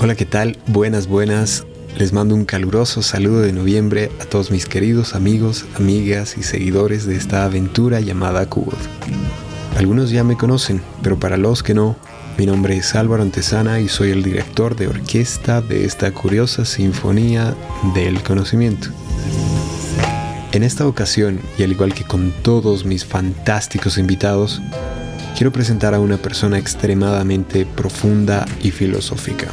[0.00, 0.56] Hola, ¿qué tal?
[0.68, 1.66] Buenas, buenas.
[1.96, 7.04] Les mando un caluroso saludo de noviembre a todos mis queridos amigos, amigas y seguidores
[7.04, 8.78] de esta aventura llamada Cubot.
[9.76, 11.96] Algunos ya me conocen, pero para los que no,
[12.38, 17.56] mi nombre es Álvaro Antesana y soy el director de orquesta de esta curiosa sinfonía
[17.92, 18.90] del conocimiento.
[20.52, 24.62] En esta ocasión, y al igual que con todos mis fantásticos invitados,
[25.38, 29.46] quiero presentar a una persona extremadamente profunda y filosófica.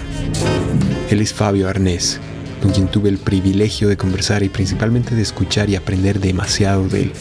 [1.11, 2.19] Él es Fabio Arnés,
[2.59, 7.03] con quien tuve el privilegio de conversar y principalmente de escuchar y aprender demasiado de
[7.03, 7.11] él.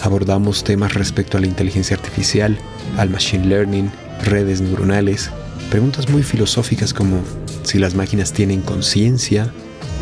[0.00, 2.56] Abordamos temas respecto a la inteligencia artificial,
[2.98, 3.90] al machine learning,
[4.22, 5.30] redes neuronales,
[5.68, 7.22] preguntas muy filosóficas como
[7.64, 9.52] si las máquinas tienen conciencia,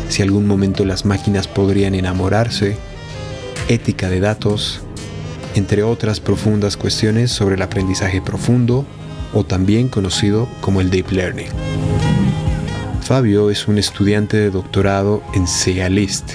[0.07, 2.77] si algún momento las máquinas podrían enamorarse,
[3.69, 4.83] ética de datos,
[5.55, 8.85] entre otras profundas cuestiones sobre el aprendizaje profundo
[9.33, 11.49] o también conocido como el Deep Learning.
[13.01, 16.33] Fabio es un estudiante de doctorado en CEALIST,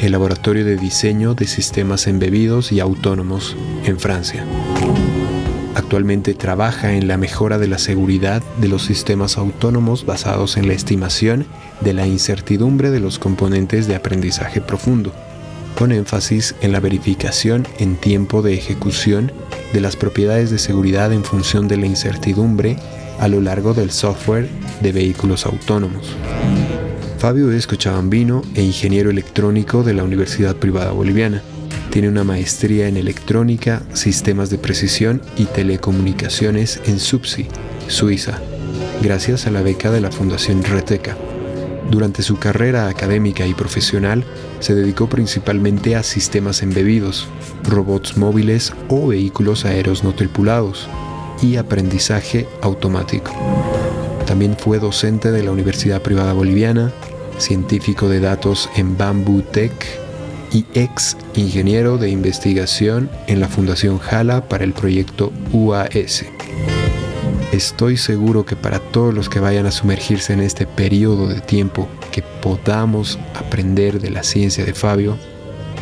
[0.00, 4.44] el laboratorio de diseño de sistemas embebidos y autónomos en Francia.
[5.74, 10.74] Actualmente trabaja en la mejora de la seguridad de los sistemas autónomos basados en la
[10.74, 11.46] estimación
[11.80, 15.12] de la incertidumbre de los componentes de aprendizaje profundo
[15.76, 19.32] con énfasis en la verificación en tiempo de ejecución
[19.72, 22.76] de las propiedades de seguridad en función de la incertidumbre
[23.18, 24.48] a lo largo del software
[24.80, 26.16] de vehículos autónomos.
[27.18, 31.40] Fabio es cochabambino e ingeniero electrónico de la Universidad Privada Boliviana.
[31.90, 37.46] Tiene una maestría en electrónica, sistemas de precisión y telecomunicaciones en SUPSI,
[37.86, 38.40] Suiza,
[39.02, 41.16] gracias a la beca de la Fundación Reteca.
[41.90, 44.24] Durante su carrera académica y profesional,
[44.62, 47.28] se dedicó principalmente a sistemas embebidos,
[47.64, 50.88] robots móviles o vehículos aéreos no tripulados
[51.42, 53.32] y aprendizaje automático.
[54.24, 56.92] También fue docente de la Universidad Privada Boliviana,
[57.38, 59.72] científico de datos en Bamboo Tech
[60.52, 66.24] y ex ingeniero de investigación en la Fundación Jala para el proyecto UAS.
[67.52, 71.86] Estoy seguro que para todos los que vayan a sumergirse en este periodo de tiempo
[72.10, 75.18] que podamos aprender de la ciencia de Fabio,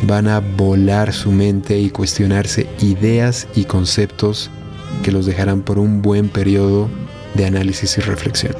[0.01, 4.51] van a volar su mente y cuestionarse ideas y conceptos
[5.01, 6.89] que los dejarán por un buen periodo
[7.35, 8.55] de análisis y reflexión.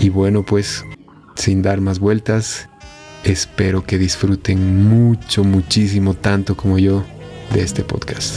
[0.00, 0.84] Y bueno, pues
[1.36, 2.68] sin dar más vueltas,
[3.22, 7.04] espero que disfruten mucho, muchísimo, tanto como yo
[7.52, 8.34] de este podcast.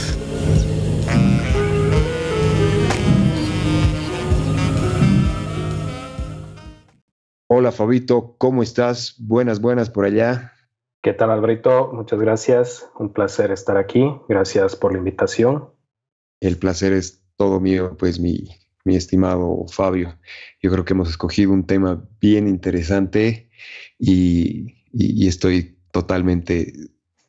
[7.50, 9.14] Hola Fabito, ¿cómo estás?
[9.18, 10.52] Buenas, buenas por allá.
[11.02, 11.90] ¿Qué tal Alberto?
[11.94, 12.90] Muchas gracias.
[12.98, 14.04] Un placer estar aquí.
[14.28, 15.70] Gracias por la invitación.
[16.40, 18.50] El placer es todo mío, pues mi,
[18.84, 20.18] mi estimado Fabio.
[20.60, 23.48] Yo creo que hemos escogido un tema bien interesante
[23.98, 24.74] y,
[25.26, 26.74] estoy totalmente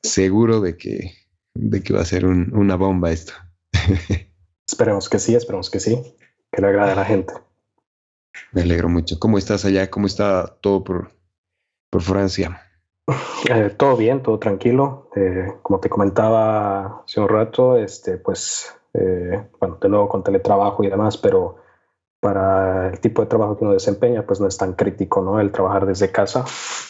[0.03, 1.13] seguro de que,
[1.53, 3.31] de que va a ser una bomba esto.
[4.67, 5.97] esperemos que sí, esperemos que sí,
[6.51, 7.33] que le agrade a la gente.
[8.51, 9.19] Me alegro mucho.
[9.19, 9.89] ¿Cómo estás allá?
[9.89, 11.11] ¿Cómo está todo por,
[11.89, 12.61] por Francia?
[13.49, 15.09] Eh, todo bien, todo tranquilo.
[15.15, 20.83] Eh, como te comentaba hace un rato, este, pues, eh, bueno, de nuevo con teletrabajo
[20.83, 21.57] y demás, pero
[22.19, 25.39] para el tipo de trabajo que uno desempeña, pues no es tan crítico, ¿no?
[25.39, 26.43] El trabajar desde casa,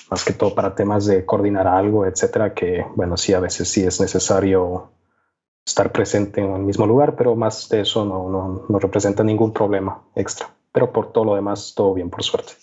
[0.09, 3.85] más que todo para temas de coordinar algo, etcétera, que, bueno, sí, a veces sí
[3.85, 4.91] es necesario
[5.65, 9.53] estar presente en el mismo lugar, pero más de eso no, no, no representa ningún
[9.53, 12.53] problema extra pero por todo lo demás, todo bien, por suerte.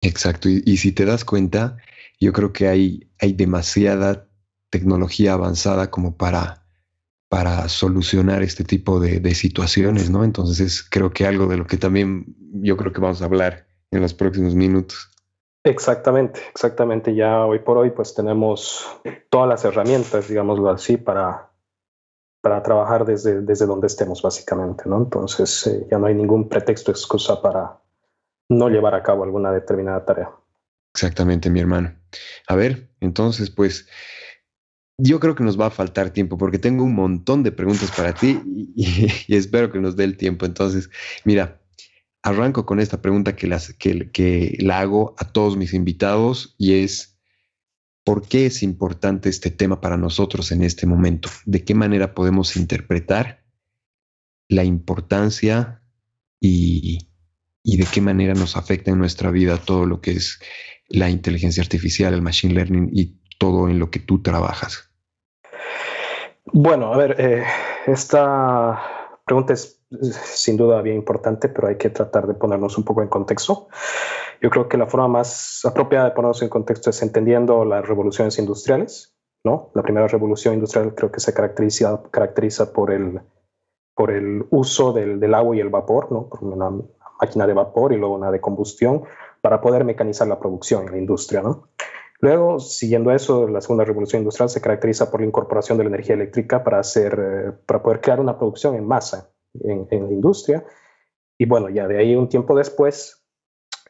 [0.00, 1.76] Exacto, y, si te das cuenta,
[2.18, 4.28] yo creo que hay, hay demasiada
[4.70, 6.64] tecnología avanzada como para,
[7.28, 10.24] para solucionar este tipo de, situaciones, ¿no?
[10.24, 14.00] Entonces creo que algo de lo que también yo creo que vamos a hablar en
[14.00, 15.10] los próximos minutos.
[15.64, 17.14] Exactamente, exactamente.
[17.14, 18.86] Ya hoy por hoy pues tenemos
[19.28, 21.49] todas las herramientas, digámoslo así, para,
[22.40, 24.98] para trabajar desde, desde donde estemos, básicamente, ¿no?
[24.98, 27.78] Entonces eh, ya no hay ningún pretexto, excusa para
[28.48, 30.30] no llevar a cabo alguna determinada tarea.
[30.92, 31.94] Exactamente, mi hermano.
[32.48, 33.86] A ver, entonces, pues
[34.98, 38.12] yo creo que nos va a faltar tiempo porque tengo un montón de preguntas para
[38.14, 38.40] ti
[38.76, 40.46] y, espero que nos dé el tiempo.
[40.46, 40.90] Entonces,
[41.24, 41.60] mira,
[42.22, 46.82] arranco con esta pregunta que, las, que, que la hago a todos mis invitados y
[46.82, 47.09] es,
[48.04, 51.28] ¿Por qué es importante este tema para nosotros en este momento?
[51.44, 53.44] ¿De qué manera podemos interpretar
[54.48, 55.82] la importancia
[56.40, 57.08] y,
[57.64, 60.40] de qué manera nos afecta en nuestra vida todo lo que es
[60.88, 64.90] la inteligencia artificial, el machine learning y todo en lo que tú trabajas?
[66.46, 67.44] Bueno, a ver, eh,
[67.86, 68.80] esta
[69.24, 73.08] pregunta es sin duda bien importante, pero hay que tratar de ponernos un poco en
[73.08, 73.68] contexto.
[74.40, 78.38] Yo creo que la forma más apropiada de ponernos en contexto es entendiendo las revoluciones
[78.38, 79.14] industriales,
[79.44, 79.70] ¿no?
[79.74, 83.20] La primera revolución industrial creo que se caracteriza, caracteriza por, el,
[83.94, 86.28] por el uso del, del agua y el vapor, ¿no?
[86.28, 86.70] Por una
[87.20, 89.02] máquina de vapor y luego una de combustión
[89.42, 91.68] para poder mecanizar la producción en la industria, ¿no?
[92.22, 96.14] Luego, siguiendo eso, la segunda revolución industrial se caracteriza por la incorporación de la energía
[96.14, 100.64] eléctrica para, hacer, eh, para poder crear una producción en masa en, la industria.
[101.38, 103.24] Y bueno, ya de ahí un tiempo después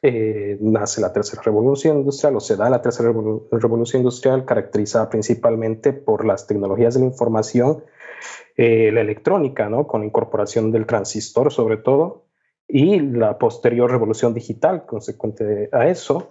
[0.03, 3.13] eh, nace la tercera revolución industrial o se da la tercera
[3.51, 7.85] revolución industrial caracterizada principalmente por las tecnologías de la información,
[8.57, 9.87] eh, la electrónica, ¿no?
[9.87, 12.27] con la incorporación del transistor sobre todo,
[12.67, 16.31] y la posterior revolución digital consecuente a eso,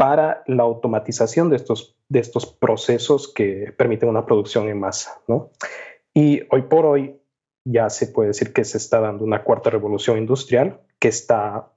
[0.00, 5.20] para la automatización de estos, de estos procesos que permiten una producción en masa.
[5.28, 5.50] ¿no?
[6.14, 7.19] Y hoy por hoy
[7.64, 11.72] ya se puede decir que se está dando una cuarta revolución industrial que está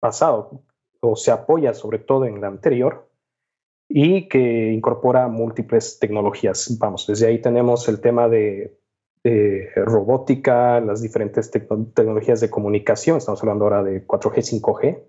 [0.00, 0.62] basado
[1.00, 3.08] o se apoya sobre todo en la anterior
[3.88, 6.76] y que incorpora múltiples tecnologías.
[6.78, 8.78] Vamos, desde ahí tenemos el tema de,
[9.76, 15.02] robótica, las diferentes tecnologías de comunicación, estamos hablando ahora de 4G, 5G,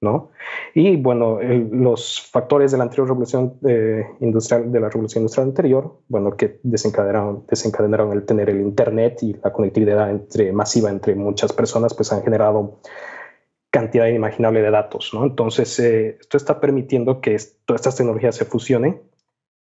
[0.00, 0.30] ¿no?
[0.74, 5.98] Y bueno, los factores de la anterior revolución eh, industrial, de la revolución industrial anterior,
[6.08, 11.52] bueno, que desencadenaron, desencadenaron el tener el Internet y la conectividad entre, masiva entre muchas
[11.52, 12.80] personas, pues han generado
[13.70, 15.24] cantidad inimaginable de datos, ¿no?
[15.24, 19.02] Entonces, eh, esto está permitiendo que todas estas tecnologías se fusionen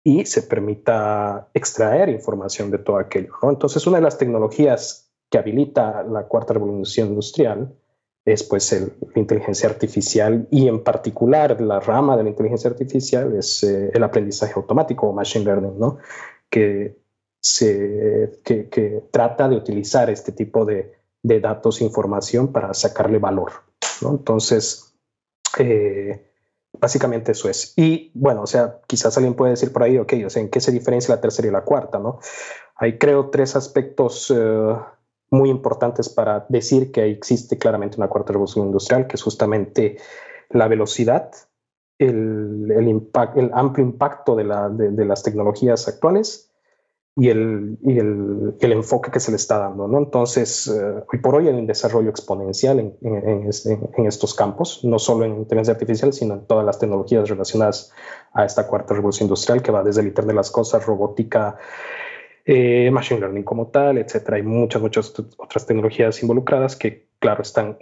[0.03, 3.51] y se permita extraer información de todo aquello, ¿no?
[3.51, 7.73] Entonces, una de las tecnologías que habilita la cuarta revolución industrial
[8.25, 13.35] es pues el, la inteligencia artificial y en particular la rama de la inteligencia artificial
[13.37, 15.99] es eh, el aprendizaje automático o machine learning, ¿no?
[16.49, 16.97] que,
[17.39, 23.51] se, que, trata de utilizar este tipo de, de datos e información para sacarle valor.
[24.01, 24.09] ¿no?
[24.11, 24.95] Entonces,
[25.59, 26.31] eh,
[26.73, 27.73] básicamente eso es.
[27.75, 30.59] Y bueno, o sea, quizás alguien puede decir por ahí, ok, o sea, ¿en qué
[30.59, 31.99] se diferencia la tercera y la cuarta?
[31.99, 32.19] ¿no?
[32.75, 34.75] Hay creo tres aspectos eh,
[35.35, 39.97] muy importantes para decir que existe claramente una cuarta revolución industrial, que es justamente
[40.49, 41.31] la velocidad,
[41.97, 46.51] el, el, el amplio impacto de, la, de, las tecnologías actuales
[47.15, 49.87] y, el, y el, enfoque que se le está dando.
[49.87, 49.97] ¿no?
[49.97, 53.49] Entonces, eh, hoy por hoy hay un desarrollo exponencial en, en,
[53.97, 57.91] en, estos campos, no solo en inteligencia artificial, sino en todas las tecnologías relacionadas
[58.33, 61.57] a esta cuarta revolución industrial, que va desde el Internet de las Cosas, robótica,
[62.45, 64.37] eh, machine learning como tal, etcétera.
[64.37, 67.79] Hay muchas, muchas otras tecnologías involucradas que, claro, están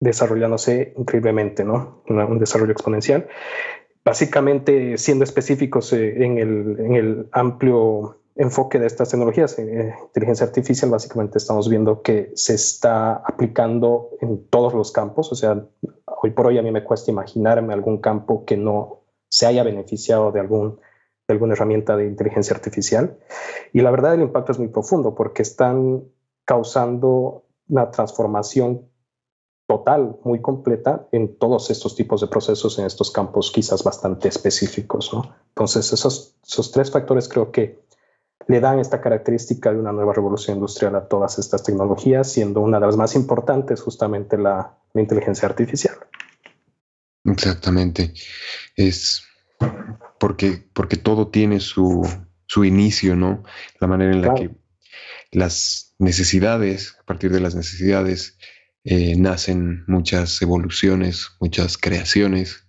[0.00, 2.02] desarrollándose increíblemente, ¿no?
[2.06, 3.28] un desarrollo exponencial.
[4.04, 10.46] Básicamente, siendo específicos eh, en, el, en, el, amplio enfoque de estas tecnologías, eh, inteligencia
[10.46, 15.32] artificial, básicamente estamos viendo que se está aplicando en todos los campos.
[15.32, 15.66] O sea,
[16.04, 20.30] hoy por hoy a mí me cuesta imaginarme algún campo que no se haya beneficiado
[20.30, 20.78] de algún
[21.26, 23.18] de alguna herramienta de inteligencia artificial.
[23.72, 26.04] Y la verdad el impacto es muy profundo porque están
[26.44, 28.88] causando una transformación
[29.66, 35.12] total, muy completa en todos estos tipos de procesos, en estos campos quizás bastante específicos.
[35.12, 35.34] ¿no?
[35.48, 37.84] Entonces, esos, esos tres factores creo que
[38.46, 42.78] le dan esta característica de una nueva revolución industrial a todas estas tecnologías, siendo una
[42.78, 45.96] de las más importantes justamente la, la inteligencia artificial.
[47.24, 48.12] Exactamente.
[48.76, 49.24] Es
[50.18, 52.08] porque, porque todo tiene su,
[52.46, 53.42] su inicio, ¿no?
[53.80, 54.50] La manera en la que
[55.32, 58.38] las necesidades, a partir de las necesidades,
[58.84, 62.68] eh, nacen muchas evoluciones, muchas creaciones.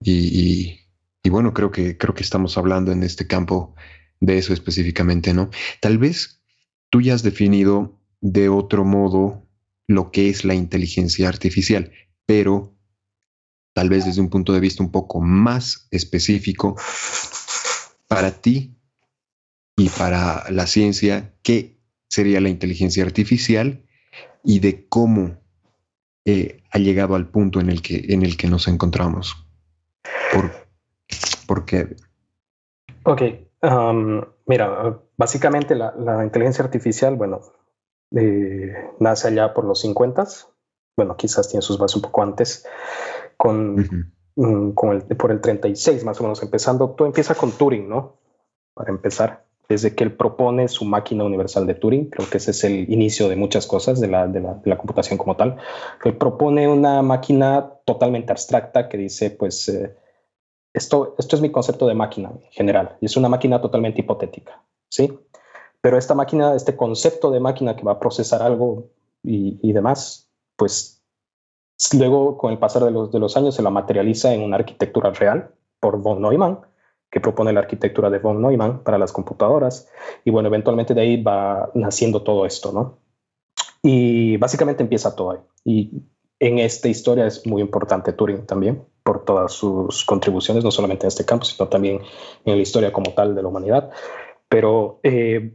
[0.00, 0.80] Y,
[1.22, 3.74] y, bueno, creo que, creo que estamos hablando en este campo
[4.20, 5.50] de eso específicamente, ¿no?
[5.80, 6.42] Tal vez
[6.90, 9.46] tú ya has definido de otro modo
[9.86, 11.92] lo que es la inteligencia artificial,
[12.26, 12.73] pero
[13.74, 16.76] tal vez desde un punto de vista un poco más específico,
[18.08, 18.78] para ti
[19.76, 23.84] y para la ciencia, qué sería la inteligencia artificial
[24.44, 25.36] y de cómo
[26.24, 29.36] eh, ha llegado al punto en el que, en el que nos encontramos.
[31.46, 31.96] ¿Por, qué?
[33.04, 33.22] Ok,
[33.62, 37.40] um, mira, básicamente la, inteligencia artificial, bueno,
[38.16, 40.26] eh, nace allá por los 50,
[40.96, 42.64] bueno, quizás tiene sus bases un poco antes,
[43.36, 47.88] con, mm, con el, por el 36 más o menos, empezando, todo empieza con Turing,
[47.88, 48.16] ¿no?
[48.74, 52.64] Para empezar, desde que él propone su máquina universal de Turing, creo que ese es
[52.64, 55.56] el inicio de muchas cosas de la, de la, de la computación como tal,
[56.04, 59.96] él propone una máquina totalmente abstracta que dice, pues, eh,
[60.72, 64.62] esto, esto es mi concepto de máquina en general, y es una máquina totalmente hipotética,
[64.88, 65.18] ¿sí?
[65.80, 68.88] Pero esta máquina, este concepto de máquina que va a procesar algo
[69.22, 71.03] y, demás, pues
[71.92, 75.10] luego con el pasar de los, de los años se la materializa en una arquitectura
[75.10, 75.50] real
[75.80, 76.60] por von Neumann,
[77.10, 79.88] que propone la arquitectura de von Neumann para las computadoras.
[80.24, 82.98] Y bueno, eventualmente de ahí va naciendo todo esto, ¿no?
[83.82, 85.38] Y básicamente empieza todo ahí.
[85.64, 85.90] Y
[86.40, 91.08] en esta historia es muy importante Turing también, por todas sus contribuciones, no solamente en
[91.08, 92.00] este campo, sino también
[92.44, 93.90] en la historia como tal de la humanidad.
[94.48, 95.54] Pero eh,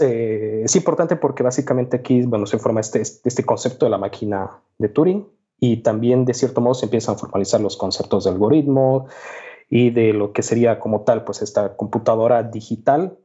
[0.00, 4.60] eh, es importante porque básicamente aquí bueno, se forma este, este concepto de la máquina
[4.78, 9.06] de Turing y también de cierto modo se empiezan a formalizar los conceptos de algoritmo
[9.68, 13.18] y de lo que sería como tal pues esta computadora digital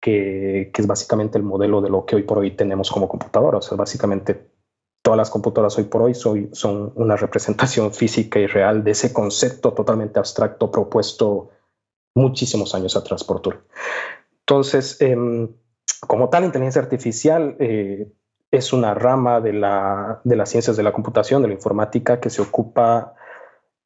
[0.00, 3.58] que, que es básicamente el modelo de lo que hoy por hoy tenemos como computadora.
[3.58, 4.50] O sea, básicamente
[5.02, 9.72] todas las computadoras hoy por hoy son una representación física y real de ese concepto
[9.72, 11.50] totalmente abstracto propuesto
[12.16, 13.60] muchísimos años atrás por Turing.
[14.40, 15.48] Entonces, em,
[16.08, 18.10] como tal, inteligencia artificial eh,
[18.56, 22.30] es una rama de, la, de, las ciencias de la computación, de la informática, que
[22.30, 23.14] se ocupa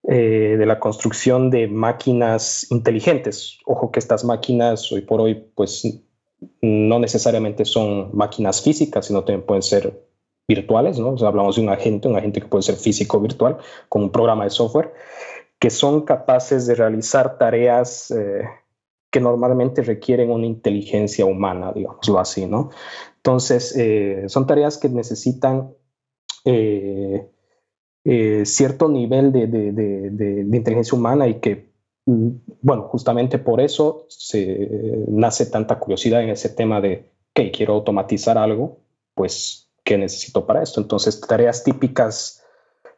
[0.02, 3.58] eh, de la construcción de máquinas inteligentes.
[3.66, 6.02] Ojo que estas máquinas hoy por hoy, pues
[6.62, 10.06] no necesariamente son máquinas físicas, sino también pueden ser
[10.48, 11.14] virtuales, ¿no?
[11.26, 13.58] hablamos de un agente, un agente que puede ser físico virtual,
[13.88, 14.92] con un programa de software,
[15.58, 18.42] que son capaces de realizar tareas eh,
[19.10, 22.70] que normalmente requieren una inteligencia humana, digámoslo así, ¿no?
[23.16, 25.74] Entonces, eh, son tareas que necesitan
[26.44, 27.28] eh,
[28.44, 31.70] cierto nivel de, inteligencia humana y que,
[32.06, 32.28] mm,
[32.62, 38.38] bueno, justamente por eso se nace tanta curiosidad en ese tema de que quiero automatizar
[38.38, 38.80] algo,
[39.14, 40.80] pues que necesito para esto.
[40.80, 42.44] Entonces, tareas típicas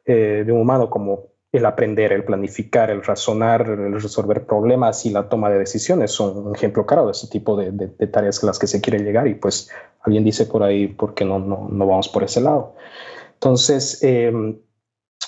[0.05, 5.11] eh, de un humano como el aprender, el planificar, el razonar, el resolver problemas y
[5.11, 8.59] la toma de decisiones son un ejemplo claro de ese tipo de, tareas a las
[8.59, 11.87] que se quiere llegar y pues alguien dice por ahí, ¿por qué no, no, no
[11.87, 12.75] vamos por ese lado?
[13.35, 14.61] Entonces, em,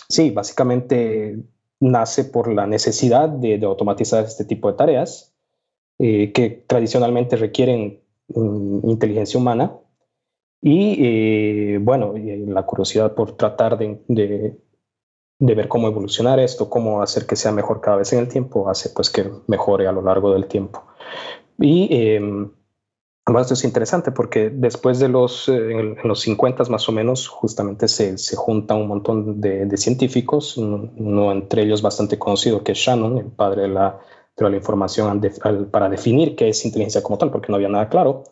[0.08, 1.36] sí, básicamente
[1.80, 5.34] nace por la necesidad de, automatizar este tipo de tareas
[5.98, 9.72] eh, que tradicionalmente requieren mm, inteligencia humana
[10.62, 10.96] y
[11.74, 14.56] eh, bueno, la curiosidad por tratar de,
[15.46, 18.68] de, ver cómo evolucionar esto, cómo hacer que sea mejor cada vez en el tiempo,
[18.68, 20.84] hace pues que mejore a lo largo del tiempo.
[21.58, 22.48] Y eh,
[23.40, 27.88] esto es interesante porque después de los, eh, en, los 50 más o menos, justamente
[27.88, 32.78] se, se junta un montón de, de, científicos, uno entre ellos bastante conocido que es
[32.78, 33.98] Shannon, el padre de la,
[34.36, 35.22] de la información
[35.70, 38.24] para definir qué es inteligencia como tal, porque no había nada claro.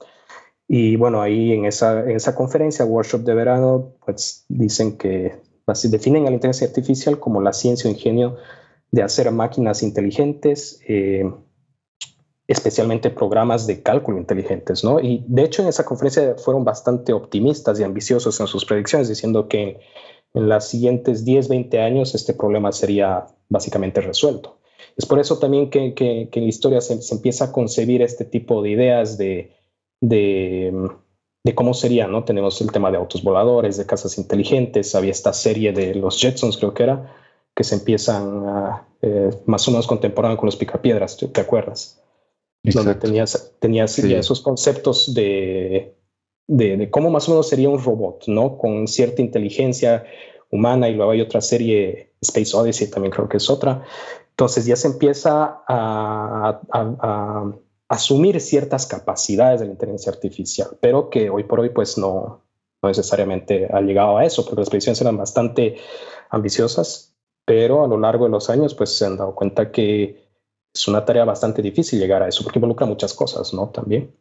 [0.69, 5.89] Y bueno, ahí en esa, en esa conferencia, workshop de verano, pues dicen que así
[5.89, 8.37] definen a la inteligencia artificial como la ciencia o ingenio
[8.91, 11.31] de hacer máquinas inteligentes, eh,
[12.47, 15.01] especialmente programas de cálculo inteligentes, ¿no?
[15.01, 19.49] Y de hecho en esa conferencia fueron bastante optimistas y ambiciosos en sus predicciones, diciendo
[19.49, 19.81] que
[20.35, 24.59] en los siguientes 10, 20 años este problema sería básicamente resuelto.
[24.97, 25.95] Es por eso también que,
[26.31, 29.53] en la historia se, empieza a concebir este tipo de ideas de
[30.03, 30.91] de,
[31.55, 32.25] cómo sería, ¿no?
[32.25, 36.57] Tenemos el tema de autos voladores, de casas inteligentes, había esta serie de los Jetsons,
[36.57, 37.13] creo que era,
[37.55, 42.01] que se empiezan a, eh, más o menos contemporáneo con los picapiedras, ¿te acuerdas?
[42.63, 45.97] Donde tenías, tenías esos conceptos de,
[46.47, 48.57] de, cómo más o menos sería un robot, ¿no?
[48.57, 50.05] Con cierta inteligencia
[50.49, 53.85] humana y luego hay otra serie, Space Odyssey también creo que es otra.
[54.31, 57.53] Entonces ya se empieza a, a
[57.93, 62.43] asumir ciertas capacidades de la inteligencia artificial, pero que hoy por hoy pues no,
[62.83, 65.77] no necesariamente ha llegado a eso, porque las predicciones eran bastante
[66.31, 70.27] ambiciosas, pero a lo largo de los años pues se han dado cuenta que
[70.75, 73.69] es una tarea bastante difícil llegar a eso, porque involucra muchas cosas, ¿no?
[73.69, 74.17] También.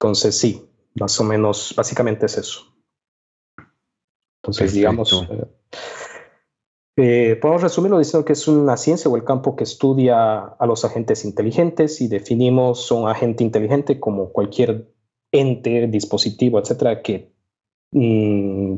[0.00, 2.74] Entonces sí, más o menos, básicamente es eso.
[4.42, 5.46] Entonces, digamos, eh,
[7.00, 10.84] eh, podemos resumirlo diciendo que es una ciencia o el campo que estudia a los
[10.84, 14.92] agentes inteligentes y definimos un agente inteligente como cualquier
[15.30, 17.30] ente, dispositivo, etcétera, que
[17.92, 18.74] mm,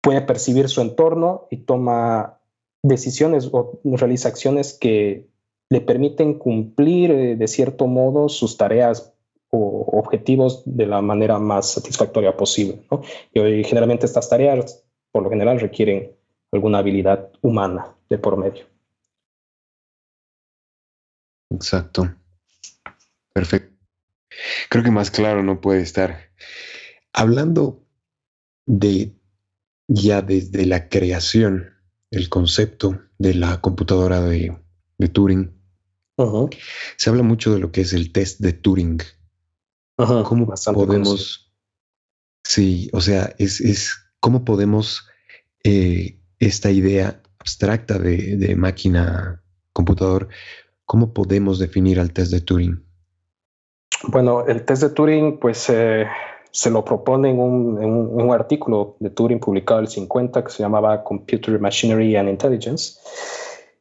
[0.00, 2.40] puede percibir su entorno y toma
[2.82, 5.28] decisiones o realiza acciones que
[5.68, 9.14] le permiten cumplir eh, de cierto modo sus tareas
[9.50, 12.86] o objetivos de la manera más satisfactoria posible.
[13.34, 14.83] Y generalmente estas tareas
[15.14, 16.10] por lo general requieren
[16.50, 18.66] alguna habilidad humana de por medio.
[21.52, 22.12] Exacto.
[23.32, 23.72] Perfecto.
[24.68, 26.32] Creo que más claro no puede estar.
[27.12, 27.86] Hablando
[28.66, 29.14] de
[29.86, 31.74] ya desde la creación,
[32.10, 34.58] el concepto de la computadora de,
[35.12, 35.52] Turing,
[36.96, 39.00] se habla mucho de lo que es el test de Turing.
[39.96, 41.52] ¿Cómo podemos
[42.42, 45.06] Sí, o sea, es, es cómo podemos
[45.64, 49.42] eh, esta idea abstracta de, máquina
[49.74, 50.28] computador,
[50.86, 52.82] ¿cómo podemos definir al test de Turing?
[54.04, 56.06] Bueno, el test de Turing, pues eh,
[56.50, 61.04] se lo propone en un, artículo de Turing publicado en el 50 que se llamaba
[61.04, 62.98] Computer Machinery and Intelligence.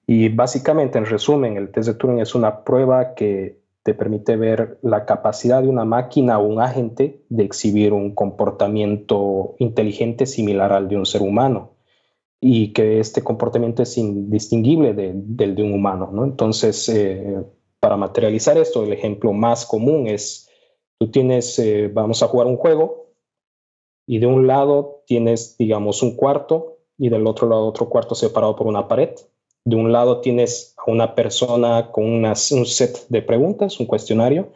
[0.06, 4.80] Y básicamente, en resumen, el test de Turing es una prueba que te permite ver
[4.82, 10.88] la capacidad de una máquina o un agente de exhibir un comportamiento inteligente similar al
[10.88, 11.76] de un ser humano
[12.40, 16.10] y que este comportamiento es indistinguible del de un humano.
[16.12, 16.24] ¿no?
[16.24, 17.44] Entonces, eh,
[17.80, 20.50] para materializar esto, el ejemplo más común es
[21.04, 23.10] Tú tienes, eh, vamos a jugar un juego
[24.08, 28.56] y de un lado tienes, digamos, un cuarto y del otro lado otro cuarto separado
[28.56, 29.10] por una pared.
[29.66, 34.52] De un lado tienes a una persona con un set de preguntas, un cuestionario,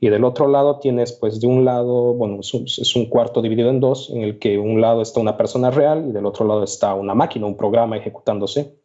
[0.00, 3.80] y del otro lado tienes, pues, de un lado, bueno, es un, cuarto dividido en
[3.80, 6.94] dos, en el que un lado está una persona real y del otro lado está
[6.94, 8.78] una máquina, un programa ejecutándose.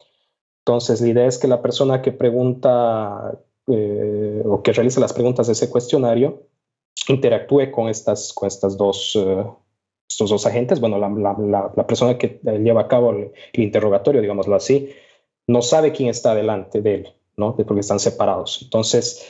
[0.64, 3.38] Entonces, la idea es que la persona que pregunta
[3.68, 6.48] eh, o que realiza las preguntas de ese cuestionario
[7.08, 9.44] interactúe con estas, con estas dos, eh,
[10.08, 10.80] estos dos agentes.
[10.80, 14.90] Bueno, la, persona que lleva a cabo el, interrogatorio, digámoslo así,
[15.46, 17.56] no sabe quién está delante de él, ¿no?
[17.56, 18.60] Porque están separados.
[18.62, 19.26] Entonces,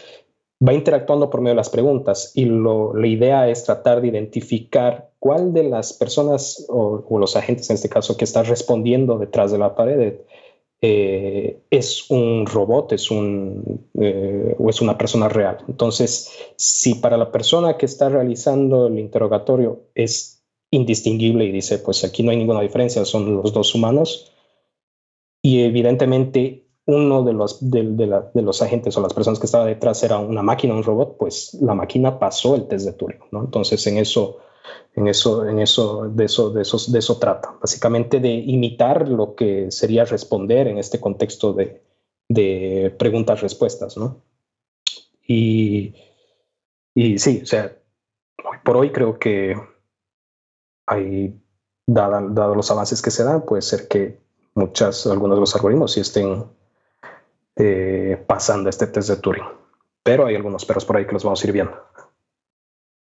[0.67, 5.53] va interactuando por medio de las preguntas y la idea es tratar de identificar cuál
[5.53, 9.59] de las personas o, o, los agentes, en este caso, que está respondiendo detrás de
[9.59, 10.15] la pared,
[10.85, 15.59] eh, es un robot, es un, eh, o es una persona real.
[15.69, 20.43] Entonces, si para la persona que está realizando el interrogatorio es
[20.73, 24.32] indistinguible y dice, pues aquí no hay ninguna diferencia, son los dos humanos,
[25.43, 27.83] y evidentemente uno de los, de,
[28.35, 31.75] los agentes o las personas que estaba detrás era una máquina, un robot, pues la
[31.75, 33.45] máquina pasó el test de Turing, ¿no?
[33.45, 34.39] Entonces, en eso
[34.95, 37.57] en eso, en eso, de eso, de de eso trata.
[37.61, 41.83] Básicamente de imitar lo que sería responder en este contexto de,
[42.29, 44.23] de preguntas-respuestas, ¿no?
[45.27, 45.95] Y,
[46.95, 47.77] y sí, o sea,
[48.65, 49.57] por hoy creo que
[50.87, 51.41] hay,
[51.87, 54.21] dado los avances que se dan, puede ser que
[54.55, 56.45] muchas, algunos de los algoritmos sí estén
[57.57, 59.45] eh, pasando este test de Turing.
[60.03, 61.73] Pero hay algunos perros por ahí que los vamos a ir viendo.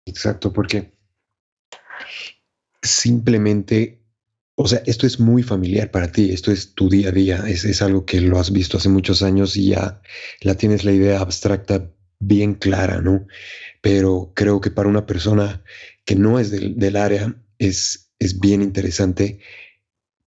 [0.06, 0.94] Exacto, porque
[2.82, 4.02] simplemente,
[4.56, 7.82] o sea, esto es muy familiar para ti, esto es tu día a día, es,
[7.82, 10.02] algo que lo has visto hace muchos años y ya
[10.42, 13.26] la tienes la idea abstracta bien clara, ¿no?
[13.82, 15.64] Pero creo que para una persona
[16.06, 19.40] que no es del, área es, es bien interesante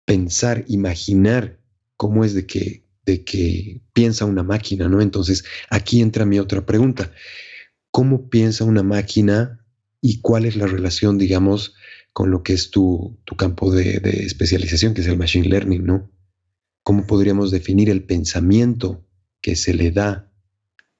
[0.06, 1.60] pensar, imaginar
[1.98, 5.02] cómo es de que, de que piensa una máquina, ¿no?
[5.02, 7.12] Entonces, aquí entra mi otra pregunta.
[7.91, 9.65] ¿Cómo piensa una máquina
[10.02, 11.76] y cuál es la relación, digamos,
[12.13, 16.12] con lo que es tu, campo de, especialización, que es el Machine Learning, ¿no?
[16.84, 19.04] ¿Cómo podríamos definir el pensamiento
[19.41, 20.32] que se le da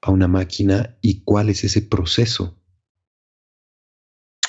[0.00, 2.58] a una máquina y cuál es ese proceso?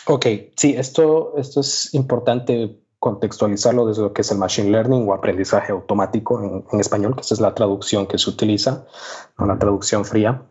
[0.07, 5.13] Ok, sí, esto, esto es importante contextualizarlo desde lo que es el Machine Learning o
[5.13, 8.85] aprendizaje automático en, español, que esa es la traducción que se utiliza,
[9.37, 10.43] una traducción fría.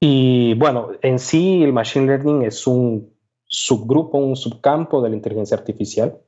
[0.00, 3.12] Y bueno, en sí el Machine Learning es un
[3.46, 6.18] subgrupo, un subcampo de la inteligencia artificial,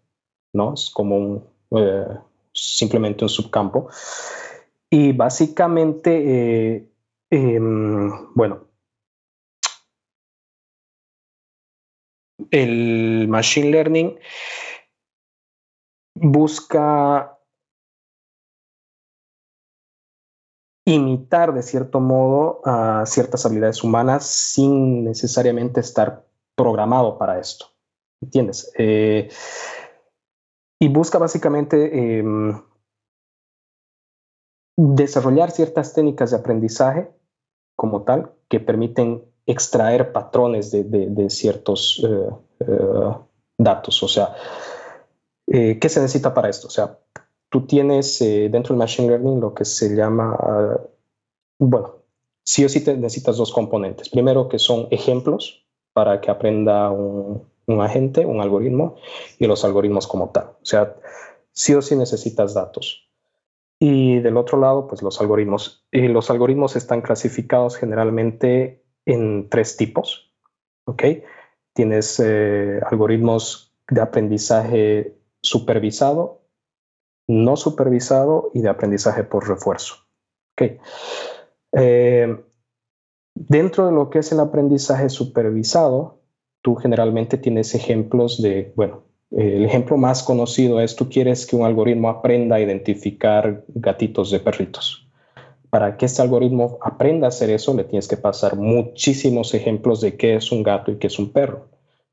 [0.52, 0.74] ¿no?
[0.74, 2.06] Es como eh,
[2.52, 3.88] simplemente un subcampo.
[4.88, 6.88] Y básicamente, eh,
[7.30, 8.70] em, bueno,
[12.50, 14.18] el machine learning
[16.20, 17.38] busca
[20.86, 27.66] imitar de cierto modo a ciertas habilidades humanas sin necesariamente estar programado para esto.
[28.22, 28.70] ¿Entiendes?
[28.76, 29.30] Eh,
[30.78, 32.60] y busca básicamente em,
[34.76, 37.10] desarrollar ciertas técnicas de aprendizaje
[37.76, 42.30] como tal que permiten extraer patrones de, ciertos eh,
[42.60, 43.14] eh,
[43.58, 44.02] datos.
[44.02, 44.34] O sea,
[45.50, 46.68] ¿qué se necesita para esto?
[46.68, 46.98] O sea,
[47.48, 50.38] tú tienes dentro del Machine Learning lo que se llama,
[51.58, 51.96] bueno,
[52.44, 54.08] sí o sí te necesitas dos componentes.
[54.08, 57.46] Primero, que son ejemplos, para que aprenda un,
[57.80, 58.96] agente, un algoritmo
[59.38, 60.44] y los algoritmos como tal.
[60.62, 60.96] O sea,
[61.52, 63.08] sí o sí necesitas datos.
[63.78, 65.86] Y del otro lado, pues los algoritmos.
[65.90, 70.32] Y los algoritmos están clasificados generalmente en tres tipos.
[70.84, 71.04] ¿Ok?
[71.72, 76.42] Tienes eh, algoritmos de aprendizaje supervisado,
[77.28, 79.96] no supervisado y de aprendizaje por refuerzo.
[81.72, 82.36] Eh,
[83.48, 86.20] Dentro de lo que es el aprendizaje supervisado,
[86.60, 91.64] tú generalmente tienes ejemplos de, bueno, el ejemplo más conocido es tú quieres que un
[91.64, 95.08] algoritmo aprenda a identificar gatitos de perritos.
[95.70, 100.18] Para que este algoritmo aprenda a hacer eso, le tienes que pasar muchísimos ejemplos de
[100.18, 101.69] qué es un gato y qué es un perro.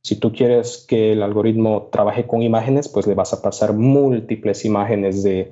[0.07, 4.63] Si tú quieres que el algoritmo trabaje con imágenes, pues le vas a pasar múltiples
[4.63, 5.51] imágenes de,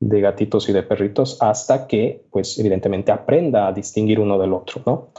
[0.00, 5.10] gatitos y de perritos hasta que, pues evidentemente, aprenda a distinguir uno del otro, ¿no?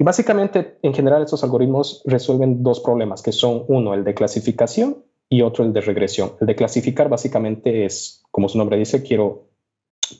[0.00, 5.04] Y básicamente, en general, estos algoritmos resuelven dos problemas, que son uno, el de clasificación
[5.28, 6.32] y otro, el de regresión.
[6.40, 9.44] El de clasificar básicamente es, como su nombre dice, quiero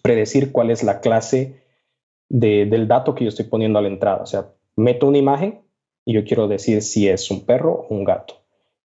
[0.03, 1.65] predecir cuál es la clase
[2.29, 4.23] del dato que yo estoy poniendo a la entrada.
[4.23, 5.64] O sea, meto una imagen
[6.05, 8.35] y yo quiero decir si es un perro o un gato.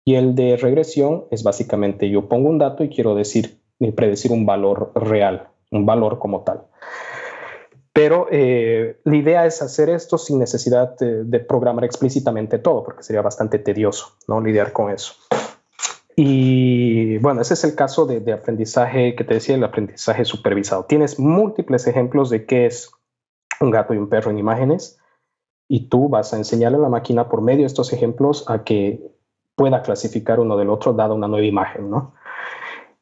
[0.05, 3.59] Y el de regresión es básicamente yo pongo un dato y quiero decir,
[3.97, 6.67] predecir un valor real, un valor como tal.
[7.93, 13.23] Pero eh, la idea es hacer esto sin necesidad de, programar explícitamente todo, porque sería
[13.23, 14.41] bastante tedioso ¿no?
[14.41, 15.15] lidiar con eso.
[16.17, 20.85] Y bueno, ese es el caso de, aprendizaje que te decía, el aprendizaje supervisado.
[20.85, 22.91] Tienes múltiples ejemplos de qué es
[23.61, 24.99] un gato y un perro en imágenes
[25.69, 29.11] y tú vas a enseñarle a la máquina por medio de estos ejemplos a que
[29.57, 32.15] pueda clasificar uno del otro dada una nueva imagen, ¿no?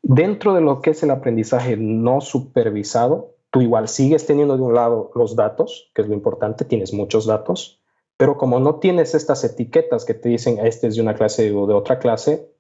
[0.03, 4.75] Dentro de lo que es el aprendizaje no supervisado, tú igual sigues teniendo de un
[4.75, 7.81] lado los datos, que es lo importante, tienes muchos datos,
[8.17, 11.67] pero como no tienes estas etiquetas que te dicen este es de una clase o
[11.67, 12.51] de otra clase,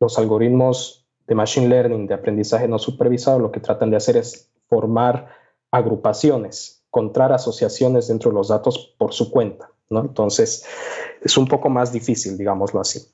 [0.00, 4.50] los algoritmos de machine learning, de aprendizaje no supervisado, lo que tratan de hacer es
[4.68, 5.28] formar
[5.70, 9.70] agrupaciones, encontrar asociaciones dentro de los datos por su cuenta.
[9.90, 10.00] ¿no?
[10.00, 10.64] Entonces,
[11.22, 13.06] es un poco más difícil, digámoslo así.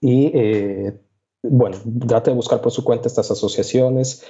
[0.00, 1.00] Y eh,
[1.42, 1.76] bueno,
[2.06, 4.24] trata de buscar por su cuenta estas asociaciones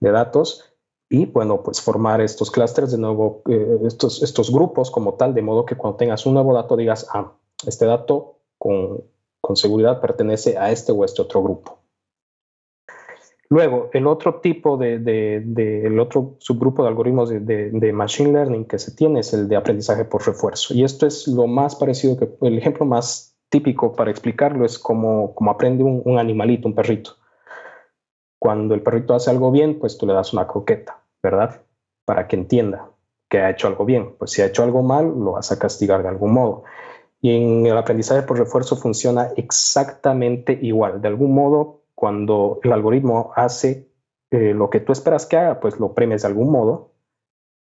[0.00, 0.64] de datos
[1.08, 5.42] y bueno, pues formar estos clústeres de nuevo, eh, estos, estos grupos como tal, de
[5.42, 7.32] modo que cuando tengas un nuevo dato digas, ah,
[7.64, 9.04] este dato con
[9.46, 11.78] con seguridad pertenece a este o este otro grupo.
[13.48, 14.96] Luego, el otro tipo de,
[15.84, 20.04] el otro subgrupo de algoritmos de, machine learning que se tiene es el de aprendizaje
[20.04, 20.74] por refuerzo.
[20.74, 25.34] Y esto es lo más parecido que, el ejemplo más típico para explicarlo es como,
[25.34, 27.16] como aprende un, un, animalito, un perrito.
[28.38, 31.62] Cuando el perrito hace algo bien, pues tú le das una croqueta, ¿verdad?
[32.04, 32.90] Para que entienda
[33.28, 34.14] que ha hecho algo bien.
[34.18, 36.64] Pues si ha hecho algo mal, lo vas a castigar de algún modo.
[37.20, 41.00] Y en el aprendizaje por refuerzo funciona exactamente igual.
[41.00, 43.90] De algún modo, cuando el algoritmo hace
[44.30, 46.92] eh, lo que tú esperas que haga, pues lo premias de algún modo.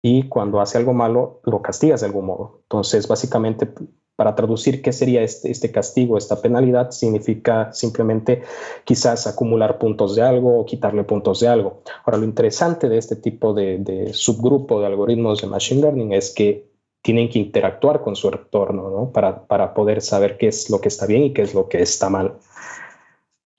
[0.03, 2.61] Y cuando hace algo malo, lo castigas de algún modo.
[2.63, 3.67] Entonces, básicamente,
[4.15, 8.43] para traducir qué sería este, este castigo, esta penalidad, significa simplemente
[8.83, 11.81] quizás acumular puntos de algo o quitarle puntos de algo.
[12.05, 16.31] Ahora, lo interesante de este tipo de, de subgrupo de algoritmos de Machine Learning es
[16.31, 19.11] que tienen que interactuar con su entorno ¿no?
[19.11, 21.81] para, para, poder saber qué es lo que está bien y qué es lo que
[21.81, 22.35] está mal.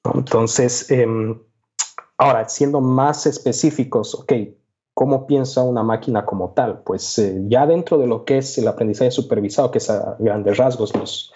[0.04, 1.38] Entonces, em,
[2.18, 4.32] ahora, siendo más específicos, ok,
[4.94, 6.82] ¿cómo piensa una máquina como tal?
[6.82, 10.56] Pues eh, ya dentro de lo que es el aprendizaje supervisado, que es a grandes
[10.56, 11.32] rasgos los,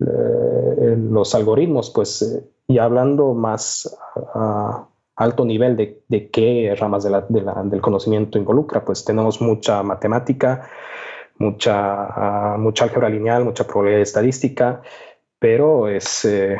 [0.00, 3.98] eh, los algoritmos, pues eh, y hablando más
[4.34, 9.82] a alto nivel de, de qué ramas de la, del conocimiento involucra, pues tenemos mucha
[9.82, 10.70] matemática,
[11.36, 14.82] mucha, mucha álgebra lineal, mucha probabilidad estadística,
[15.38, 16.58] pero es eh,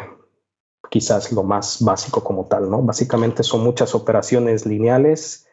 [0.91, 2.83] quizás lo más básico como tal, ¿no?
[2.83, 5.47] Básicamente son muchas operaciones lineales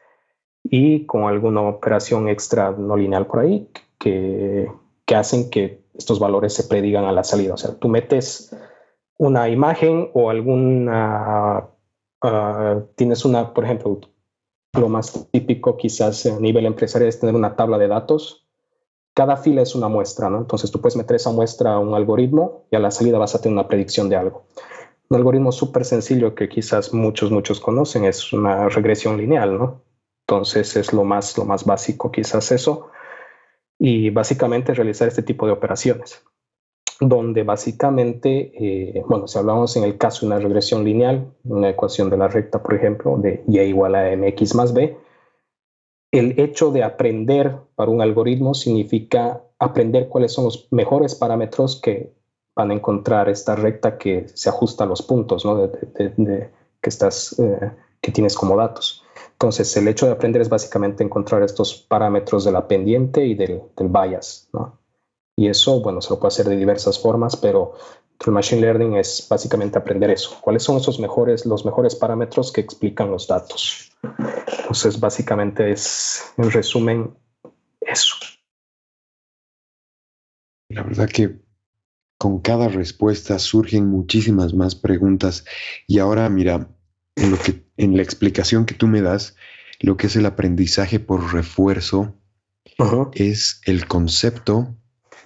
[0.63, 4.69] y con alguna operación extra no lineal por ahí que,
[5.15, 7.53] hacen que estos valores se predigan a la salida.
[7.53, 8.53] O sea, tú metes
[9.17, 11.69] una imagen o alguna,
[12.21, 14.01] ah, tienes una, por ejemplo,
[14.73, 18.47] lo más típico quizás a nivel empresarial es tener una tabla de datos
[19.17, 20.37] cada fila es una muestra, ¿no?
[20.37, 23.41] Entonces tú puedes meter esa muestra a un algoritmo y a la salida vas a
[23.41, 24.45] tener una predicción de algo.
[25.09, 29.83] Un algoritmo súper sencillo que quizás muchos, muchos conocen es una regresión lineal, ¿no?
[30.27, 32.89] Entonces es lo más, lo más básico quizás eso.
[33.79, 36.23] Y básicamente realizar este tipo de operaciones,
[36.99, 42.09] donde básicamente, eh, bueno, si hablamos en el caso de una regresión lineal, una ecuación
[42.09, 44.97] de la recta, por ejemplo, de y igual a mx más b,
[46.11, 52.16] el hecho de aprender para un algoritmo significa aprender cuáles son los mejores parámetros que
[52.57, 55.45] van a encontrar esta recta que se ajusta a los puntos
[55.95, 59.03] que, estás, eh, que tienes como datos.
[59.33, 63.61] Entonces, el hecho de aprender es básicamente encontrar estos parámetros de la pendiente y del,
[63.77, 64.49] del bias.
[65.35, 67.73] Y eso, bueno, se lo puede hacer de diversas formas, pero
[68.25, 70.35] el Machine Learning es básicamente aprender eso.
[70.41, 73.91] ¿Cuáles son esos mejores, los mejores parámetros que explican los datos?
[74.61, 77.15] Entonces, básicamente es, en resumen,
[77.81, 78.15] eso.
[80.69, 81.46] La verdad que
[82.17, 85.45] con cada respuesta surgen muchísimas más preguntas.
[85.87, 86.69] Y ahora, mira,
[87.15, 89.35] en, lo que, en la explicación que tú me das,
[89.79, 92.15] lo que es el aprendizaje por refuerzo
[93.13, 94.75] es el concepto,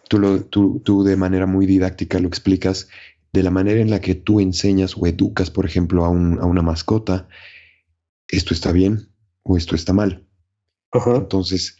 [0.09, 2.87] tú, lo, tú, tú de manera muy didáctica lo explicas,
[3.33, 6.45] de la manera en la que tú enseñas o educas, por ejemplo, a, un, a
[6.45, 7.29] una mascota,
[8.27, 9.09] esto está bien
[9.43, 10.25] o esto está mal.
[10.93, 11.77] Entonces,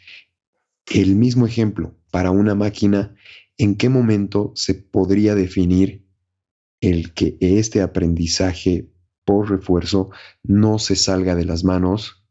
[0.86, 3.16] el mismo ejemplo para una máquina,
[3.62, 6.04] ¿en qué momento se podría definir
[6.82, 8.90] el que este aprendizaje
[9.24, 10.10] por refuerzo
[10.42, 12.26] no se salga de las manos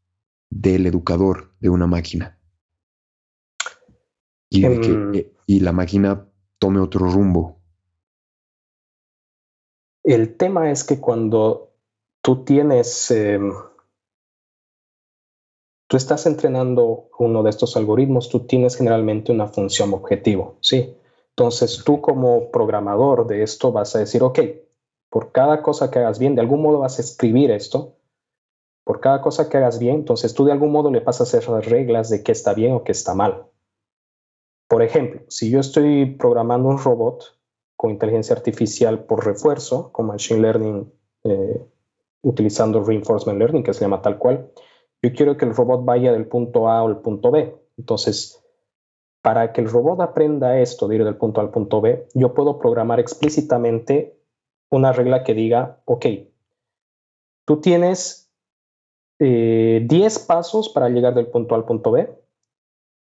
[0.51, 2.37] del educador de una máquina?
[4.49, 5.15] Y, que, em.
[5.15, 7.61] eh, y la máquina tome otro rumbo.
[10.03, 11.77] El tema es que cuando
[12.23, 13.53] tú tienes em,
[15.87, 20.97] tú estás entrenando uno de estos algoritmos, tú tienes generalmente una función objetivo, ¿sí?
[21.41, 24.41] Entonces tú como programador de esto vas a decir, ok,
[25.09, 27.97] por cada cosa que hagas bien, de algún modo vas a escribir esto,
[28.85, 32.11] por cada cosa que hagas bien, entonces tú de algún modo le pasas las reglas
[32.11, 33.47] de qué está bien o qué está mal.
[34.69, 37.25] Por ejemplo, si yo estoy programando un robot
[37.75, 40.93] con inteligencia artificial por refuerzo, con Machine Learning,
[41.25, 41.67] eh,
[42.21, 44.51] utilizando Reinforcement Learning, que se llama tal cual,
[45.03, 47.57] yo quiero que el robot vaya del punto A al punto B.
[47.79, 48.45] Entonces,
[49.23, 52.35] para que el robot aprenda esto de ir del punto A al punto B, yo
[52.35, 54.19] puedo programar explícitamente
[54.71, 56.07] una regla que diga, ok,
[57.45, 58.31] tú tienes
[59.19, 62.11] 10 eh, pasos para llegar del punto A al punto B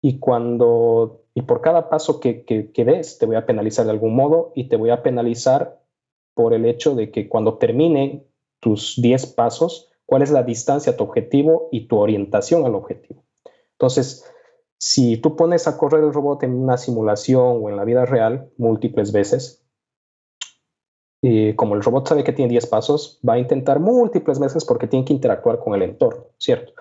[0.03, 3.93] y cuando y por cada paso que, que, que des te voy a penalizar de
[3.93, 5.81] algún modo y te voy a penalizar
[6.35, 8.25] por el hecho de que cuando termine
[8.61, 13.23] tus 10 pasos cuál es la distancia a tu objetivo y tu orientación al objetivo.
[13.73, 14.25] Entonces,
[14.79, 18.51] si tú pones a correr el robot en una simulación o en la vida real
[18.57, 19.65] múltiples veces,
[21.21, 24.87] y como el robot sabe que tiene 10 pasos, va a intentar múltiples veces porque
[24.87, 26.73] tiene que interactuar con el entorno, ¿cierto?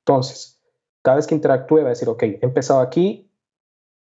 [0.00, 0.60] Entonces,
[1.02, 3.30] cada vez que interactúe va a decir, ok, he empezado aquí,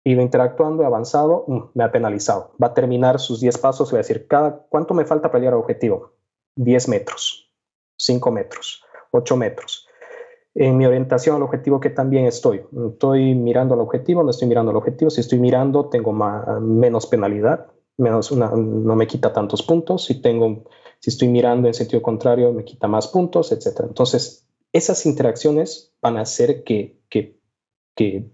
[0.04, 2.54] ido interactuando, he avanzado, mm, me ha penalizado.
[2.62, 5.40] Va a terminar sus 10 pasos y va a decir, cada, ¿cuánto me falta para
[5.40, 6.12] llegar al objetivo?
[6.54, 7.52] 10 metros.
[7.98, 9.88] 5 metros, 8 metros.
[10.58, 12.62] En mi orientación al objetivo que también estoy.
[12.88, 15.10] Estoy mirando al objetivo, no estoy mirando al objetivo.
[15.10, 17.66] Si estoy mirando, tengo menos penalidad,
[17.98, 20.06] menos una, no me quita tantos puntos.
[20.06, 20.64] Si, tengo,
[20.98, 23.80] si estoy mirando en sentido contrario, me quita más puntos, etc.
[23.80, 27.36] Entonces, esas interacciones van a hacer que, que,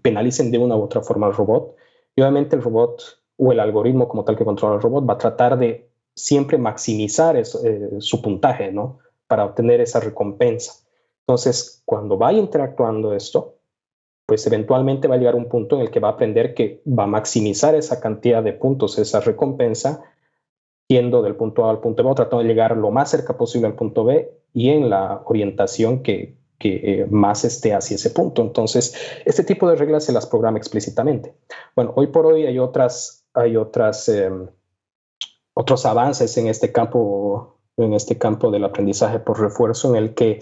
[0.01, 1.75] penalicen de una u otra forma al robot.
[2.15, 3.01] Y obviamente el robot
[3.35, 7.35] o el algoritmo como tal que controla el robot va a tratar de siempre maximizar
[7.35, 7.45] eh,
[7.99, 8.99] su puntaje, ¿no?
[9.27, 10.82] para obtener esa recompensa.
[11.27, 13.55] Entonces, cuando vaya interactuando esto,
[14.25, 17.03] pues eventualmente va a llegar un punto en el que va a aprender que va
[17.03, 20.03] a maximizar esa cantidad de puntos, esa recompensa,
[20.87, 23.75] yendo del punto A al punto B, tratando de llegar lo más cerca posible al
[23.75, 28.41] punto B y en la orientación que, eh, más esté hacia ese punto.
[28.41, 31.35] Entonces, este tipo de reglas se las programa explícitamente.
[31.75, 34.47] Bueno, hoy por hoy hay otras, hay otras, em,
[35.53, 40.41] otros avances en este campo en este campo del aprendizaje por refuerzo en el que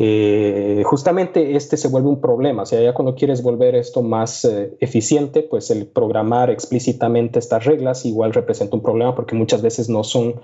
[0.00, 2.62] eh, justamente este se vuelve un problema.
[2.62, 7.64] O sea, ya cuando quieres volver esto más eh, eficiente, pues el programar explícitamente estas
[7.64, 10.40] reglas igual representa un problema porque muchas veces no son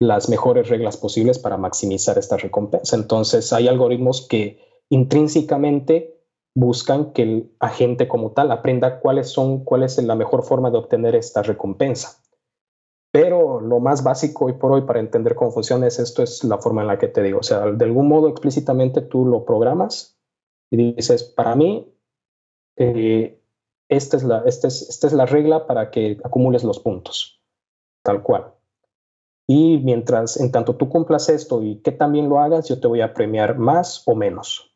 [0.00, 2.96] las mejores reglas posibles para maximizar esta recompensa.
[2.96, 6.14] Entonces, hay algoritmos que intrínsecamente
[6.54, 10.78] buscan que el agente como tal aprenda cuáles son, cuál es la mejor forma de
[10.78, 12.22] obtener esta recompensa.
[13.20, 16.58] Pero lo más básico hoy por hoy para entender cómo funciona es esto, es la
[16.58, 17.40] forma en la que te digo.
[17.40, 20.16] O sea, de algún modo explícitamente tú lo programas
[20.70, 21.92] y dices, para mí,
[22.76, 23.42] eh,
[23.88, 27.42] esta, es la, esta, es, esta es la regla para que acumules los puntos,
[28.04, 28.54] tal cual.
[29.48, 33.00] Y mientras, en tanto tú cumplas esto y que también lo hagas, yo te voy
[33.00, 34.67] a premiar más o menos.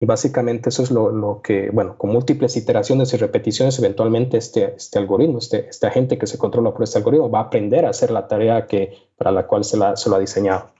[0.00, 4.98] Y básicamente eso es lo, que, bueno, con múltiples iteraciones y repeticiones, eventualmente este, este
[4.98, 8.12] algoritmo, este, este agente que se controla por este algoritmo, va a aprender a hacer
[8.12, 10.72] la tarea que, para la cual se, la, se lo ha diseñado.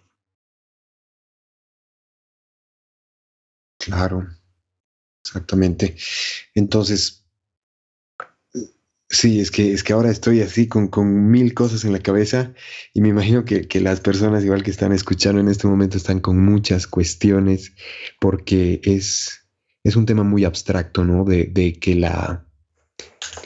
[3.78, 4.26] Claro,
[5.24, 5.96] exactamente.
[6.54, 7.17] Entonces,
[9.11, 12.53] Sí, es que, es que ahora estoy así con, con mil cosas en la cabeza
[12.92, 16.21] y me imagino que, que, las personas igual que están escuchando en este momento están
[16.21, 17.73] con muchas cuestiones
[18.21, 19.49] porque es,
[19.83, 21.25] es un tema muy abstracto, ¿no?
[21.25, 22.47] De, de que la,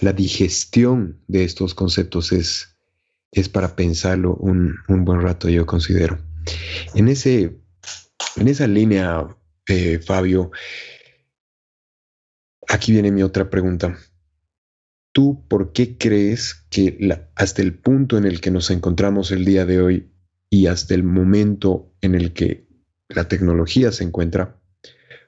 [0.00, 2.76] la digestión de estos conceptos es,
[3.30, 6.18] es para pensarlo un, un buen rato, yo considero.
[6.94, 7.56] En, ese,
[8.34, 9.28] en esa línea,
[9.68, 10.50] eh, Fabio,
[12.66, 13.96] aquí viene mi otra pregunta
[15.12, 16.98] ¿tú por qué crees que
[17.34, 20.12] hasta el punto en el que nos encontramos el día de hoy
[20.50, 22.66] y hasta el momento en el que
[23.08, 24.58] la tecnología se encuentra,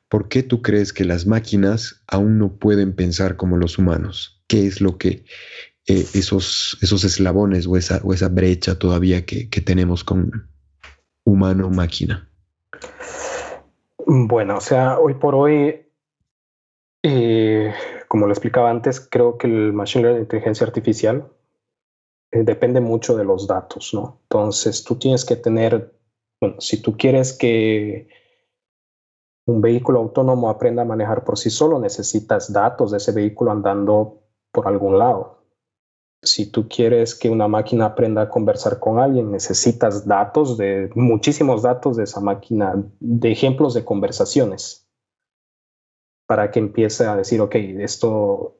[0.08, 4.42] ¿por qué tú crees que las máquinas aún no pueden pensar como los humanos?
[4.46, 5.24] ¿Qué es lo que
[5.86, 10.50] eh, esos, esos eslabones o esa, o esa brecha todavía que, tenemos con
[11.24, 12.30] humano-máquina?
[14.06, 15.86] Bueno, o sea, hoy por hoy,
[17.02, 17.72] eh,
[18.14, 21.32] como lo explicaba antes, creo que el Machine Learning, inteligencia artificial,
[22.30, 24.20] eh, depende mucho de los datos, ¿no?
[24.30, 25.98] Entonces, tú tienes que tener,
[26.40, 28.06] bueno, si tú quieres que
[29.46, 34.22] un vehículo autónomo aprenda a manejar por sí solo, necesitas datos de ese vehículo andando
[34.52, 35.44] por algún lado
[36.24, 41.62] si tú quieres que una máquina aprenda a conversar con alguien, necesitas datos de muchísimos
[41.62, 44.83] datos de esa máquina, de ejemplos de conversaciones,
[46.26, 48.56] para que empiece a decir, ok, esto,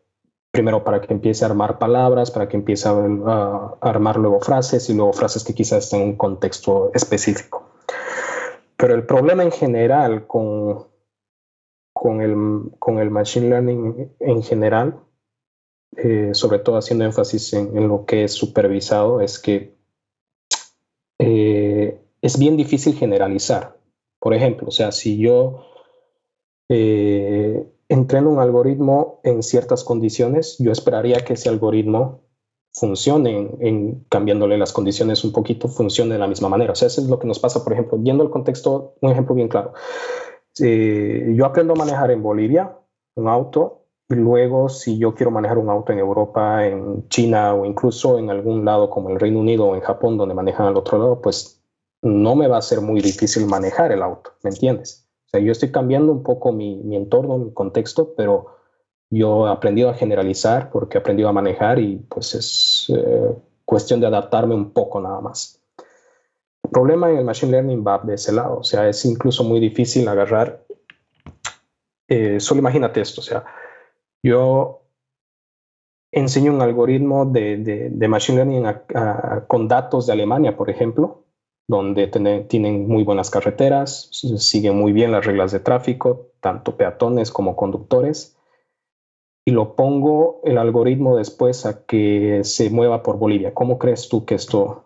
[0.51, 4.95] primero para que empiece a armar palabras, para que empiece a, armar luego frases y
[4.95, 7.71] luego frases que quizás estén en un contexto específico.
[8.77, 10.87] Pero el problema en general con,
[11.93, 15.01] con, el, con el machine learning en general
[15.97, 19.77] eh, sobre todo haciendo énfasis en, lo que es supervisado, es que
[21.21, 23.79] eh, es bien difícil generalizar.
[24.19, 25.67] Por ejemplo, o sea, si yo
[26.69, 32.23] eh, entreno un algoritmo en ciertas condiciones, yo esperaría que ese algoritmo
[32.73, 36.73] funcione en, cambiándole las condiciones un poquito, funcione de la misma manera.
[36.73, 39.35] O sea, eso es lo que nos pasa, por ejemplo, viendo el contexto, un ejemplo
[39.35, 39.75] bien claro.
[40.59, 42.77] yo aprendo a manejar en Bolivia
[43.17, 47.65] un auto y luego, si yo quiero manejar un auto en Europa, en China o
[47.65, 50.99] incluso en algún lado como el Reino Unido o en Japón, donde manejan al otro
[50.99, 51.63] lado, pues
[52.03, 55.04] no me va a ser muy difícil manejar el auto, ¿me entiendes?
[55.35, 58.55] Sea, yo estoy cambiando un poco mi, mi entorno, mi contexto, pero
[59.11, 63.99] yo he aprendido a generalizar porque he aprendido a manejar y pues es eh, cuestión
[63.99, 65.61] de adaptarme un poco nada más.
[66.63, 69.59] El problema en el Machine Learning va de ese lado, o sea, es incluso muy
[69.59, 70.65] difícil agarrar,
[72.07, 73.45] eh, solo imagínate esto, o sea,
[74.23, 74.83] yo
[76.13, 78.73] enseño un algoritmo de, Machine Learning
[79.49, 81.25] con datos de Alemania, por ejemplo,
[81.69, 82.07] donde
[82.49, 88.37] tienen muy buenas carreteras, siguen muy bien las reglas de tráfico, tanto peatones como conductores,
[89.47, 93.53] y lo pongo el algoritmo después a que se mueva por Bolivia.
[93.53, 94.85] ¿Cómo crees tú que esto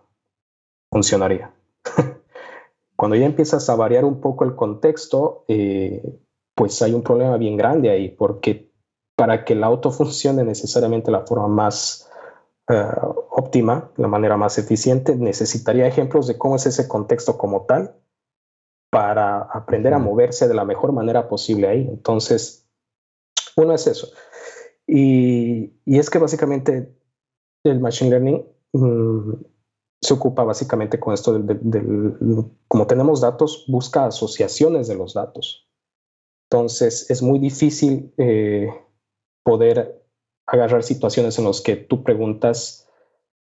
[0.91, 1.53] funcionaría?
[2.97, 6.03] Cuando ya empiezas a variar un poco el contexto, eh,
[6.57, 8.73] pues hay un problema bien grande ahí, porque
[9.17, 12.08] para que el auto funcione necesariamente la forma más
[12.69, 12.93] eh,
[13.31, 17.97] óptima, la manera más eficiente, necesitaría ejemplos de cómo es ese contexto como tal
[18.91, 21.87] para aprender a moverse de la mejor manera posible ahí.
[21.89, 22.69] Entonces,
[23.57, 24.09] uno es eso.
[24.87, 26.95] Y, es que básicamente
[27.65, 29.33] el Machine Learning mm,
[30.01, 35.69] se ocupa básicamente con esto del, como tenemos datos, busca asociaciones de los datos.
[36.51, 38.69] Entonces, es muy difícil eh,
[39.43, 40.08] poder
[40.49, 42.89] agarrar situaciones en las que tú preguntas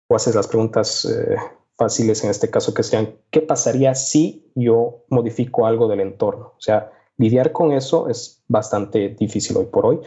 [0.07, 1.35] o haces las preguntas eh,
[1.77, 6.53] fáciles en este caso que sean, ¿qué pasaría si yo modifico algo del entorno?
[6.57, 9.99] O sea, lidiar con eso es bastante difícil hoy por hoy.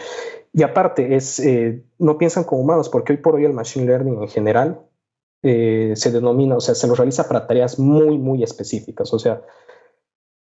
[0.52, 4.22] Y aparte, es, eh, no piensan como humanos, porque hoy por hoy el Machine Learning
[4.22, 4.80] en general
[5.42, 9.12] eh, se denomina, o sea, se lo realiza para tareas muy, muy específicas.
[9.14, 9.42] O sea,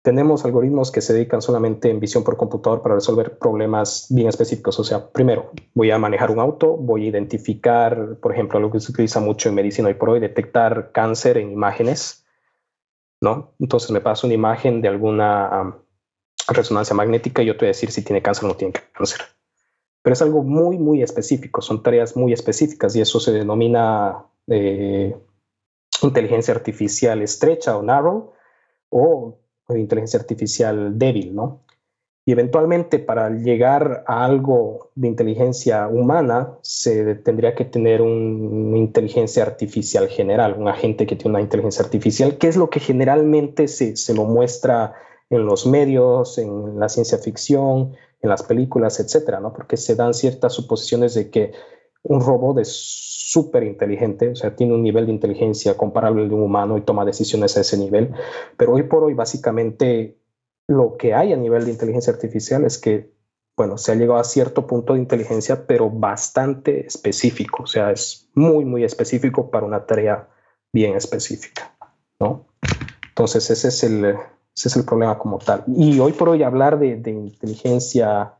[0.08, 4.80] tenemos algoritmos que se dedican solamente en visión por computador para resolver problemas bien específicos.
[4.80, 8.80] O sea, primero, voy a manejar un auto, voy a identificar, por ejemplo, lo que
[8.80, 12.24] se utiliza mucho en medicina hoy por hoy, detectar cáncer en imágenes,
[13.20, 13.52] ¿no?
[13.60, 15.76] Entonces me paso una imagen de alguna
[16.48, 19.20] resonancia magnética y yo te voy a decir si tiene cáncer o no tiene cáncer.
[20.00, 25.14] Pero es algo muy, muy específico, son tareas muy específicas y eso se denomina eh,
[26.00, 28.32] inteligencia artificial estrecha o narrow
[28.88, 29.38] o
[29.76, 31.62] inteligencia artificial débil, ¿no?
[32.24, 39.42] Y eventualmente para llegar a algo de inteligencia humana se tendría que tener una inteligencia
[39.42, 43.96] artificial general, un agente que tiene una inteligencia artificial, que es lo que generalmente se,
[43.96, 44.94] se lo muestra
[45.30, 49.52] en los medios, en la ciencia ficción, en las películas, etcétera, ¿no?
[49.52, 51.52] Porque se dan ciertas suposiciones de que
[52.02, 52.72] un robot es
[53.30, 56.82] súper inteligente, o sea, tiene un nivel de inteligencia comparable al de un humano y
[56.82, 58.14] toma decisiones a ese nivel.
[58.56, 60.18] Pero hoy por hoy, básicamente,
[60.66, 63.12] lo que hay a nivel de inteligencia artificial es que,
[63.56, 68.30] bueno, se ha llegado a cierto punto de inteligencia, pero bastante específico, o sea, es
[68.34, 70.28] muy, muy específico para una tarea
[70.72, 71.76] bien específica,
[72.20, 72.46] ¿no?
[73.08, 75.64] Entonces, ese es el, ese es el problema como tal.
[75.66, 78.37] Y hoy por hoy hablar de, de inteligencia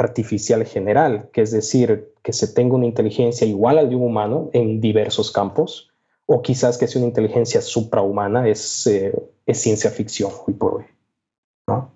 [0.00, 4.48] artificial general, que es decir, que se tenga una inteligencia igual al de un humano
[4.54, 5.92] en diversos campos,
[6.24, 9.12] o quizás que sea una inteligencia suprahumana, es, eh,
[9.44, 10.84] es ciencia ficción hoy por hoy.
[11.68, 11.92] ¿no?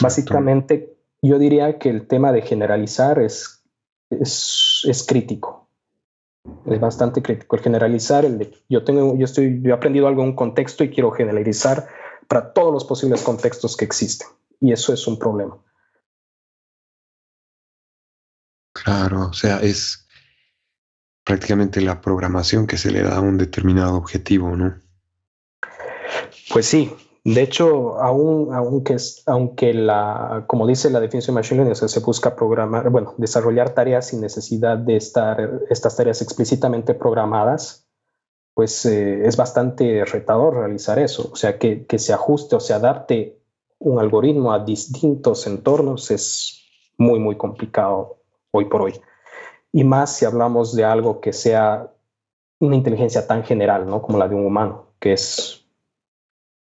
[0.00, 3.62] Básicamente, yo diría que el tema de generalizar es,
[4.08, 5.68] es, es, crítico.
[6.66, 7.56] Es bastante crítico.
[7.56, 10.82] El generalizar, el de, yo, tengo, yo, estoy, yo he aprendido algo en un contexto
[10.82, 11.88] y quiero generalizar
[12.26, 14.28] para todos los posibles contextos que existen.
[14.60, 15.58] Y eso es un problema.
[18.72, 20.06] Claro, o sea, es
[21.24, 24.80] prácticamente la programación que se le da a un determinado objetivo, ¿no?
[26.52, 26.92] Pues sí,
[27.24, 28.96] de hecho, aún, aunque,
[29.26, 34.08] aunque la, como dice la definición de Machine Learning, se busca programar, bueno, desarrollar tareas
[34.08, 37.86] sin necesidad de estar estas tareas explícitamente programadas,
[38.54, 41.30] pues eh, es bastante retador realizar eso.
[41.32, 43.39] O sea, que, que se ajuste o se adapte
[43.80, 46.64] un algoritmo a distintos entornos es
[46.96, 48.18] muy, muy complicado
[48.52, 49.00] hoy por hoy.
[49.72, 51.92] Y más si hablamos de algo que sea
[52.60, 54.00] una inteligencia tan general, ¿no?
[54.00, 55.60] Como la de un humano, que es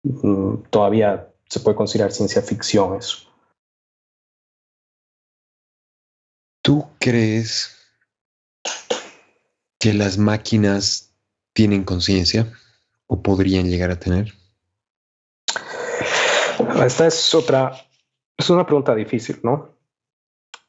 [0.03, 3.29] Mm, todavía se puede considerar ciencia ficción eso.
[6.61, 7.77] ¿Tú crees
[9.79, 11.13] que las máquinas
[11.53, 12.53] tienen conciencia
[13.07, 14.33] o podrían llegar a tener?
[16.83, 17.71] Esta es otra,
[18.37, 19.69] es una pregunta difícil, ¿no?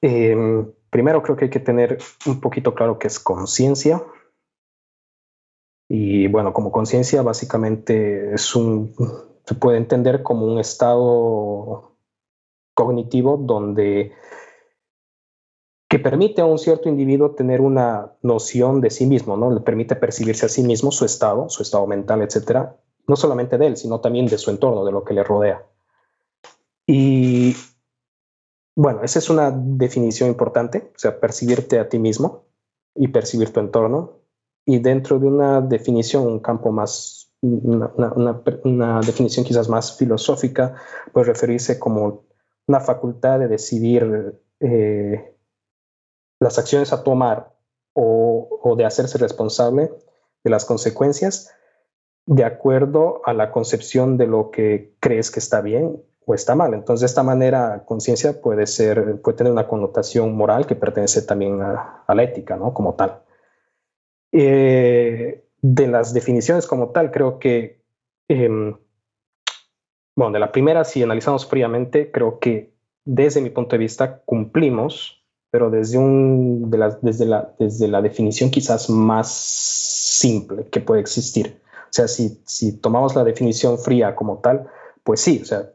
[0.00, 4.02] Em, primero creo que hay que tener un poquito claro qué es conciencia
[5.88, 8.94] y bueno, como conciencia básicamente es un,
[9.44, 11.96] se puede entender como un estado
[12.74, 14.12] cognitivo donde
[15.88, 19.52] que permite a un cierto individuo tener una noción de sí mismo, ¿no?
[19.52, 22.76] Le permite percibirse a sí mismo, su estado, su estado mental, etcétera,
[23.06, 25.64] no solamente de él, sino también de su entorno, de lo que le rodea.
[26.86, 27.54] Y
[28.76, 32.46] bueno, esa es una definición importante, o sea, percibirte a ti mismo
[32.94, 34.20] y percibir tu entorno.
[34.66, 40.74] Y dentro de una definición, un campo más, una, definición quizás más filosófica,
[41.12, 42.24] puede referirse como
[42.66, 45.36] una facultad de decidir eh,
[46.40, 47.54] las acciones a tomar
[47.92, 49.92] o, o de hacerse responsable
[50.42, 51.50] de las consecuencias
[52.26, 56.74] de acuerdo a la concepción de lo que crees que está bien o está mal.
[56.74, 61.60] Entonces, de esta manera, conciencia puede ser, puede tener una connotación moral que pertenece también
[61.60, 62.72] a, la ética, ¿no?
[62.72, 63.20] Como tal.
[64.32, 67.80] Eh, de las definiciones como tal, creo que,
[68.28, 68.76] em,
[70.16, 75.22] bueno, de la primera, si analizamos fríamente, creo que desde mi punto de vista cumplimos,
[75.50, 81.60] pero desde, un, de desde, la, desde la definición quizás más simple que puede existir.
[81.84, 84.68] O sea, si, si tomamos la definición fría como tal,
[85.04, 85.70] pues sí, o sea,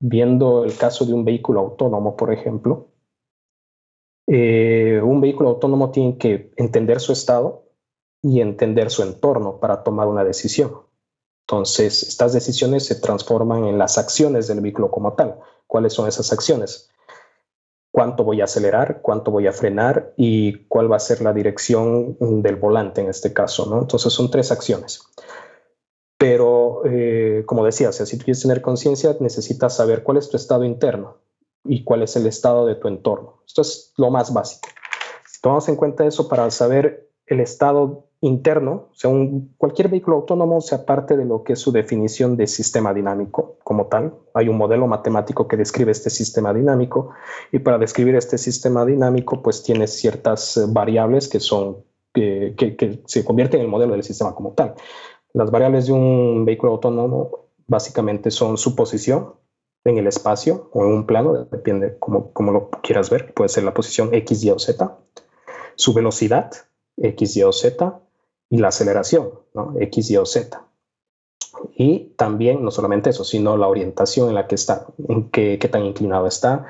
[0.00, 2.88] viendo el caso de un vehículo autónomo, por ejemplo,
[4.26, 7.68] eh, un vehículo autónomo tiene que entender su estado,
[8.22, 10.72] y entender su entorno para tomar una decisión.
[11.46, 15.38] Entonces, estas decisiones se transforman en las acciones del vehículo como tal.
[15.66, 16.90] ¿Cuáles son esas acciones?
[17.90, 19.00] ¿Cuánto voy a acelerar?
[19.00, 20.12] ¿Cuánto voy a frenar?
[20.16, 23.66] ¿Y cuál va a ser la dirección del volante en este caso?
[23.66, 23.80] ¿no?
[23.80, 25.08] Entonces, son tres acciones.
[26.18, 30.64] Pero, eh, como decía, si tú quieres tener conciencia, necesitas saber cuál es tu estado
[30.64, 31.18] interno
[31.64, 33.42] y cuál es el estado de tu entorno.
[33.46, 34.68] Esto es lo más básico.
[35.26, 40.16] Si tomamos en cuenta eso para saber el estado interno, o sea, un, cualquier vehículo
[40.16, 44.14] autónomo sea parte de lo que es su definición de sistema dinámico como tal.
[44.34, 47.10] Hay un modelo matemático que describe este sistema dinámico
[47.52, 53.02] y para describir este sistema dinámico pues tiene ciertas eh, variables que son que, que,
[53.04, 54.74] se convierten en el modelo del sistema como tal.
[55.38, 59.34] Las variables de un vehículo autónomo básicamente son su posición
[59.84, 63.62] en el espacio o en un plano, depende como, como lo quieras ver, puede ser
[63.62, 64.98] la posición X, Y o Z,
[65.76, 66.50] su velocidad,
[66.96, 68.00] X, Y o Z,
[68.50, 69.30] y la aceleración.
[69.78, 70.60] X, Y o Z.
[71.76, 75.68] Y también, no solamente eso, sino la orientación en la que está, en qué, qué
[75.68, 76.66] tan inclinado está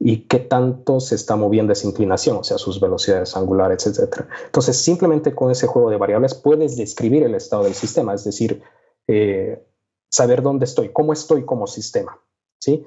[0.00, 4.26] y qué tanto se está moviendo esa inclinación, o sea, sus velocidades angulares, etc.
[4.46, 8.62] Entonces, simplemente con ese juego de variables puedes describir el estado del sistema, es decir,
[9.08, 9.64] eh,
[10.10, 12.20] saber dónde estoy, cómo estoy como sistema,
[12.60, 12.84] ¿sí?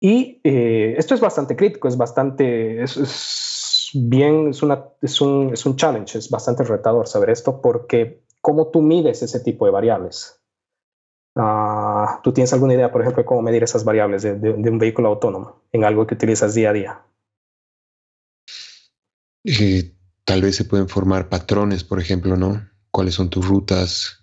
[0.00, 5.66] Y eh, esto es bastante crítico, es bastante, es, bien, es, una, es, un, es
[5.66, 10.40] un challenge, es bastante retador saber esto porque ¿cómo tú mides ese tipo de variables?
[11.34, 11.67] Uh,
[12.22, 15.08] ¿Tú tienes alguna idea, por ejemplo, de cómo medir esas variables de, de, un vehículo
[15.08, 17.02] autónomo en algo que utilizas día a día?
[19.44, 19.94] Eh,
[20.24, 22.68] tal vez se pueden formar patrones, por ejemplo, ¿no?
[22.90, 24.20] ¿Cuáles son tus rutas?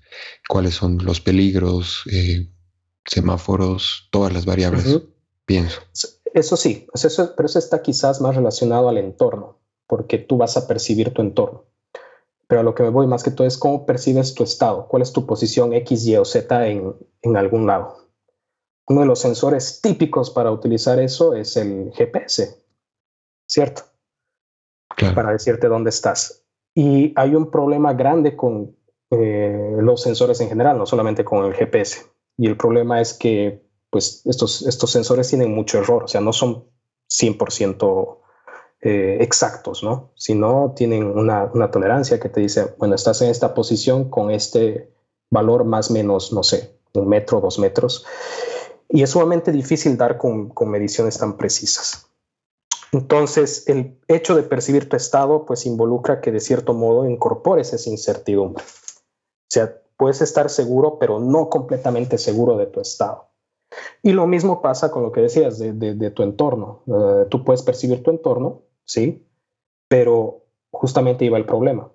[0.47, 2.03] ¿Cuáles son los peligros?
[2.11, 2.49] Eh,
[3.05, 5.01] semáforos, todas las variables.
[5.45, 5.81] pienso.
[6.33, 10.67] Eso sí, eso, pero eso está quizás más relacionado al entorno, porque tú vas a
[10.67, 11.65] percibir tu entorno.
[12.47, 15.01] Pero a lo que me voy más que todo es cómo percibes tu estado, cuál
[15.01, 17.97] es tu posición X, Y o Z en, en algún lado.
[18.87, 22.63] Uno de los sensores típicos para utilizar eso es el GPS,
[23.47, 23.83] ¿cierto?
[25.15, 26.45] Para decirte dónde estás.
[26.75, 28.75] Y hay un problema grande con
[29.09, 32.05] eh, los sensores en general, no solamente con el GPS.
[32.37, 36.33] Y el problema es que pues estos, estos sensores tienen mucho error, o sea, no
[36.33, 36.65] son
[37.09, 38.19] 100%
[38.87, 40.11] eh, exactos, ¿no?
[40.13, 44.93] Sino tienen una, una, tolerancia que te dice, bueno, estás en esta posición con este
[45.31, 48.05] valor más menos, no sé, un metro, dos metros.
[48.87, 52.11] Y es sumamente difícil dar con, con mediciones tan precisas.
[52.91, 57.89] Entonces, el hecho de percibir tu estado, pues involucra que de cierto modo incorpores esa
[57.89, 58.63] incertidumbre.
[58.63, 63.29] O sea, puedes estar seguro, pero no completamente seguro de tu estado.
[64.03, 66.83] Y lo mismo pasa con lo que decías de, tu entorno.
[66.85, 69.25] Eh, tú puedes percibir tu entorno, sí,
[69.87, 71.91] pero justamente iba el problema.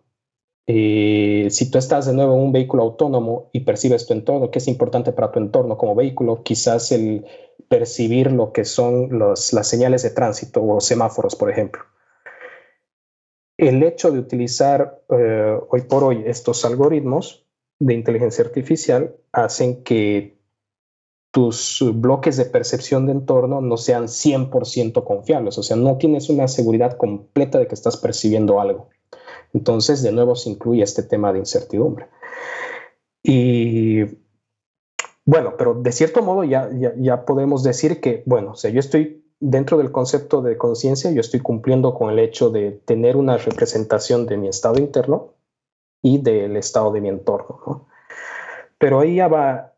[0.66, 4.59] Eh, si tú estás de nuevo en un vehículo autónomo y percibes tu entorno, ¿qué
[4.59, 6.43] es importante para tu entorno como vehículo?
[6.45, 7.26] Quizás el
[7.68, 11.82] percibir lo que son las señales de tránsito o semáforos, por ejemplo.
[13.57, 17.47] El hecho de utilizar eh, hoy por hoy estos algoritmos
[17.78, 20.39] de inteligencia artificial hacen que
[21.31, 26.49] tus bloques de percepción de entorno no sean 100% confiables, o sea, no tienes una
[26.49, 28.89] seguridad completa de que estás percibiendo algo.
[29.53, 32.09] Entonces, de nuevo, se incluye este tema de incertidumbre.
[33.22, 34.03] Y
[35.24, 39.24] bueno, pero de cierto modo ya, ya, podemos decir que, bueno, o sea, yo estoy
[39.39, 44.26] dentro del concepto de conciencia, yo estoy cumpliendo con el hecho de tener una representación
[44.26, 45.35] de mi estado interno
[46.03, 47.61] y del estado de mi entorno.
[47.66, 47.89] ¿no?
[48.78, 49.70] Pero ahí ya va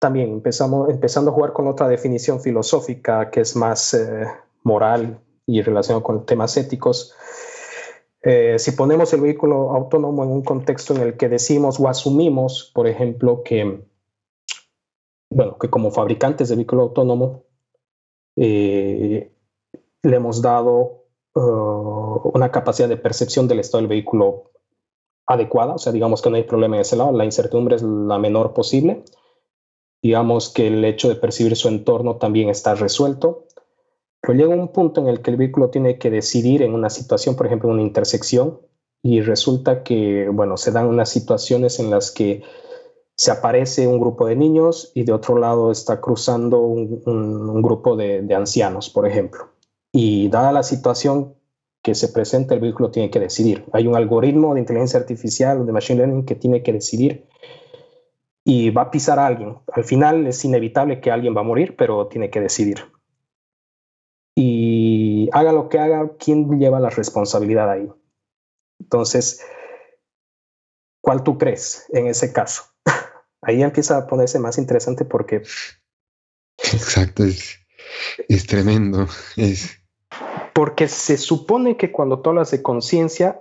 [0.00, 4.26] también empezamos, empezando a jugar con otra definición filosófica que es más eh,
[4.64, 7.14] moral y relacionada con temas éticos.
[8.22, 12.72] Eh, si ponemos el vehículo autónomo en un contexto en el que decimos o asumimos,
[12.74, 13.84] por ejemplo, que,
[15.30, 17.44] bueno, que como fabricantes de vehículo autónomo
[18.36, 19.30] eh,
[20.02, 24.50] le hemos dado uh, una capacidad de percepción del estado del vehículo
[25.26, 28.18] adecuada, o sea, digamos que no hay problema en ese lado, la incertidumbre es la
[28.18, 29.04] menor posible
[30.02, 33.46] digamos que el hecho de percibir su entorno también está resuelto,
[34.20, 37.36] pero llega un punto en el que el vehículo tiene que decidir en una situación,
[37.36, 38.60] por ejemplo, en una intersección,
[39.02, 42.42] y resulta que, bueno, se dan unas situaciones en las que
[43.16, 48.22] se aparece un grupo de niños y de otro lado está cruzando un, grupo de,
[48.22, 49.48] de ancianos, por ejemplo.
[49.92, 51.34] Y dada la situación
[51.82, 53.64] que se presenta, el vehículo tiene que decidir.
[53.72, 57.26] Hay un algoritmo de inteligencia artificial, de machine learning, que tiene que decidir
[58.44, 59.58] y va a pisar a alguien.
[59.72, 62.90] Al final es inevitable que alguien va a morir, pero tiene que decidir.
[64.34, 67.90] Y haga lo que haga, ¿quién lleva la responsabilidad ahí?
[68.80, 69.44] Entonces,
[71.02, 72.64] ¿cuál tú crees en ese caso?
[73.42, 75.42] Ahí empieza a ponerse más interesante porque...
[76.56, 77.58] Exacto, es,
[78.28, 79.06] es tremendo.
[79.36, 79.78] Es...
[80.54, 83.40] Porque se supone que cuando tú hablas de conciencia,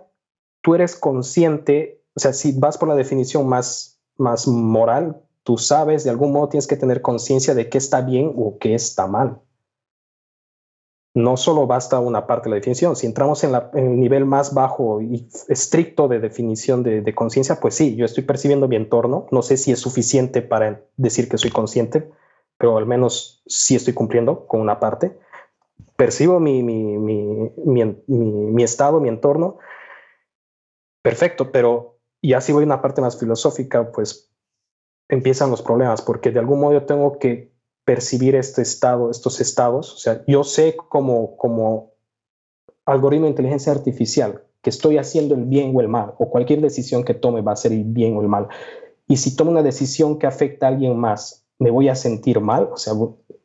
[0.61, 6.03] tú eres consciente, o sea, si vas por la definición más más moral, tú sabes,
[6.03, 9.39] de algún modo tienes que tener conciencia de qué está bien o qué está mal.
[11.15, 12.95] No solo basta una parte de la definición.
[12.95, 17.95] Si entramos en, el nivel más bajo y estricto de definición de, conciencia, pues sí,
[17.95, 19.25] yo estoy percibiendo mi entorno.
[19.31, 22.11] No sé si es suficiente para decir que soy consciente,
[22.57, 25.17] pero al menos sí estoy cumpliendo con una parte.
[25.95, 29.57] Percibo mi, mi estado, mi entorno.
[31.01, 34.29] Perfecto, pero y así voy a una parte más filosófica, pues
[35.07, 37.51] empiezan los problemas, porque de algún modo yo tengo que
[37.85, 39.93] percibir este estado, estos estados.
[39.93, 41.93] O sea, yo sé como, como
[42.85, 47.03] algoritmo de inteligencia artificial que estoy haciendo el bien o el mal, o cualquier decisión
[47.03, 48.49] que tome va a ser el bien o el mal.
[49.07, 52.69] Y si tomo una decisión que afecta a alguien más, me voy a sentir mal.
[52.71, 52.93] O sea,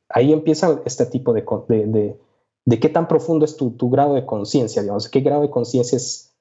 [0.09, 2.19] ahí empieza este tipo de, de,
[2.65, 5.97] de, qué tan profundo es tu, tu grado de conciencia, digamos, qué grado de conciencia
[5.97, 6.34] es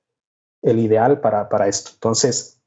[0.64, 1.92] el ideal para, para esto.
[1.94, 2.62] Entonces,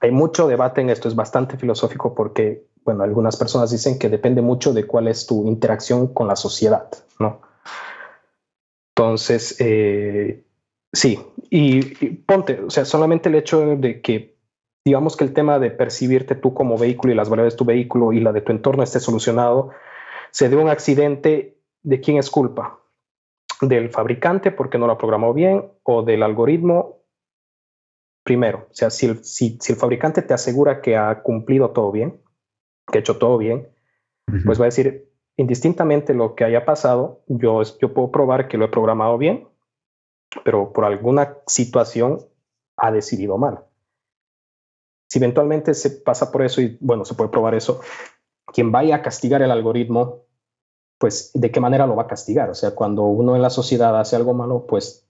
[0.00, 4.42] hay mucho debate en esto, es bastante filosófico porque, bueno, algunas personas dicen que depende
[4.42, 7.40] mucho de cuál es tu interacción con la sociedad, ¿no?
[8.96, 10.44] Entonces, eh,
[10.92, 11.20] sí,
[11.50, 11.82] y,
[12.26, 14.36] ponte, o sea, solamente el hecho de que,
[14.84, 18.12] digamos que el tema de percibirte tú como vehículo y las variables de tu vehículo
[18.12, 19.70] y la de tu entorno esté solucionado,
[20.30, 22.80] se dé un accidente, ¿de quién es culpa?
[23.60, 26.97] ¿Del fabricante porque no lo programó bien o del algoritmo
[28.28, 32.20] primero, o sea, si el, si, el fabricante te asegura que ha cumplido todo bien,
[32.92, 33.70] que ha hecho todo bien,
[34.44, 38.66] pues va a decir, indistintamente lo que haya pasado, yo, yo puedo probar que lo
[38.66, 39.48] he programado bien,
[40.44, 42.18] pero por alguna situación
[42.76, 43.64] ha decidido mal.
[45.08, 47.80] Si eventualmente se pasa por eso y bueno, se puede probar eso,
[48.52, 50.26] quien vaya a castigar el algoritmo,
[50.98, 52.50] pues de qué manera lo va a castigar.
[52.50, 55.07] O sea, cuando uno en la sociedad hace algo malo, pues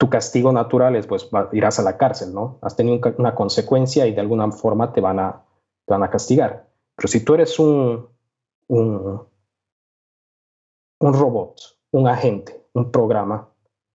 [0.00, 2.58] tu castigo natural es pues irás a la cárcel, ¿no?
[2.62, 5.44] Has tenido una consecuencia y de alguna forma te van a,
[5.86, 6.70] te van a castigar.
[6.96, 8.08] Pero si tú eres un,
[8.68, 9.26] un,
[11.00, 11.60] un robot,
[11.92, 13.50] un agente, un programa,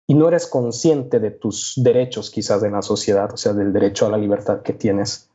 [0.08, 4.06] y no eres consciente de tus derechos quizás en la sociedad, o sea, del derecho
[4.06, 5.30] a la libertad que tienes,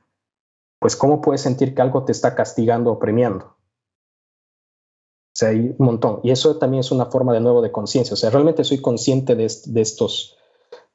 [0.80, 3.45] pues ¿cómo puedes sentir que algo te está castigando o premiando?
[3.45, 6.22] O sea, hay un montón.
[6.24, 8.16] Y eso también es una forma de nuevo de conciencia.
[8.16, 10.38] O sea, realmente soy consciente de, estos,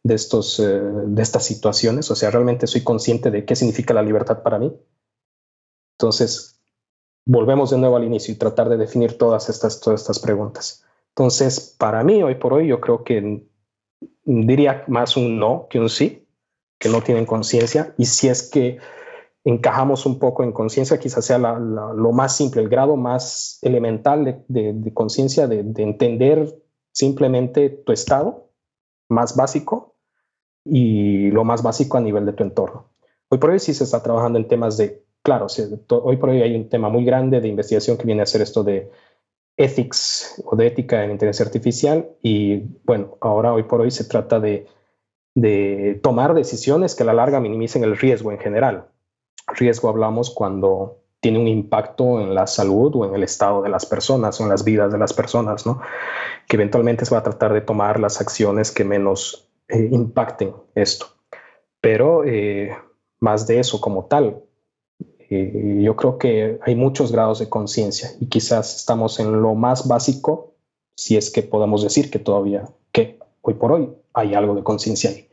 [0.02, 2.10] de, estos, eh, de estas situaciones.
[2.10, 4.72] O sea, realmente soy consciente de qué significa la libertad para mí.
[5.98, 6.60] Entonces,
[7.26, 10.84] volvemos de nuevo al inicio y tratar de definir todas estas, todas estas preguntas.
[11.10, 13.46] Entonces, para mí, hoy por hoy, yo creo que
[14.24, 16.26] diría más un no que un sí,
[16.78, 17.94] que no tienen conciencia.
[17.98, 18.78] Y si es que
[19.44, 24.92] encajamos un poco en conciencia, quizás sea lo más simple, el grado más elemental de,
[24.94, 26.54] conciencia, de, entender
[26.92, 28.49] simplemente tu estado
[29.10, 29.96] más básico
[30.64, 32.86] y lo más básico a nivel de tu entorno.
[33.28, 35.46] Hoy por hoy sí se está trabajando en temas de, claro,
[36.02, 38.64] hoy por hoy hay un tema muy grande de investigación que viene a ser esto
[38.64, 38.90] de
[39.56, 44.40] ethics o de ética en inteligencia artificial y bueno, ahora hoy por hoy se trata
[44.40, 44.66] de,
[46.02, 48.86] tomar decisiones que a la larga minimicen el riesgo en general.
[49.46, 53.86] Riesgo hablamos cuando tiene un impacto en la salud o en el estado de las
[53.86, 55.80] personas en las vidas de las personas, ¿no?
[56.48, 61.06] Que eventualmente se va a tratar de tomar las acciones que menos eh, impacten esto.
[61.80, 62.74] Pero eh,
[63.20, 64.42] más de eso como tal,
[65.30, 69.86] eh, yo creo que hay muchos grados de conciencia y quizás estamos en lo más
[69.86, 70.54] básico,
[70.96, 75.10] si es que podemos decir que todavía, que hoy por hoy hay algo de conciencia
[75.10, 75.28] ahí.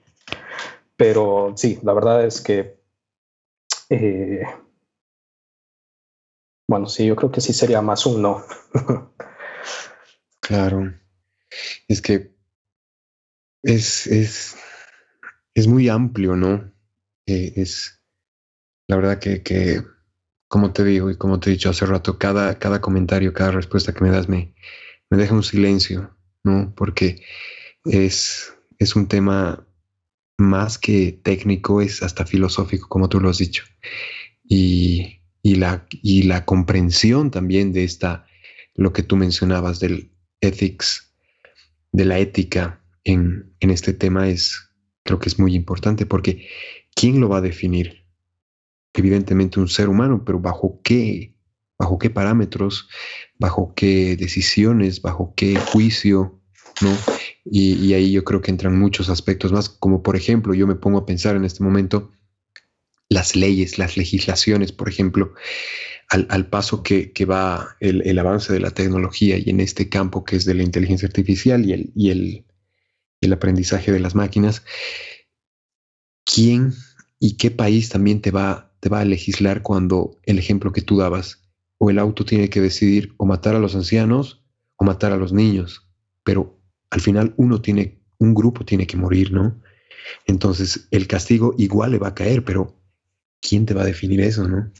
[0.97, 2.77] Pero sí, la verdad es que,
[6.67, 8.43] bueno, sí, yo creo que sí sería más un no.
[10.39, 10.93] claro,
[11.87, 12.35] es que
[13.63, 14.57] es, es,
[15.53, 16.71] es muy amplio, ¿no?
[17.25, 18.01] Eh, es
[18.87, 19.83] la verdad que,
[20.47, 23.93] como te digo y como te he dicho hace rato, cada, cada comentario, cada respuesta
[23.93, 24.53] que me das me,
[25.09, 26.73] me deja un silencio, ¿no?
[26.75, 27.21] Porque
[27.83, 29.67] es, es un tema
[30.37, 33.63] más que técnico, es hasta filosófico, como tú lo has dicho.
[34.43, 35.16] Y,
[35.47, 38.25] y, la, y la comprensión también de esta,
[38.75, 41.13] lo que tú mencionabas del ethics,
[41.93, 44.71] de la ética en, en este tema es,
[45.03, 46.47] creo que es muy importante porque
[46.93, 48.05] ¿quién lo va a definir?
[48.93, 51.35] evidentemente un ser humano, pero bajo qué,
[51.77, 52.89] bajo qué parámetros,
[53.37, 56.41] bajo qué decisiones, bajo qué juicio,
[56.81, 56.89] ¿no?
[57.45, 60.97] Y, ahí yo creo que entran muchos aspectos más, como por ejemplo, yo me pongo
[60.97, 62.11] a pensar en este momento
[63.09, 65.33] las leyes, las legislaciones, por ejemplo,
[66.09, 70.45] al, paso que, va el, avance de la tecnología y en este campo que es
[70.45, 72.45] de la inteligencia artificial y el, y el,
[73.21, 74.63] el aprendizaje de las máquinas,
[76.23, 76.73] ¿quién
[77.19, 80.97] y qué país también te va te va a legislar cuando el ejemplo que tú
[80.97, 81.43] dabas,
[81.77, 84.43] o el auto tiene que decidir o matar a los ancianos
[84.77, 85.87] o matar a los niños,
[86.23, 89.61] pero al final uno tiene, un grupo tiene que morir, ¿no?
[90.25, 92.76] Entonces el castigo igual le va a caer, pero
[93.41, 94.71] ¿quién te va a definir eso, no?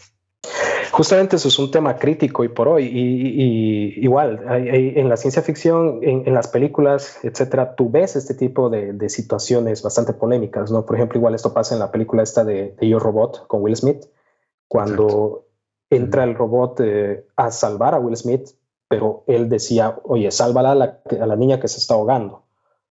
[0.98, 2.86] Justamente eso es un tema crítico y por hoy.
[2.86, 9.10] Y, igual, en la ciencia ficción, en, las películas, etcétera, tú ves este tipo de,
[9.10, 10.88] situaciones bastante polémicas, ¿no?
[10.88, 14.06] Por ejemplo, igual esto pasa en la película esta de, Yo Robot con Will Smith,
[14.68, 15.46] cuando
[15.92, 18.50] entra el robot eh, a salvar a Will Smith,
[18.88, 22.44] pero él decía, oye, sálvala a la, a la niña que se está ahogando,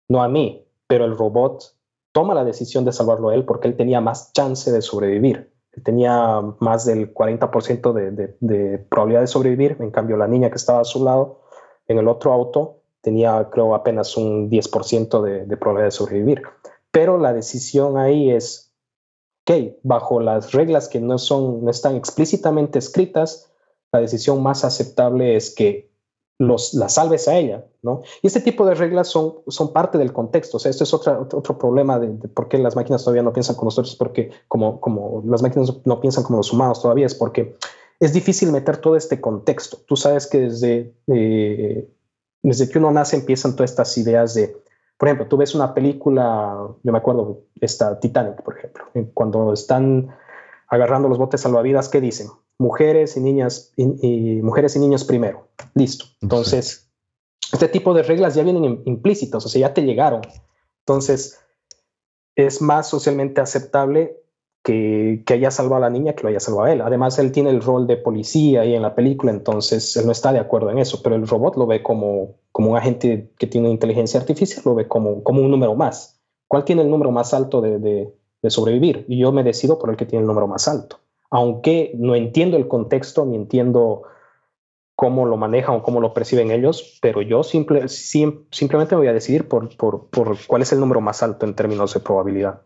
[0.07, 1.75] no a mí, pero el robot
[2.13, 6.43] toma la decisión de salvarlo a él porque él tenía más chance de sobrevivir tenía
[6.59, 11.05] más del 40% de, probabilidad de sobrevivir, en cambio la niña que estaba a su
[11.05, 11.43] lado
[11.89, 16.43] en el otro auto tenía creo apenas un 10% de, probabilidad de sobrevivir.
[16.91, 18.73] Pero la decisión ahí es,
[19.43, 23.53] ok, bajo las reglas que no, son, no están explícitamente escritas,
[23.93, 25.91] la decisión más aceptable es que
[26.39, 28.03] los, la salves a ella, ¿no?
[28.23, 31.19] Y este tipo de reglas son, son parte del contexto, o sea, esto es otra,
[31.19, 35.23] otro problema de, por qué las máquinas todavía no piensan como nosotros, porque como, como
[35.27, 37.57] las máquinas no piensan como los humanos todavía, es porque
[38.01, 39.79] es difícil meter todo este contexto.
[39.87, 41.89] Tú sabes que desde, eh,
[42.43, 44.55] desde que uno nace empiezan todas estas ideas de,
[44.99, 48.85] por ejemplo, tú ves una película, yo me acuerdo, esta Titanic, por ejemplo,
[49.15, 50.15] cuando están
[50.69, 52.29] agarrando los botes salvavidas, ¿qué dicen?
[52.59, 53.85] Mujeres y niñas y,
[54.43, 55.49] mujeres y niños primero.
[55.75, 56.07] Listo.
[56.23, 56.89] Entonces,
[57.53, 60.23] este tipo de reglas ya vienen implícitas, o sea, ya te llegaron.
[60.81, 61.41] Entonces,
[62.35, 64.21] es más socialmente aceptable
[64.67, 66.81] que, haya salvado a la niña que lo haya salvado a él.
[66.81, 70.33] Además, él tiene el rol de policía ahí en la película, entonces él no está
[70.33, 73.71] de acuerdo en eso, pero el robot lo ve como, como un agente que tiene
[73.71, 76.21] inteligencia artificial, lo ve como, como un número más.
[76.49, 79.05] ¿Cuál tiene el número más alto de, de, sobrevivir?
[79.09, 80.99] Y yo me decido por el que tiene el número más alto.
[81.31, 84.05] Aunque no entiendo el contexto ni entiendo
[84.97, 89.13] cómo lo manejan o cómo lo perciben ellos, pero yo simple, simplemente me voy a
[89.13, 89.69] decidir por,
[90.47, 92.63] cuál es el número más alto en términos de probabilidad.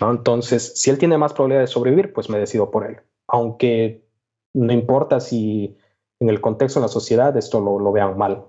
[0.00, 3.00] Entonces, si él tiene más probabilidad de sobrevivir, pues me decido por él.
[3.28, 4.04] Aunque
[4.52, 5.76] no importa si
[6.18, 8.44] en el contexto de la sociedad esto lo, vean mal.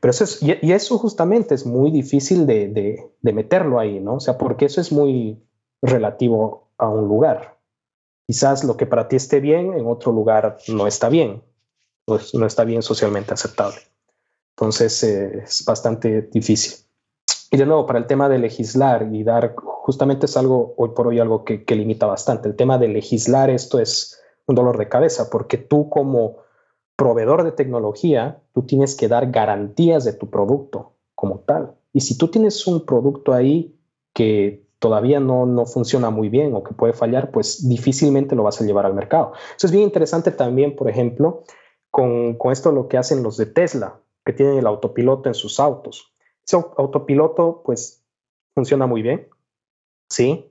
[0.00, 4.14] Pero eso es, y, eso justamente es muy difícil de, meterlo ahí, ¿no?
[4.14, 5.42] O sea, porque eso es muy
[5.82, 7.51] relativo a un lugar.
[8.32, 11.42] Quizás lo que para ti esté bien, en otro lugar no está bien,
[12.06, 13.76] pues no está bien socialmente aceptable.
[14.56, 16.82] Entonces eh, es bastante difícil.
[17.50, 21.08] Y de nuevo, para el tema de legislar y dar, justamente es algo, hoy por
[21.08, 22.48] hoy, algo que, limita bastante.
[22.48, 26.38] El tema de legislar esto es un dolor de cabeza, porque tú como
[26.96, 31.74] proveedor de tecnología, tú tienes que dar garantías de tu producto como tal.
[31.92, 33.76] Y si tú tienes un producto ahí
[34.14, 38.60] que todavía no, no funciona muy bien o que puede fallar, pues difícilmente lo vas
[38.60, 39.32] a llevar al mercado.
[39.56, 41.44] Eso es bien interesante también, por ejemplo,
[41.88, 45.60] con, con esto lo que hacen los de Tesla, que tienen el autopiloto en sus
[45.60, 46.12] autos.
[46.44, 48.04] Ese autopiloto, pues,
[48.56, 49.28] funciona muy bien,
[50.10, 50.50] ¿sí?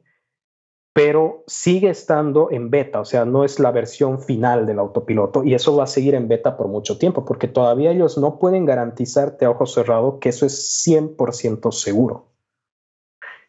[0.93, 5.55] Pero sigue estando en beta, o sea, no es la versión final del autopiloto y
[5.55, 9.43] eso va a seguir en beta por mucho tiempo, porque todavía ellos no pueden garantizarte
[9.43, 12.30] a ojo cerrado que eso es 100% seguro.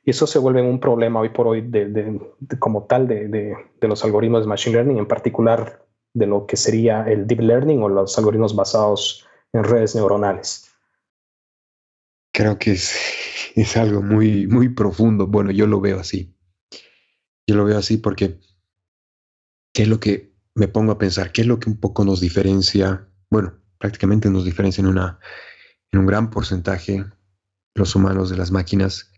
[0.04, 2.20] Y eso se vuelve un problema hoy por hoy de,
[2.58, 5.84] como tal de, los algoritmos de Machine Learning, en particular
[6.14, 10.72] de lo que sería el Deep Learning o los algoritmos basados en redes neuronales
[12.32, 12.94] creo que es,
[13.54, 15.26] es algo muy, muy profundo.
[15.26, 16.34] Bueno, yo lo veo así.
[17.46, 18.40] Yo lo veo así porque,
[19.72, 21.32] ¿qué es lo que me pongo a pensar?
[21.32, 23.08] ¿Qué es lo que un poco nos diferencia?
[23.30, 25.18] Bueno, prácticamente nos diferencia en, una,
[25.90, 27.04] en un gran porcentaje
[27.74, 29.11] los humanos de las máquinas.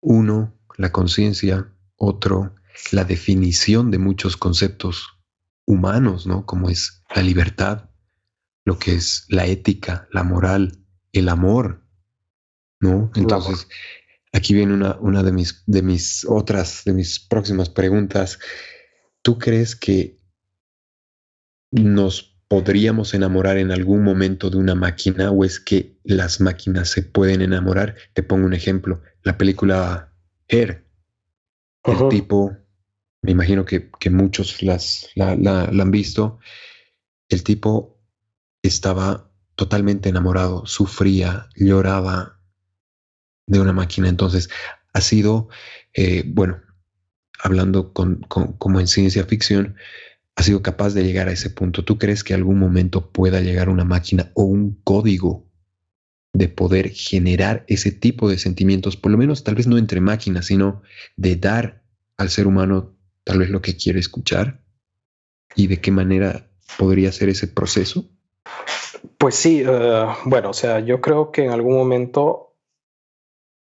[0.00, 1.72] Uno, la conciencia.
[1.96, 2.54] Otro,
[2.92, 5.18] la definición de muchos conceptos
[5.64, 6.44] humanos, ¿no?
[6.44, 7.90] Como es la libertad,
[8.64, 11.82] lo que es la ética, la moral, el amor,
[12.80, 13.10] ¿no?
[13.14, 13.68] Entonces,
[14.32, 18.38] aquí viene una, una de, mis, de mis otras, de mis próximas preguntas.
[19.22, 20.18] ¿Tú crees que
[21.70, 27.02] nos podríamos enamorar en algún momento de una máquina o es que las máquinas se
[27.02, 27.96] pueden enamorar?
[28.14, 30.12] Te pongo un ejemplo, la película
[30.48, 30.86] Hair,
[31.84, 32.56] el tipo,
[33.22, 36.38] me imagino que, muchos las, la, la han visto,
[37.28, 37.98] el tipo
[38.62, 42.36] estaba totalmente enamorado, sufría, lloraba,
[43.46, 44.08] de una máquina.
[44.08, 44.50] Entonces,
[44.92, 45.48] ha sido,
[45.94, 46.60] eh, bueno,
[47.38, 49.76] hablando con, como en ciencia ficción,
[50.36, 51.84] ha sido capaz de llegar a ese punto.
[51.84, 55.46] ¿Tú crees que algún momento pueda llegar una máquina o un código
[56.34, 60.46] de poder generar ese tipo de sentimientos, por lo menos tal vez no entre máquinas,
[60.46, 60.82] sino
[61.16, 61.82] de dar
[62.18, 64.60] al ser humano tal vez lo que quiere escuchar?
[65.54, 68.04] ¿Y de qué manera podría ser ese proceso?
[69.16, 72.54] Pues sí, eh, bueno, o sea, yo creo que en algún momento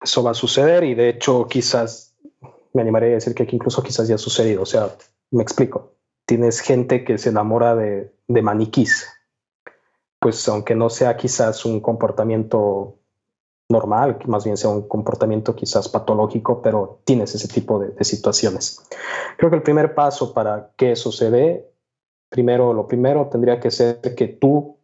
[0.02, 2.16] eso va a suceder y de hecho quizás
[2.74, 4.62] me animaría a decir que incluso quizás ya ha sucedido.
[4.62, 4.96] O sea,
[5.32, 5.98] me explico.
[6.26, 9.08] Tienes gente que se enamora de, de maniquís.
[10.20, 13.02] Pues aunque no sea quizás un comportamiento
[13.72, 18.86] normal, más bien sea un comportamiento quizás patológico, pero tienes ese tipo de, situaciones.
[19.38, 21.74] Creo que el primer paso para que eso se dé,
[22.30, 24.78] primero, lo primero tendría que ser que tú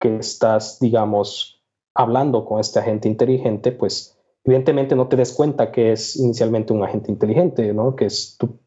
[0.00, 1.62] que estás, digamos,
[1.94, 6.82] hablando con este agente inteligente, pues evidentemente no te des cuenta que es inicialmente un
[6.82, 7.96] agente inteligente, ¿no?
[7.96, 8.58] Que es tú,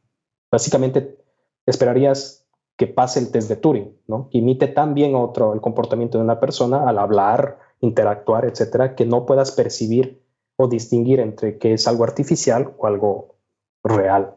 [0.52, 1.23] básicamente
[1.66, 2.46] esperarías
[2.78, 4.30] que pase el test de Turing, ¿no?
[4.32, 9.26] Imite tan bien otro el comportamiento de una persona al hablar, interactuar, etcétera, que no
[9.26, 10.24] puedas percibir
[10.56, 13.36] o distinguir entre que es algo artificial o algo
[13.84, 14.36] real.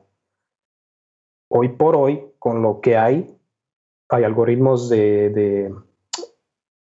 [1.48, 3.38] Hoy por hoy, con lo que hay,
[4.08, 5.74] hay algoritmos de, de,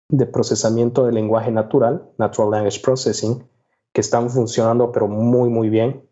[0.09, 3.45] de procesamiento de lenguaje natural, Natural Language Processing,
[3.93, 6.03] que están funcionando pero muy muy bien.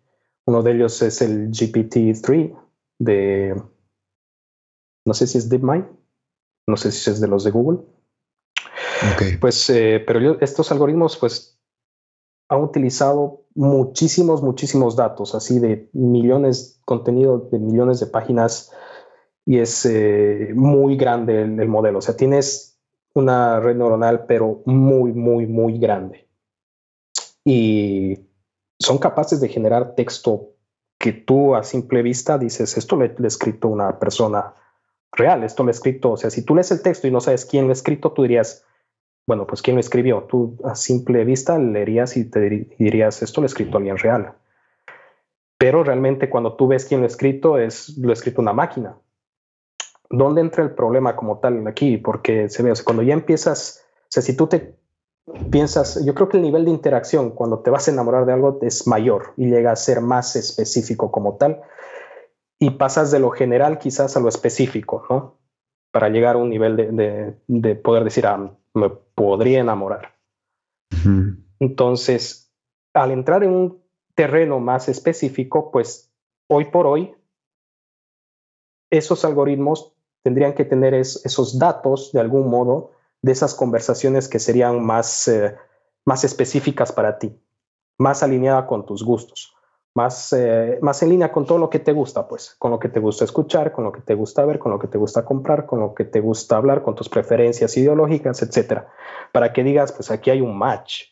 [0.47, 2.57] Uno de ellos es el GPT-3
[2.99, 3.61] de,
[5.07, 5.87] no sé si es DeepMind,
[6.67, 7.79] no sé si es de los de Google.
[9.41, 11.59] Pues, eh, pero estos algoritmos pues
[12.49, 18.73] han utilizado muchísimos, muchísimos datos, así de millones, contenido de millones de páginas
[19.45, 21.99] y es eh, muy grande el, modelo.
[21.99, 22.81] O sea, tienes
[23.15, 26.29] una red neuronal, pero muy, muy, muy grande.
[27.45, 28.19] Y
[28.79, 30.51] son capaces de generar texto
[30.99, 34.55] que tú a simple vista dices, esto lo ha escrito una persona
[35.13, 37.45] real, esto lo ha escrito, o sea, si tú lees el texto y no sabes
[37.45, 38.67] quién lo ha escrito, tú dirías,
[39.27, 40.23] bueno, pues quién lo escribió.
[40.25, 44.35] Tú a simple vista leerías y te dirías, esto lo ha escrito alguien real.
[45.59, 48.99] Pero realmente cuando tú ves quién lo ha escrito, es lo ha escrito una máquina.
[50.09, 51.97] ¿Dónde entra el problema como tal aquí?
[51.97, 54.77] Porque se ve, o sea, cuando ya empiezas, o sea, si tú te
[55.51, 58.61] piensas, yo creo que el nivel de interacción cuando te vas a enamorar de algo
[58.63, 61.63] es mayor y llega a ser más específico como tal
[62.59, 65.39] y pasas de lo general quizás a lo específico, ¿no?
[65.91, 70.15] Para llegar a un nivel de, poder decir, ah, me podría enamorar.
[71.59, 72.53] Entonces,
[72.95, 73.83] al entrar en un
[74.15, 76.13] terreno más específico, pues
[76.49, 77.15] hoy por hoy,
[78.91, 82.93] esos algoritmos tendrían que tener esos datos de algún modo
[83.23, 85.57] de esas conversaciones que serían más, eh,
[86.05, 87.39] más específicas para ti,
[87.99, 89.57] más alineada con tus gustos
[89.97, 92.91] más, eh, más en línea con todo lo que te gusta, pues, con lo que
[92.91, 95.65] te gusta escuchar, con lo que te gusta ver, con lo que te gusta comprar,
[95.65, 98.89] con lo que te gusta hablar, con tus preferencias ideológicas, etcétera,
[99.33, 101.05] para que digas, pues aquí hay un match.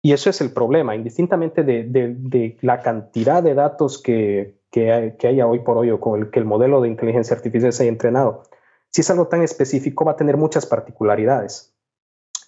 [0.00, 5.28] Y eso es el problema, indistintamente de, de, la cantidad de datos que, que, que,
[5.28, 7.92] haya hoy por hoy o con el que el modelo de inteligencia artificial se haya
[7.92, 8.44] entrenado.
[8.90, 11.67] Si es algo tan específico, va a tener muchas particularidades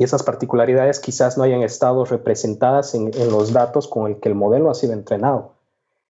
[0.01, 4.35] y esas particularidades quizás no hayan estado representadas en, los datos con el que el
[4.35, 5.53] modelo ha sido entrenado.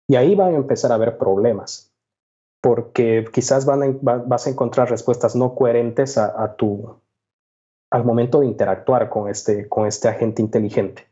[0.07, 1.93] Y ahí van a empezar a haber problemas,
[2.61, 6.99] porque quizás van vas a encontrar respuestas no coherentes a, tu,
[7.91, 11.05] al momento de interactuar con este, con este agente inteligente.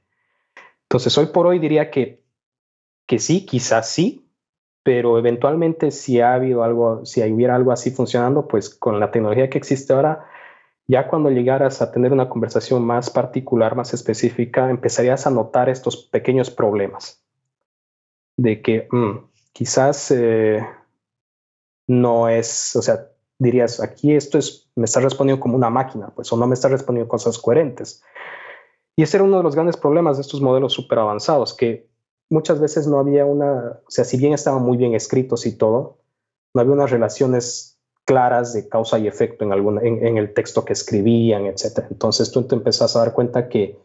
[0.90, 2.24] Entonces, hoy por hoy diría que,
[3.06, 4.28] que sí, quizás sí,
[4.82, 9.52] pero eventualmente si ha habido algo, si hubiera algo así funcionando, pues con la tecnología
[9.52, 10.26] que existe ahora,
[10.88, 15.98] ya cuando llegaras a tener una conversación más particular, más específica, empezarías a notar estos
[15.98, 17.24] pequeños problemas
[18.38, 20.66] de que mm, quizás eh,
[21.88, 23.08] no es, o sea,
[23.40, 26.68] dirías, aquí esto es, me está respondiendo como una máquina, pues, o no me está
[26.68, 28.04] respondiendo cosas coherentes.
[28.96, 31.88] Y ese era uno de los grandes problemas de estos modelos súper avanzados, que
[32.30, 36.00] muchas veces no había una, o sea, si bien estaban muy bien escritos y todo,
[36.54, 37.73] no había unas relaciones
[38.06, 41.86] claras de causa y efecto en, en, el texto que escribían, etc.
[41.90, 43.80] Entonces tú te empezás a dar cuenta que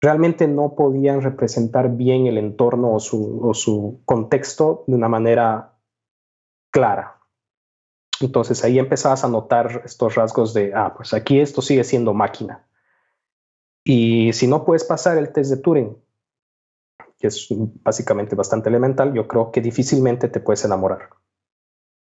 [0.00, 5.74] realmente no podían representar bien el entorno o su, contexto de una manera
[6.70, 7.20] clara.
[8.20, 12.66] Entonces ahí empezabas a notar estos rasgos de, ah, pues aquí esto sigue siendo máquina.
[13.84, 15.96] Y si no puedes pasar el test de Turing,
[17.18, 21.10] que es básicamente bastante elemental, yo creo que difícilmente te puedes enamorar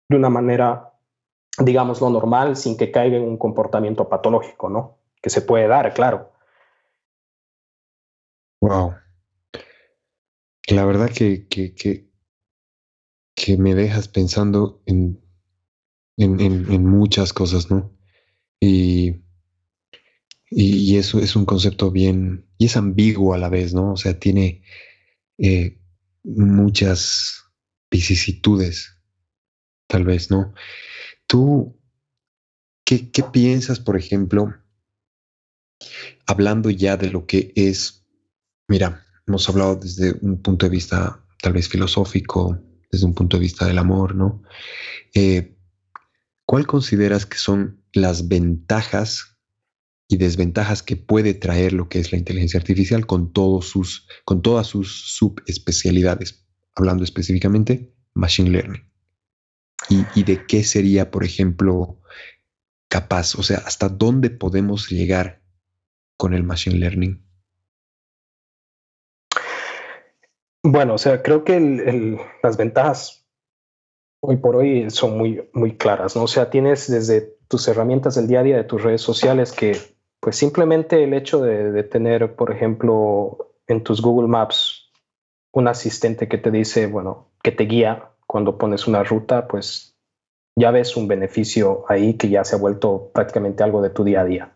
[0.09, 0.96] de una manera
[1.59, 4.99] digamos, lo normal sin que caiga en un comportamiento patológico, ¿no?
[5.23, 6.33] Que se puede dar, claro.
[8.61, 8.95] Wow.
[10.69, 15.23] La verdad que, que, que, me dejas pensando en,
[16.17, 17.97] en, en, muchas cosas, ¿no?
[18.59, 19.23] Y,
[20.51, 23.93] y, eso es un concepto bien, y es ambiguo a la vez, ¿no?
[23.93, 24.65] O sea, tiene
[25.39, 25.79] eh,
[26.25, 27.45] muchas
[27.91, 28.99] vicisitudes,
[29.87, 30.53] tal vez, ¿no?
[31.27, 31.77] ¿Tú
[32.85, 34.55] qué, piensas, por ejemplo,
[36.27, 38.07] hablando ya de lo que es,
[38.69, 42.59] mira, hemos hablado desde un punto de vista tal vez filosófico,
[42.91, 44.43] desde un punto de vista del amor, ¿no?
[45.15, 45.57] Eh,
[46.45, 49.37] ¿Cuál consideras que son las ventajas
[50.09, 54.43] y desventajas que puede traer lo que es la inteligencia artificial con, todos sus, con
[54.43, 56.47] todas sus subespecialidades?
[56.77, 58.96] Hablando específicamente, Machine Learning
[59.89, 62.01] y, de qué sería, por ejemplo,
[62.89, 65.43] capaz, o sea, hasta dónde podemos llegar
[66.17, 67.23] con el Machine Learning.
[70.63, 73.25] Bueno, o sea, creo que las ventajas
[74.21, 76.25] hoy por hoy son muy, muy claras, ¿no?
[76.25, 79.77] O sea, tienes desde tus herramientas del día a día de tus redes sociales que,
[80.19, 84.91] pues simplemente el hecho de, de tener, por ejemplo, en tus Google Maps
[85.53, 89.97] un asistente que te dice, bueno, que te guía cuando pones una ruta, pues
[90.57, 94.23] ya ves un beneficio ahí que ya se ha vuelto prácticamente algo de tu día
[94.23, 94.53] a día.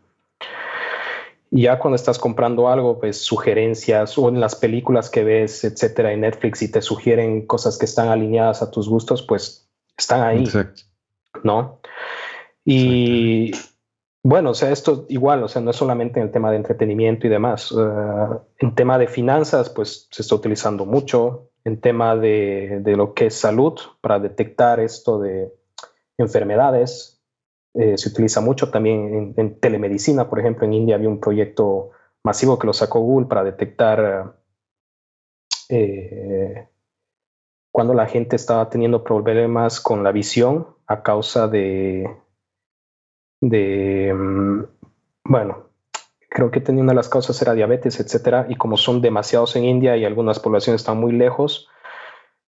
[1.53, 6.12] Y ya cuando estás comprando algo, pues sugerencias o en las películas que ves, etcétera,
[6.12, 9.68] en Netflix y te sugieren cosas que están alineadas a tus gustos, pues
[9.99, 10.45] están ahí.
[10.45, 10.83] Exacto.
[11.43, 11.81] ¿No?
[12.64, 13.51] Y,
[14.23, 17.27] Bueno, o sea, esto igual, o sea, no es solamente en el tema de entretenimiento
[17.27, 17.73] y demás.
[17.73, 21.50] Uh, en tema de finanzas, pues se está utilizando mucho.
[21.65, 25.53] En tema de, de lo que es salud, para detectar esto de
[26.19, 27.21] enfermedades,
[27.75, 30.29] eh, se utiliza mucho también en, telemedicina.
[30.29, 31.91] Por ejemplo, en India había un proyecto
[32.25, 34.37] masivo que lo sacó Google para detectar
[35.69, 36.69] eh,
[37.73, 42.11] cuando la gente estaba teniendo problemas con la visión a causa de,
[43.41, 44.65] de mm,
[45.25, 45.70] bueno,
[46.31, 49.64] creo que tenía una de las causas era diabetes, etcétera, y como son demasiados en
[49.64, 51.68] India y algunas poblaciones están muy lejos,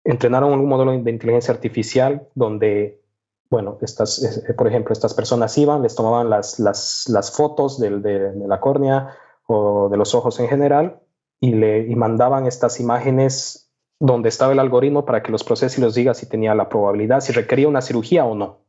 [0.03, 3.01] entrenaron un modelo de inteligencia artificial donde,
[3.49, 8.47] bueno, estas, eh, por ejemplo, estas personas iban, les tomaban las, las, fotos de, de,
[8.47, 9.15] la córnea
[9.47, 10.99] o de los ojos en general
[11.39, 15.83] y le y mandaban estas imágenes donde estaba el algoritmo para que los procese y
[15.83, 18.59] los diga si tenía la probabilidad, si requería una cirugía o no.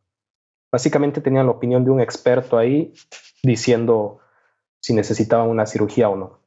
[0.71, 2.95] Básicamente tenían la opinión de un experto ahí
[3.43, 4.22] diciendo
[4.83, 6.41] si necesitaban una cirugía o no.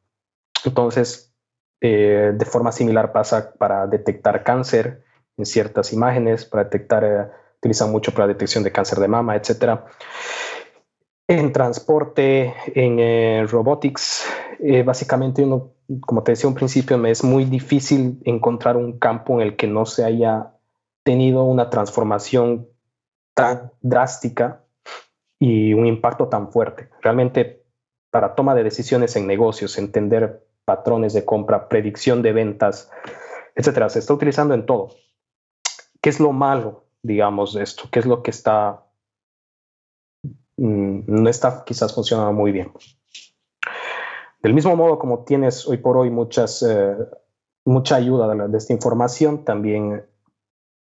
[0.63, 1.33] Entonces,
[1.81, 5.03] eh, de forma similar pasa para detectar cáncer
[5.37, 7.27] en ciertas imágenes, para detectar, eh,
[7.57, 9.79] utilizan mucho para detección de cáncer de mama, etc.
[11.27, 14.25] En transporte, en eh, robotics,
[14.59, 19.35] eh, básicamente uno como te decía un principio, me es muy difícil encontrar un campo
[19.35, 20.53] en el que no se haya
[21.03, 22.67] tenido una transformación
[23.35, 24.63] tan drástica
[25.39, 26.89] y un impacto tan fuerte.
[27.01, 27.64] Realmente,
[28.15, 32.89] para toma de decisiones en negocios, entender patrones de compra, predicción de ventas,
[33.55, 34.91] etcétera, se está utilizando en todo.
[35.99, 37.89] ¿Qué es lo malo, digamos, de esto?
[37.91, 38.85] ¿Qué es lo que está,
[40.55, 42.71] mm, no está quizás funcionando muy bien?
[44.41, 46.95] Del mismo modo como tienes hoy por hoy muchas, eh,
[47.65, 50.05] mucha ayuda de, la, de, esta información, también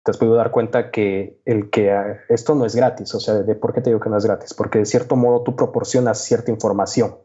[0.04, 3.14] te has podido dar cuenta que, el que uh, esto no es gratis.
[3.14, 4.54] O sea, de, ¿por qué te digo que no es gratis?
[4.54, 7.18] Porque de cierto modo tú proporcionas cierta información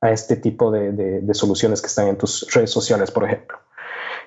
[0.00, 3.58] a este tipo de, de, de soluciones que están en tus redes sociales, por ejemplo.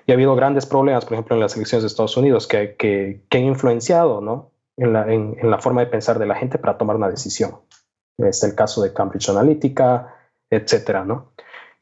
[0.05, 3.25] Y ha habido grandes problemas, por ejemplo, en las elecciones de Estados Unidos, que, que,
[3.29, 4.51] que han influenciado ¿no?
[4.77, 7.61] en, la, en, en, la forma de pensar de la gente para tomar una decisión.
[8.17, 10.15] Es el caso de Cambridge Analytica,
[10.49, 11.33] etcétera, ¿no?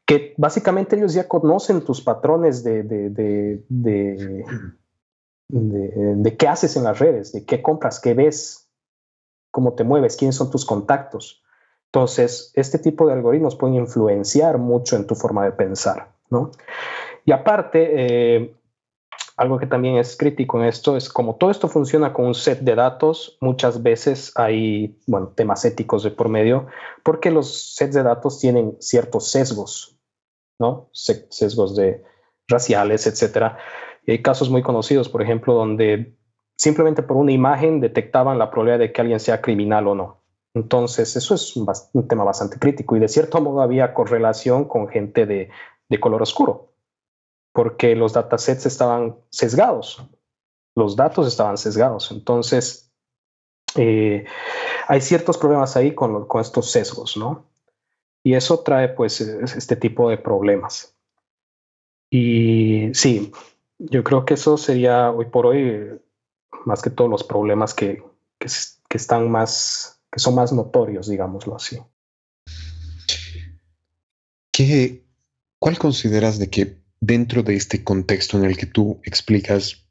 [0.06, 3.64] que básicamente ellos ya conocen tus patrones de, de,
[5.52, 8.70] de, qué haces en las redes, de qué compras, qué ves,
[9.52, 11.44] cómo te mueves, quiénes son tus contactos.
[11.88, 16.52] Entonces, este tipo de algoritmos pueden influenciar mucho en tu forma de pensar, ¿no?
[17.26, 18.56] Y aparte, eh,
[19.38, 22.60] algo que también es crítico en esto es como todo esto funciona con un set
[22.60, 26.68] de datos, muchas veces hay, bueno, temas éticos de por medio,
[27.04, 29.98] porque los sets de datos tienen ciertos sesgos,
[30.60, 30.90] ¿no?
[30.94, 32.04] Sesgos de
[32.48, 33.58] raciales, etcétera.
[34.06, 36.16] Y hay casos muy conocidos, por ejemplo, donde
[36.58, 40.22] simplemente por una imagen detectaban la probabilidad de que alguien sea criminal o no.
[40.54, 44.88] Entonces, eso es un, un tema bastante crítico y de cierto modo había correlación con
[44.88, 45.50] gente de,
[45.88, 46.72] de color oscuro
[47.54, 50.04] porque los datasets estaban sesgados,
[50.76, 52.12] los datos estaban sesgados.
[52.12, 52.92] Entonces,
[53.76, 54.26] eh,
[54.88, 57.50] hay ciertos problemas ahí con, con, estos sesgos, ¿no?
[58.24, 60.96] Y eso trae pues este tipo de problemas.
[62.10, 63.32] Y sí,
[63.90, 66.00] yo creo que eso sería hoy por hoy
[66.66, 68.04] más que todos los problemas que,
[68.38, 71.80] que, están más, que son más notorios, digámoslo así.
[74.52, 75.04] ¿Qué,
[75.58, 79.88] ¿Cuál consideras de que dentro de este contexto en el que tú explicas,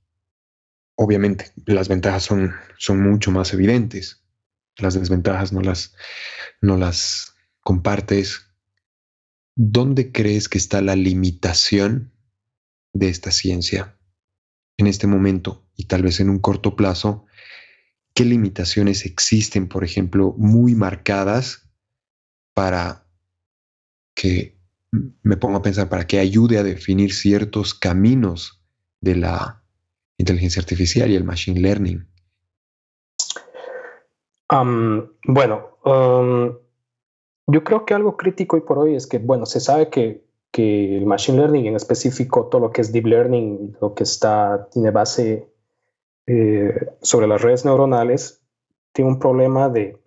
[0.94, 4.22] obviamente las ventajas son, son mucho más evidentes,
[4.76, 5.94] las desventajas no las,
[6.60, 8.46] no las compartes.
[9.56, 12.09] ¿Dónde crees que está la limitación
[12.92, 13.96] de esta ciencia
[14.76, 17.26] en este momento y tal vez en un corto plazo?
[18.14, 21.70] ¿Qué limitaciones existen, por ejemplo, muy marcadas
[22.54, 23.06] para
[24.14, 24.58] que
[25.22, 28.62] me pongo a pensar para que ayude a definir ciertos caminos
[29.00, 29.62] de la
[30.18, 32.06] inteligencia artificial y el machine learning?
[35.24, 35.78] Bueno,
[37.46, 40.96] yo creo que algo crítico hoy por hoy es que, bueno, se sabe que, que,
[40.96, 44.90] el machine learning, en específico todo lo que es deep learning, lo que está, tiene
[44.90, 45.48] base
[46.26, 48.42] eh, sobre las redes neuronales,
[48.92, 49.98] tiene un problema de,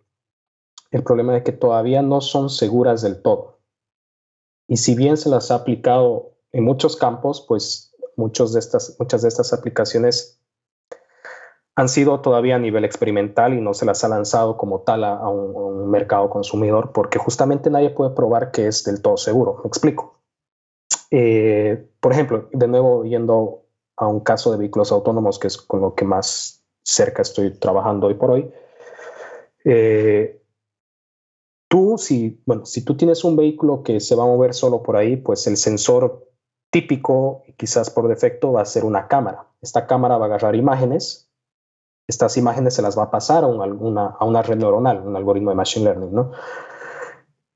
[0.91, 3.59] el problema de que todavía no son seguras del todo.
[4.67, 9.21] Y si bien se las ha aplicado en muchos campos, pues muchos de estas, muchas
[9.21, 10.39] de estas aplicaciones
[11.75, 15.27] han sido todavía a nivel experimental y no se las ha lanzado como tal a,
[15.27, 19.59] un, mercado consumidor porque justamente nadie puede probar que es del todo seguro.
[19.63, 20.22] Me explico.
[21.15, 25.79] Eh, por ejemplo, de nuevo yendo a un caso de vehículos autónomos, que es con
[25.81, 28.51] lo que más cerca estoy trabajando hoy por hoy.
[29.63, 30.41] Eh,
[31.67, 34.97] tú, si, bueno, si tú tienes un vehículo que se va a mover solo por
[34.97, 36.27] ahí, pues el sensor
[36.71, 39.45] típico, quizás por defecto, va a ser una cámara.
[39.61, 41.29] Esta cámara va a agarrar imágenes,
[42.07, 45.51] estas imágenes se las va a pasar a una, a una red neuronal, un algoritmo
[45.51, 46.31] de machine learning, ¿no?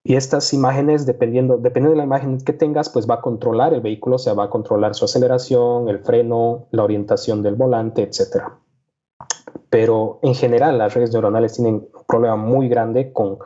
[0.08, 3.82] Y estas imágenes, dependiendo, dependiendo de la imagen que tengas, pues va a controlar el
[3.82, 8.43] vehículo, o sea, va a controlar su aceleración, el freno, la orientación del volante, etc.
[9.70, 13.39] Pero en general las redes neuronales tienen un problema muy grande con,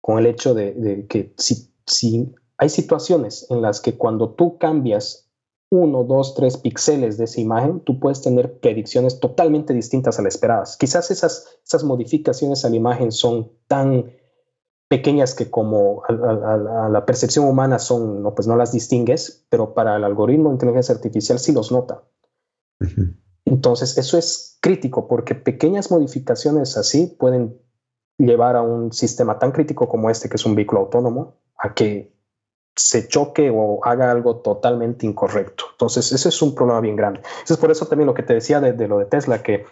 [0.00, 5.30] con el hecho de, que si, si hay situaciones en las que cuando tú cambias
[5.70, 10.34] uno, dos, tres píxeles de esa imagen, tú puedes tener predicciones totalmente distintas a las
[10.34, 10.76] esperadas.
[10.76, 14.10] Quizás esas, esas modificaciones a la imagen son tan
[14.88, 19.96] pequeñas que como a, la percepción humana son, no, pues no las distingues, pero para
[19.96, 22.02] el algoritmo de inteligencia artificial sí los nota.
[23.44, 27.60] Entonces, eso es crítico porque pequeñas modificaciones así pueden
[28.18, 32.14] llevar a un sistema tan crítico como este, que es un vehículo autónomo, a que
[32.76, 35.64] se choque o haga algo totalmente incorrecto.
[35.72, 37.20] Entonces, ese es un problema bien grande.
[37.44, 39.64] Eso es por eso también lo que te decía de, de lo de Tesla, que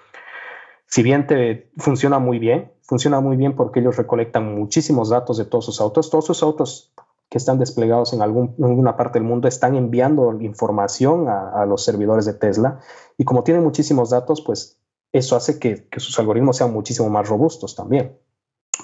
[0.93, 5.47] si bien te funciona muy bien, funciona muy bien porque ellos recolectan muchísimos datos de
[5.47, 6.11] todos sus autos.
[6.11, 6.93] Todos sus autos
[7.31, 12.35] que están desplegados en, alguna parte del mundo están enviando información a, los servidores de
[12.35, 12.81] Tesla
[13.17, 14.83] y como tienen muchísimos datos, pues
[15.15, 18.19] eso hace que, sus algoritmos sean muchísimo más robustos también.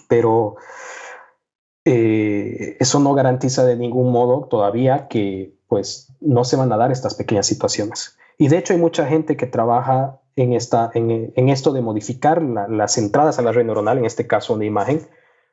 [0.08, 0.56] Pero
[1.84, 6.90] eh, eso no garantiza de ningún modo todavía que pues no se van a dar
[6.90, 8.16] estas pequeñas situaciones.
[8.38, 12.96] Y de hecho hay mucha gente que trabaja en, esta, en, esto de modificar las
[12.96, 15.00] entradas a la red neuronal, en este caso una imagen,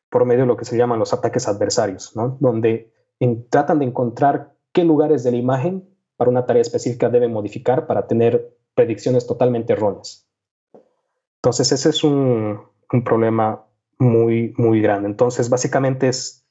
[0.10, 2.38] por medio de lo que se llaman los ataques adversarios, ¿no?
[2.40, 2.94] donde
[3.50, 8.06] tratan de encontrar qué lugares de la imagen para una tarea específica deben modificar para
[8.06, 10.30] tener predicciones totalmente erróneas.
[11.38, 12.62] Entonces ese es un,
[12.92, 13.66] un problema
[13.98, 15.10] muy, muy grande.
[15.10, 16.46] Entonces básicamente es,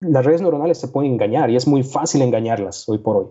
[0.00, 3.26] las redes neuronales se pueden engañar y es muy fácil engañarlas hoy por hoy.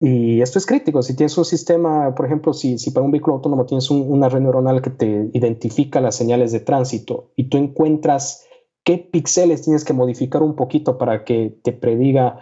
[0.00, 1.02] Y esto es crítico.
[1.02, 4.82] Si tienes un sistema, por ejemplo, si, para un vehículo autónomo tienes una red neuronal
[4.82, 8.44] que te identifica las señales de tránsito y tú encuentras
[8.82, 12.38] qué píxeles tienes que modificar un poquito para que te prediga,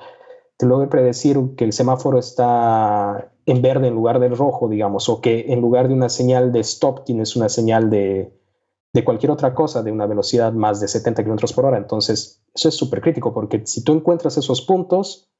[0.56, 5.20] te logre predecir que el semáforo está en verde en lugar del rojo, digamos, o
[5.20, 8.32] que en lugar de una señal de stop tienes una señal de,
[8.92, 11.78] de cualquier otra cosa de una velocidad más de 70 kilómetros por hora.
[11.78, 15.31] Entonces, eso es súper crítico porque si tú encuentras esos puntos,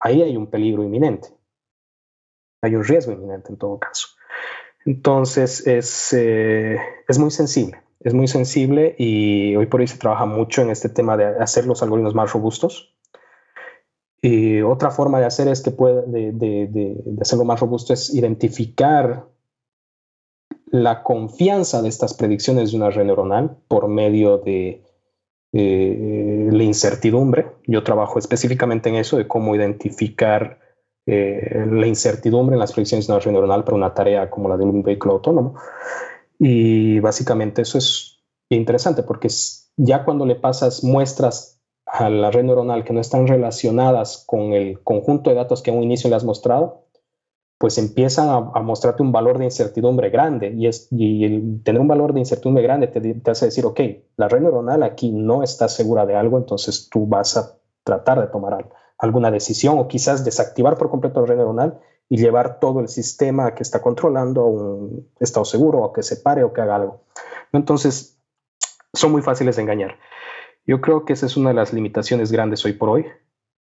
[0.00, 1.28] ahí hay un peligro inminente.
[2.62, 4.08] Hay un riesgo inminente en todo caso.
[4.84, 6.78] Entonces es, eh,
[7.08, 10.88] es muy sensible, es muy sensible y hoy por hoy se trabaja mucho en este
[10.88, 12.94] tema de hacer los algoritmos más robustos.
[14.22, 18.14] Y otra forma de hacer es que puede, de, de, de, hacerlo más robusto es
[18.14, 19.26] identificar
[20.66, 24.85] la confianza de estas predicciones de una red neuronal por medio de
[25.58, 27.46] eh, la incertidumbre.
[27.66, 30.60] Yo trabajo específicamente en eso, de cómo identificar
[31.06, 34.56] eh, la incertidumbre en las predicciones de una red neuronal para una tarea como la
[34.56, 35.54] de un vehículo autónomo.
[36.38, 39.28] Y básicamente eso es interesante porque
[39.76, 44.82] ya cuando le pasas muestras a la red neuronal que no están relacionadas con el
[44.82, 46.85] conjunto de datos que a un inicio le has mostrado,
[47.58, 52.20] pues empiezan a, mostrarte un valor de incertidumbre grande y, es, tener un valor de
[52.20, 53.80] incertidumbre grande te, te, hace decir, ok,
[54.16, 58.26] la red neuronal aquí no está segura de algo, entonces tú vas a tratar de
[58.26, 62.88] tomar alguna decisión o quizás desactivar por completo la red neuronal y llevar todo el
[62.88, 66.76] sistema que está controlando a un estado seguro o que se pare o que haga
[66.76, 67.04] algo.
[67.52, 68.20] Entonces,
[68.92, 69.98] son muy fáciles de engañar.
[70.66, 73.06] Yo creo que esa es una de las limitaciones grandes hoy por hoy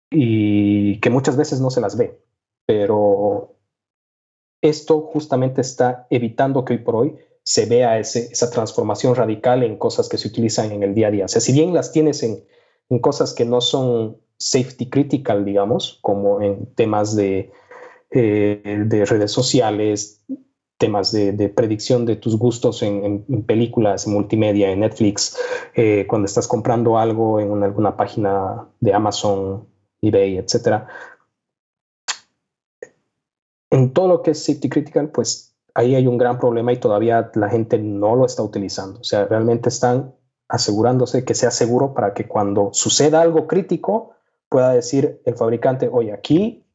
[0.10, 2.20] y que muchas veces no se las ve,
[2.66, 3.55] pero
[4.70, 10.10] esto justamente está evitando que hoy por hoy se vea esa transformación radical en cosas
[10.10, 11.26] que se utilizan en el día a día.
[11.26, 12.44] O sea, si bien las tienes en,
[13.02, 17.52] cosas que no son safety critical, digamos, como en temas de,
[18.10, 20.24] eh, de redes sociales,
[20.78, 25.38] temas de, predicción de tus gustos en, películas, en multimedia, en Netflix,
[25.76, 29.68] eh, cuando estás comprando algo en alguna página de Amazon,
[30.02, 30.88] eBay, etcétera,
[33.86, 37.30] en todo lo que es safety critical, pues ahí hay un gran problema y todavía
[37.36, 39.00] la gente no lo está utilizando.
[39.00, 40.16] O sea, realmente están
[40.48, 44.14] asegurándose que sea seguro para que cuando suceda algo crítico
[44.50, 46.66] pueda decir el fabricante, oye, aquí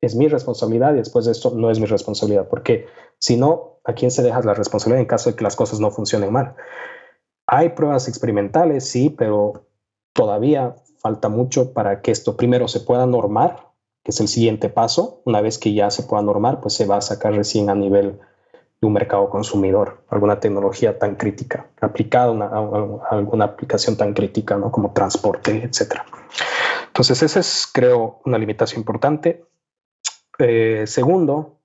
[0.00, 2.86] es mi responsabilidad y después de esto no es mi responsabilidad, porque
[3.18, 5.90] si no, ¿a quién se deja la responsabilidad en caso de que las cosas no
[5.90, 6.56] funcionen mal?
[7.46, 9.66] Hay pruebas experimentales, sí, pero
[10.12, 13.65] todavía falta mucho para que esto primero se pueda normar
[14.06, 15.20] que es el siguiente paso.
[15.24, 18.20] Una vez que ya se pueda normar, pues se va a sacar recién a nivel
[18.80, 24.70] un mercado consumidor, alguna tecnología tan crítica, aplicada a, alguna aplicación tan crítica ¿no?
[24.70, 26.02] como transporte, etc.
[26.86, 29.44] Entonces, esa es, creo, una limitación importante.
[30.38, 31.58] Eh, segundo,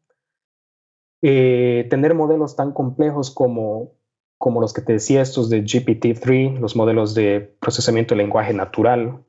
[1.22, 3.92] eh, tener modelos tan complejos como,
[4.40, 9.24] como los que te decía, estos de GPT-3, los modelos de procesamiento de lenguaje natural,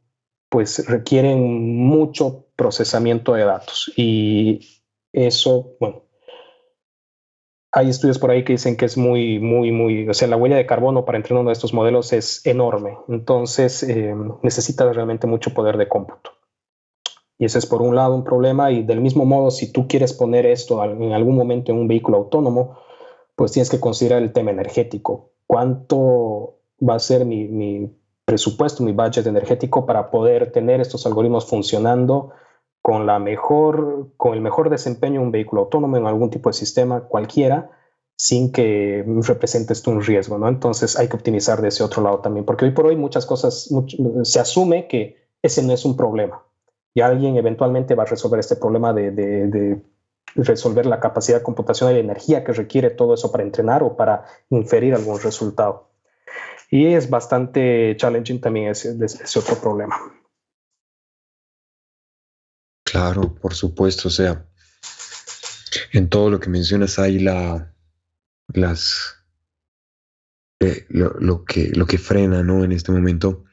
[0.53, 4.61] pues requieren mucho procesamiento de datos y
[5.11, 6.03] eso, bueno,
[7.73, 10.57] hay estudios por ahí que dicen que es muy, muy, muy, o sea, la huella
[10.57, 12.99] de carbono para entrenar uno de estos modelos es enorme.
[13.09, 16.33] Entonces, eh, necesita realmente mucho poder de cómputo.
[17.39, 18.70] Y ese es por un lado un problema.
[18.70, 22.19] Y del mismo modo, si tú quieres poner esto en algún momento en un vehículo
[22.19, 22.77] autónomo,
[23.37, 25.31] pues tienes que considerar el tema energético.
[25.47, 28.02] ¿Cuánto va a ser mi, mi
[28.33, 32.31] presupuesto, mi budget energético para poder tener estos algoritmos funcionando
[32.81, 36.55] con, la mejor, con el mejor desempeño de un vehículo autónomo en algún tipo de
[36.55, 37.71] sistema cualquiera,
[38.17, 40.49] sin que represente esto un riesgo, ¿no?
[40.49, 43.69] Entonces hay que optimizar de ese otro lado también, porque hoy por hoy muchas cosas,
[44.23, 46.43] se asume que ese no es un problema
[46.95, 49.83] y alguien eventualmente va a resolver este problema de, de,
[50.37, 54.95] resolver la capacidad computacional y energía que requiere todo eso para entrenar o para inferir
[54.95, 55.91] algún resultado.
[56.73, 59.94] Y es bastante challenging también ese, ese otro problema.
[62.82, 64.49] Claro, por supuesto, o sea,
[65.93, 67.74] en todo lo que mencionas hay la,
[68.55, 69.16] las,
[70.61, 72.65] eh, lo, que, lo que frena, ¿no?
[72.65, 73.44] En este momento.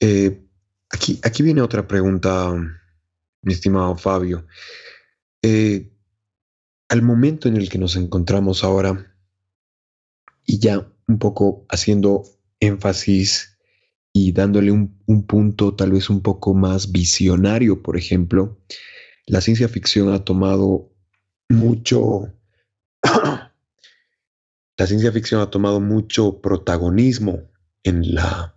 [0.00, 0.42] Eh,
[0.88, 2.54] aquí, aquí viene otra pregunta,
[3.42, 4.46] mi estimado Fabio.
[5.42, 5.92] Eh,
[6.88, 9.14] al momento en el que nos encontramos ahora,
[10.46, 12.24] y ya un poco haciendo
[12.60, 13.58] énfasis
[14.12, 18.58] y dándole un, punto tal vez un poco más visionario, por ejemplo,
[19.26, 20.92] la ciencia ficción ha tomado
[21.48, 22.32] mucho,
[23.02, 27.50] la ciencia ficción ha tomado mucho protagonismo
[27.82, 28.56] en la,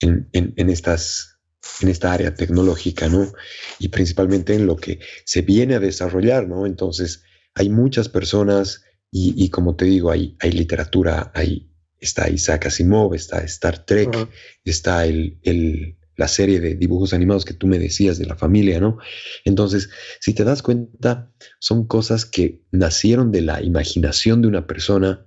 [0.00, 0.28] en,
[0.70, 1.38] estas,
[1.80, 3.32] en esta área tecnológica, ¿no?
[3.78, 6.66] Y principalmente en lo que se viene a desarrollar, ¿no?
[6.66, 7.22] Entonces,
[7.54, 11.70] hay muchas personas y, y como te digo, hay, hay literatura, hay
[12.00, 14.28] está Isaac Asimov, está Star Trek,
[14.64, 18.98] está el, la serie de dibujos animados que tú me decías de la familia, ¿no?
[19.44, 25.26] Entonces, si te das cuenta, son cosas que nacieron de la imaginación de una persona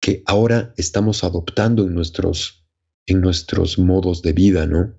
[0.00, 2.66] que ahora estamos adoptando en nuestros,
[3.06, 4.94] en nuestros modos de vida, ¿no?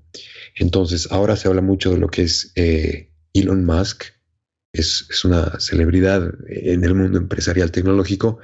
[0.55, 4.05] Entonces, ahora se habla mucho de lo que es eh, Elon Musk,
[4.72, 8.39] es, es una celebridad en el mundo empresarial tecnológico,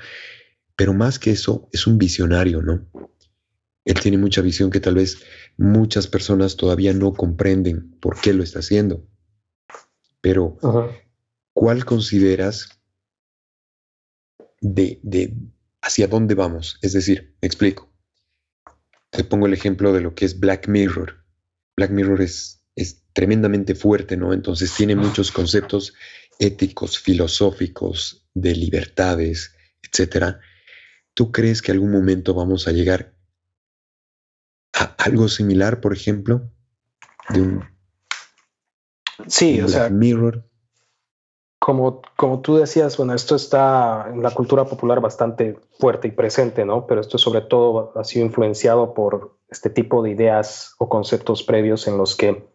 [0.76, 2.88] pero más que eso, es un visionario, ¿no?
[3.86, 5.24] Él tiene mucha visión que tal vez
[5.58, 9.06] muchas personas todavía no comprenden por qué lo está haciendo.
[10.22, 10.58] Pero,
[11.54, 12.82] ¿cuál consideras
[14.62, 15.36] de, de,
[15.82, 16.80] hacia dónde vamos?
[16.82, 17.92] Es decir, me explico.
[19.10, 21.26] Te pongo el ejemplo de lo que es Black Mirror.
[21.76, 24.34] Black Mirror es, es tremendamente fuerte, ¿no?
[24.34, 25.94] Entonces tiene muchos conceptos
[26.40, 30.40] éticos, filosóficos, de libertades, etcétera,
[31.14, 33.14] ¿Tú crees que algún momento vamos a llegar
[34.74, 36.50] a algo similar, por ejemplo,
[37.30, 37.64] de un,
[39.28, 40.44] sí, o sea, Mirror?
[41.60, 46.66] Como, como tú decías, bueno, esto está en la cultura popular bastante fuerte y presente,
[46.66, 46.88] ¿no?
[46.88, 51.88] Pero esto sobre todo ha sido influenciado por este tipo de ideas o conceptos previos
[51.88, 52.46] en los que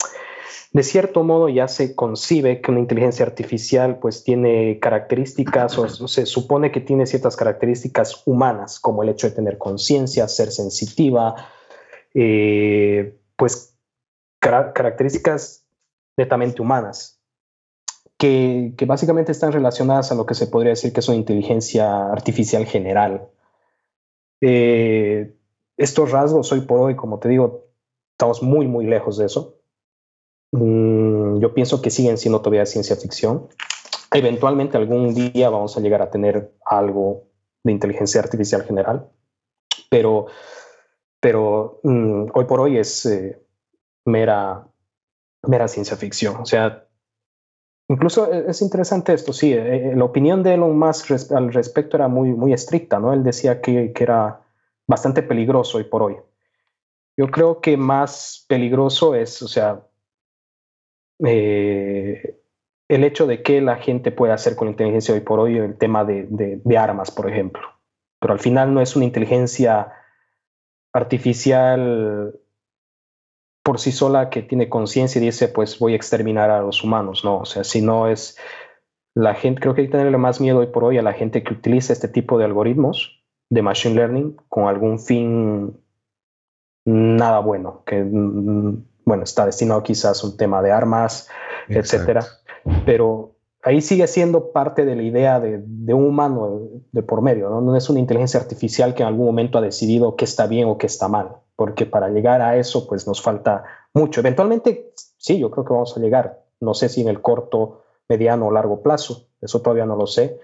[0.73, 6.27] de cierto modo ya se concibe que una inteligencia artificial pues tiene características o, se
[6.27, 11.35] supone que tiene ciertas características humanas, como el hecho de tener conciencia, ser sensitiva,
[12.15, 13.75] eh, pues
[14.41, 15.65] características
[16.17, 17.21] netamente humanas,
[18.19, 22.67] que, básicamente están relacionadas a lo que se podría decir que es una inteligencia artificial
[22.67, 23.29] general.
[24.41, 25.38] Eh,
[25.79, 27.69] estos rasgos hoy por hoy, como te digo,
[28.13, 29.61] estamos muy, muy lejos de eso.
[30.53, 33.49] Mm, yo pienso que siguen siendo todavía ciencia ficción.
[34.13, 37.29] Eventualmente algún día vamos a llegar a tener algo
[37.63, 39.09] de inteligencia artificial general,
[39.89, 40.27] pero,
[41.21, 43.41] pero mm, hoy por hoy es eh,
[44.05, 44.67] mera,
[45.47, 46.37] mera ciencia ficción.
[46.37, 46.89] O sea,
[47.89, 51.97] incluso e, es interesante esto, sí, eh, eh, la opinión de Elon Musk al respecto
[51.97, 53.13] era muy, muy estricta, ¿no?
[53.13, 54.48] Él decía que, que era
[54.89, 56.17] bastante peligroso hoy por hoy.
[57.17, 59.87] Yo creo que más peligroso es, o sea,
[61.25, 62.41] eh,
[62.89, 65.77] el hecho de que la gente pueda hacer con la inteligencia hoy por hoy el
[65.77, 67.63] tema de, armas, por ejemplo.
[68.19, 69.93] Pero al final no es una inteligencia
[70.93, 72.35] artificial
[73.63, 77.25] por sí sola que tiene conciencia y dice, pues voy a exterminar a los humanos,
[77.25, 77.41] ¿no?
[77.41, 78.39] O sea, si no es
[79.15, 81.43] la gente, creo que hay que tenerle más miedo hoy por hoy a la gente
[81.43, 83.18] que utiliza este tipo de algoritmos
[83.51, 85.79] de machine learning con algún fin
[86.85, 91.29] nada bueno, que mm, bueno, está destinado quizás a un tema de armas,
[91.69, 92.25] etcétera.
[92.85, 96.61] Pero ahí sigue siendo parte de la idea de, un humano
[96.93, 97.61] de, por medio, ¿no?
[97.61, 100.79] no es una inteligencia artificial que en algún momento ha decidido qué está bien o
[100.79, 103.65] qué está mal, porque para llegar a eso pues nos falta
[103.95, 104.21] mucho.
[104.21, 108.47] Eventualmente, sí, yo creo que vamos a llegar, no sé si en el corto, mediano
[108.47, 110.39] o largo plazo, eso todavía no lo sé.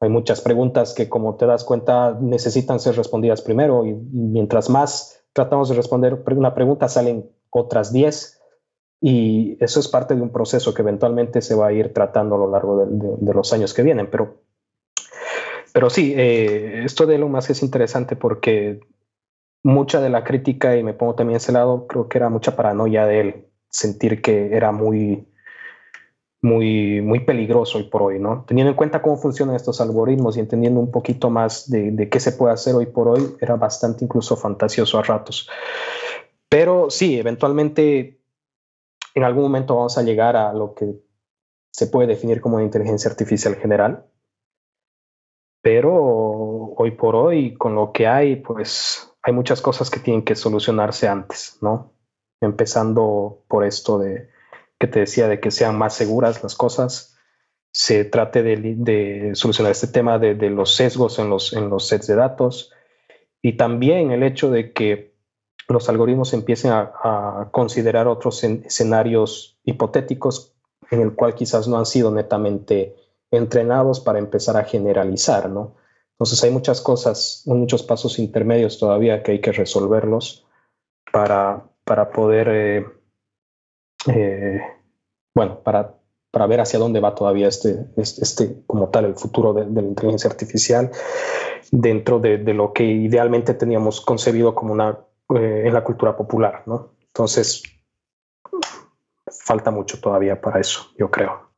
[0.00, 5.24] Hay muchas preguntas que como te das cuenta necesitan ser respondidas primero y, mientras más
[5.32, 8.40] tratamos de responder una pregunta salen otras 10
[9.00, 12.38] y eso es parte de un proceso que eventualmente se va a ir tratando a
[12.38, 14.10] lo largo de, los años que vienen.
[14.10, 14.42] Pero,
[15.72, 18.80] pero sí, eh, esto de Elon Musk es interesante porque
[19.62, 23.06] mucha de la crítica, y me pongo también ese lado, creo que era mucha paranoia
[23.06, 25.28] de él, sentir que era muy,
[26.40, 28.44] muy, muy peligroso hoy por hoy, ¿no?
[28.46, 32.20] Teniendo en cuenta cómo funcionan estos algoritmos y entendiendo un poquito más de, de qué
[32.20, 35.48] se puede hacer hoy por hoy, era bastante incluso fantasioso a ratos.
[36.48, 38.20] Pero sí, eventualmente
[39.14, 40.94] en algún momento vamos a llegar a lo que
[41.72, 44.06] se puede definir como inteligencia artificial general.
[45.60, 45.92] Pero
[46.76, 51.08] hoy por hoy, con lo que hay, pues hay muchas cosas que tienen que solucionarse
[51.08, 51.92] antes, ¿no?
[52.40, 54.30] Empezando por esto de
[54.78, 57.16] que te decía de que sean más seguras las cosas,
[57.72, 62.14] se trate de, solucionar este tema de, los sesgos en los, en los sets de
[62.14, 62.72] datos
[63.42, 65.14] y también el hecho de que
[65.68, 70.54] los algoritmos empiecen a, considerar otros escenarios hipotéticos
[70.90, 72.96] en el cual quizás no han sido netamente
[73.30, 75.76] entrenados para empezar a generalizar, ¿no?
[76.12, 80.46] Entonces hay muchas cosas, muchos pasos intermedios todavía que hay que resolverlos
[81.12, 82.86] para, para poder, eh,
[84.06, 84.60] eh,
[85.34, 85.94] bueno, para,
[86.30, 89.82] para ver hacia dónde va todavía este, este, este como tal, el futuro de, la
[89.82, 90.90] inteligencia artificial
[91.70, 94.98] dentro de, lo que idealmente teníamos concebido como una
[95.34, 96.94] eh, en la cultura popular, ¿no?
[97.06, 97.62] Entonces,
[99.30, 101.48] falta mucho todavía para eso, yo creo.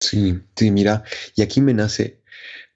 [0.00, 1.04] Sí, sí, mira,
[1.36, 2.22] y aquí me nace,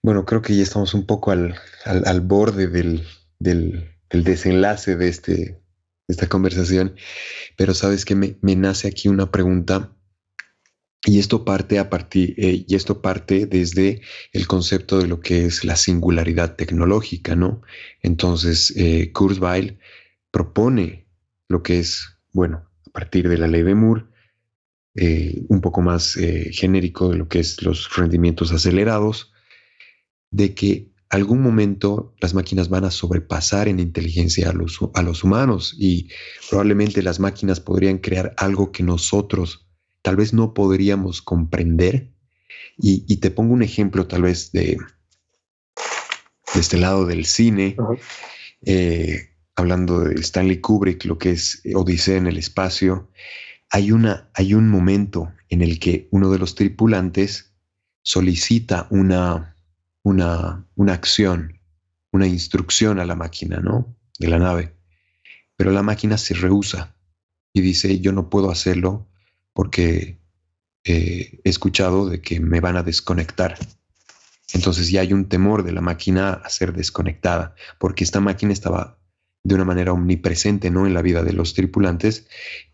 [0.03, 3.07] bueno, creo que ya estamos un poco al, al, borde del,
[3.39, 5.64] del, desenlace de, este,
[6.09, 6.97] esta conversación,
[7.57, 9.95] pero sabes que me, me nace aquí una pregunta
[11.07, 14.01] y esto parte a partir, eh, y esto parte desde
[14.33, 17.63] el concepto de lo que es la singularidad tecnológica, ¿no?
[18.03, 19.79] Entonces, eh, Kurzweil
[20.31, 21.07] propone
[21.49, 24.05] lo que es, bueno, a partir de la ley de Moore,
[24.97, 26.15] eh, un poco más
[26.53, 29.33] genérico de lo que es los rendimientos acelerados,
[30.31, 35.23] de que algún momento las máquinas van a sobrepasar en inteligencia a los, a los
[35.23, 36.09] humanos y
[36.51, 39.69] probablemente las máquinas podrían crear algo que nosotros
[40.03, 42.13] tal vez no podríamos comprender.
[42.77, 44.77] Y, te pongo un ejemplo tal vez de,
[46.55, 47.77] de este lado del cine,
[48.67, 53.09] eh, hablando de Stanley Kubrick, lo que es Odisea en el espacio,
[53.71, 57.55] hay, una, hay un momento en el que uno de los tripulantes
[58.03, 59.54] solicita una,
[60.05, 61.61] una, una acción,
[62.13, 63.97] una instrucción a la máquina, ¿no?
[64.19, 64.77] De la nave.
[65.57, 66.95] Pero la máquina se rehúsa
[67.53, 69.09] y dice, yo no puedo hacerlo
[69.53, 70.21] porque
[70.85, 73.59] eh, he escuchado de que me van a desconectar.
[74.53, 78.99] Entonces ya hay un temor de la máquina a ser desconectada, porque esta máquina estaba
[79.45, 80.87] de una manera omnipresente ¿no?
[80.87, 82.27] en la vida de los tripulantes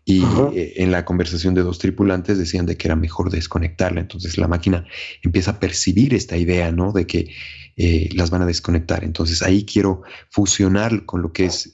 [0.05, 0.23] y
[0.55, 4.01] eh, en la conversación de dos tripulantes decían de que era mejor desconectarla.
[4.01, 4.85] Entonces la máquina
[5.21, 6.93] empieza a percibir esta idea ¿no?
[6.93, 7.33] de que
[7.75, 9.03] eh, las van a desconectar.
[9.03, 11.71] Entonces ahí quiero fusionar con lo que es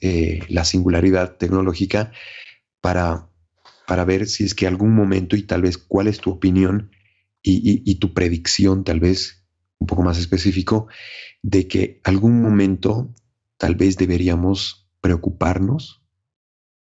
[0.48, 2.12] la singularidad tecnológica
[2.80, 3.28] para
[3.88, 6.90] para ver si es que algún momento y tal vez cuál es tu opinión
[7.42, 9.46] y, tu predicción, tal vez
[9.78, 10.88] un poco más específico,
[11.42, 13.14] de que algún momento
[13.56, 16.02] tal vez deberíamos preocuparnos.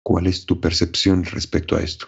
[0.02, 2.06] ¿Cuál es tu percepción respecto a esto?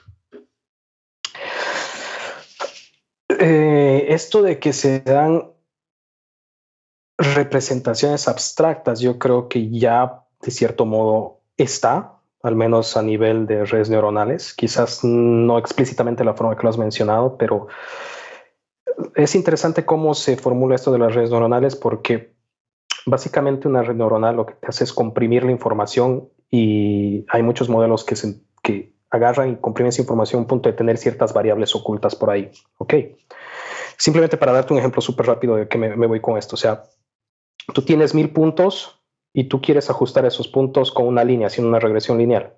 [3.38, 5.50] Eh, esto de que se dan
[7.18, 13.64] representaciones abstractas, yo creo que ya de cierto modo está, al menos a nivel de
[13.64, 14.54] redes neuronales.
[14.54, 17.68] Quizás no explícitamente la forma que lo has mencionado, pero
[19.14, 22.35] es interesante cómo se formula esto de las redes neuronales porque
[23.06, 27.68] básicamente una red neuronal lo que te hace es comprimir la información y hay muchos
[27.68, 31.32] modelos que, se, que agarran y comprimen esa información a un punto de tener ciertas
[31.32, 32.50] variables ocultas por ahí.
[32.78, 32.94] Ok.
[33.96, 36.54] Simplemente para darte un ejemplo súper rápido de que me, me voy con esto.
[36.54, 36.84] O sea,
[37.72, 39.00] tú tienes mil puntos
[39.32, 42.54] y tú quieres ajustar esos puntos con una línea, haciendo una regresión lineal.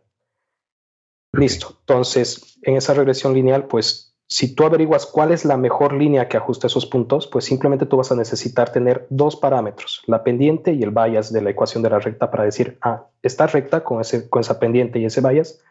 [1.32, 1.76] Listo.
[1.80, 6.36] Entonces, en esa regresión lineal, pues si tú averiguas cuál es la mejor línea que
[6.36, 10.82] ajusta esos puntos, pues simplemente tú vas a necesitar tener dos parámetros, la pendiente y
[10.82, 14.28] el bias de la ecuación de la recta para decir, ah, esta recta con, ese,
[14.28, 15.62] con esa pendiente y ese bias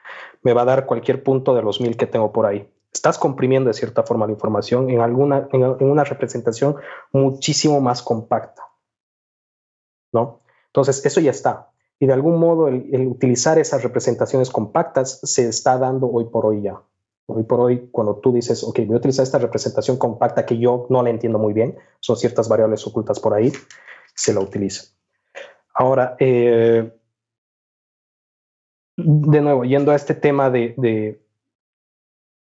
[0.41, 2.67] me va a dar cualquier punto de los mil que tengo por ahí.
[2.91, 6.77] Estás comprimiendo de cierta forma la información en, alguna, en, una representación
[7.11, 8.63] muchísimo más compacta.
[10.11, 10.41] ¿no?
[10.67, 11.69] Entonces, eso ya está.
[11.99, 16.47] Y de algún modo el, el utilizar esas representaciones compactas se está dando hoy por
[16.47, 16.81] hoy ya.
[17.29, 20.87] Hoy por hoy, cuando tú dices, ok, voy a utilizar esta representación compacta que yo
[20.89, 23.51] no la entiendo muy bien, son ciertas variables ocultas por ahí,
[24.15, 24.85] se la utiliza.
[25.73, 26.89] Ahora, eh,
[28.95, 31.21] de nuevo, yendo a este tema de,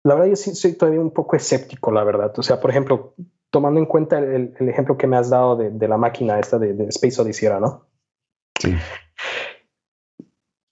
[0.04, 2.38] la verdad yo sí soy todavía un poco escéptico, la verdad.
[2.38, 3.16] O sea, por ejemplo,
[3.50, 6.88] tomando en cuenta el, ejemplo que me has dado de, la máquina esta de, de
[6.90, 7.88] Space Odyssey, ¿no?
[8.60, 8.76] Sí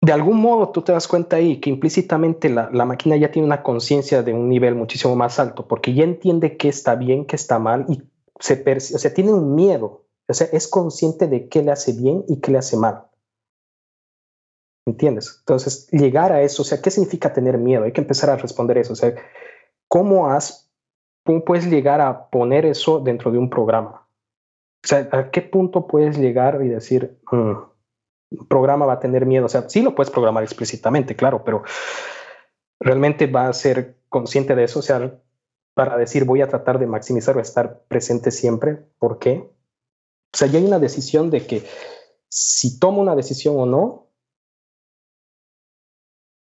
[0.06, 3.64] de algún modo tú te das cuenta ahí que implícitamente la, máquina ya tiene una
[3.64, 7.58] conciencia de un nivel muchísimo más alto, porque ya entiende qué está bien, qué está
[7.58, 8.04] mal, y
[8.40, 12.24] se o sea, tiene un miedo, o sea, es consciente de qué le hace bien
[12.28, 13.08] y qué le hace mal.
[14.86, 15.38] ¿Entiendes?
[15.40, 17.86] Entonces, llegar a eso, o sea, ¿qué significa tener miedo?
[17.86, 18.94] Hay que empezar a responder eso.
[18.94, 19.16] O sea,
[19.88, 20.72] ¿cómo, has,
[21.26, 24.08] cómo puedes llegar a poner eso dentro de un programa?
[24.84, 27.75] O sea, ¿a qué punto puedes llegar y decir, mm,
[28.50, 29.46] programa va a tener miedo.
[29.46, 31.64] O sea, sí lo puedes programar explícitamente, claro, pero
[32.80, 35.20] realmente va a ser consciente de eso, o sea,
[35.74, 38.86] para decir voy a tratar de maximizar o estar presente siempre.
[38.98, 39.50] ¿Por qué?
[40.34, 41.64] O sea, ya hay una decisión de que
[42.30, 44.08] si tomo una decisión o no,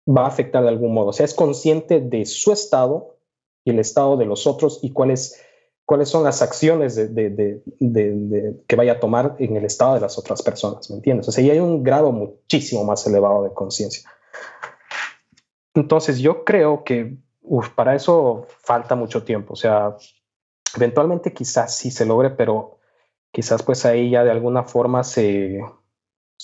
[0.06, 1.08] va a afectar de algún modo.
[1.08, 3.16] O sea, es consciente de su estado
[3.64, 5.40] y el estado de los otros y cuál es
[5.86, 10.88] cuáles son las acciones que vaya a tomar en el estado de las otras personas,
[10.90, 11.28] ¿me entiendes?
[11.28, 14.10] O sea, y hay un grado muchísimo más elevado de conciencia.
[15.74, 17.18] Entonces, yo creo que
[17.74, 19.52] para eso falta mucho tiempo.
[19.52, 19.96] O sea,
[20.76, 22.78] eventualmente quizás sí se logre, pero
[23.30, 25.60] quizás pues ahí ya de alguna forma se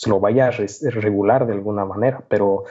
[0.06, 2.64] lo vaya a regular de alguna manera, pero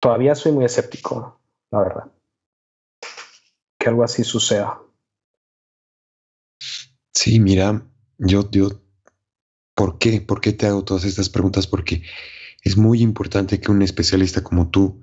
[0.00, 2.12] todavía soy muy escéptico, la verdad,
[3.78, 4.80] que algo así suceda.
[7.14, 7.86] Sí, mira,
[8.18, 8.82] yo, yo,
[9.74, 10.20] ¿por qué?
[10.20, 11.66] ¿Por qué te hago todas estas preguntas?
[11.66, 12.02] Porque
[12.62, 15.02] es muy importante que un especialista como tú,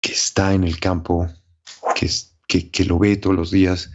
[0.00, 1.26] que está en el campo,
[1.94, 2.10] que,
[2.46, 3.90] que, que lo ve todos los días,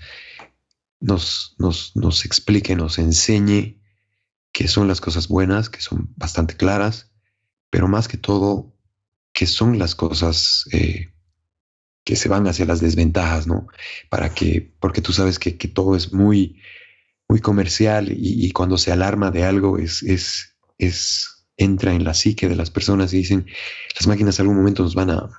[1.00, 3.80] nos, nos, nos explique, nos enseñe
[4.52, 7.12] qué son las cosas buenas, que son bastante claras,
[7.70, 8.76] pero más que todo,
[9.34, 11.14] qué son las cosas eh,
[12.04, 13.68] que se van hacia las desventajas, ¿no?
[14.10, 16.60] Para que, porque tú sabes que, que todo es muy,
[17.30, 22.50] muy comercial y, cuando se alarma de algo es, es, es, entra en la psique
[22.50, 23.46] de las personas y dicen,
[23.98, 25.30] las máquinas en algún momento nos van a,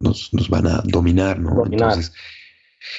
[0.00, 1.66] nos, nos van a dominar, ¿no?
[1.66, 2.14] Entonces,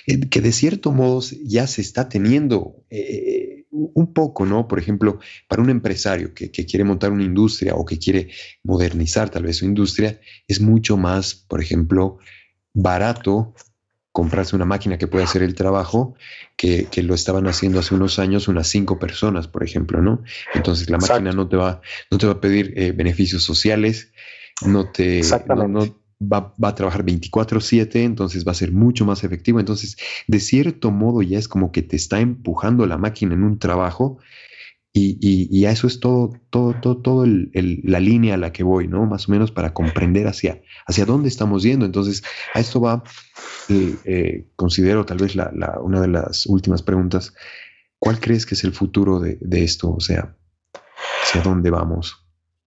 [0.06, 4.68] eh, que de cierto modo ya se está teniendo eh, un poco, ¿no?
[4.68, 8.30] Por ejemplo, para un empresario que, que, quiere montar una industria o que quiere
[8.64, 12.19] modernizar tal vez su industria, es mucho más, por ejemplo,
[12.73, 13.56] barato
[14.19, 16.13] comprarse una máquina que pueda hacer el trabajo
[16.57, 20.23] que, lo estaban haciendo hace unos años unas cinco personas, por ejemplo, ¿no?
[20.53, 21.79] Entonces la máquina no te va,
[22.11, 24.11] no te va a pedir eh, beneficios sociales,
[24.65, 25.21] no te
[26.21, 29.61] va, va, a trabajar 24/7, entonces va a ser mucho más efectivo.
[29.61, 29.95] Entonces,
[30.27, 34.17] de cierto modo ya es como que te está empujando la máquina en un trabajo
[34.91, 39.06] y, a eso es todo, todo, todo, todo la línea a la que voy, ¿no?
[39.06, 41.86] Más o menos para comprender hacia, hacia dónde estamos yendo.
[41.86, 43.03] Entonces, a esto va,
[43.70, 45.52] eh, eh, considero tal vez la,
[45.82, 47.34] una de las últimas preguntas.
[47.99, 49.91] ¿Cuál crees que es el futuro de, esto?
[49.94, 50.36] O sea,
[51.24, 52.26] ¿hacia dónde vamos?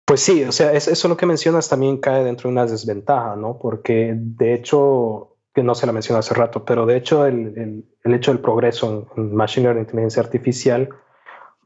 [0.06, 3.60] Pues sí, o sea, eso lo que mencionas también cae dentro de una desventaja, ¿no?
[3.60, 8.32] Porque de hecho, que no se la mencioné hace rato, pero de hecho el, hecho
[8.32, 10.90] del progreso en Machine Learning, inteligencia artificial,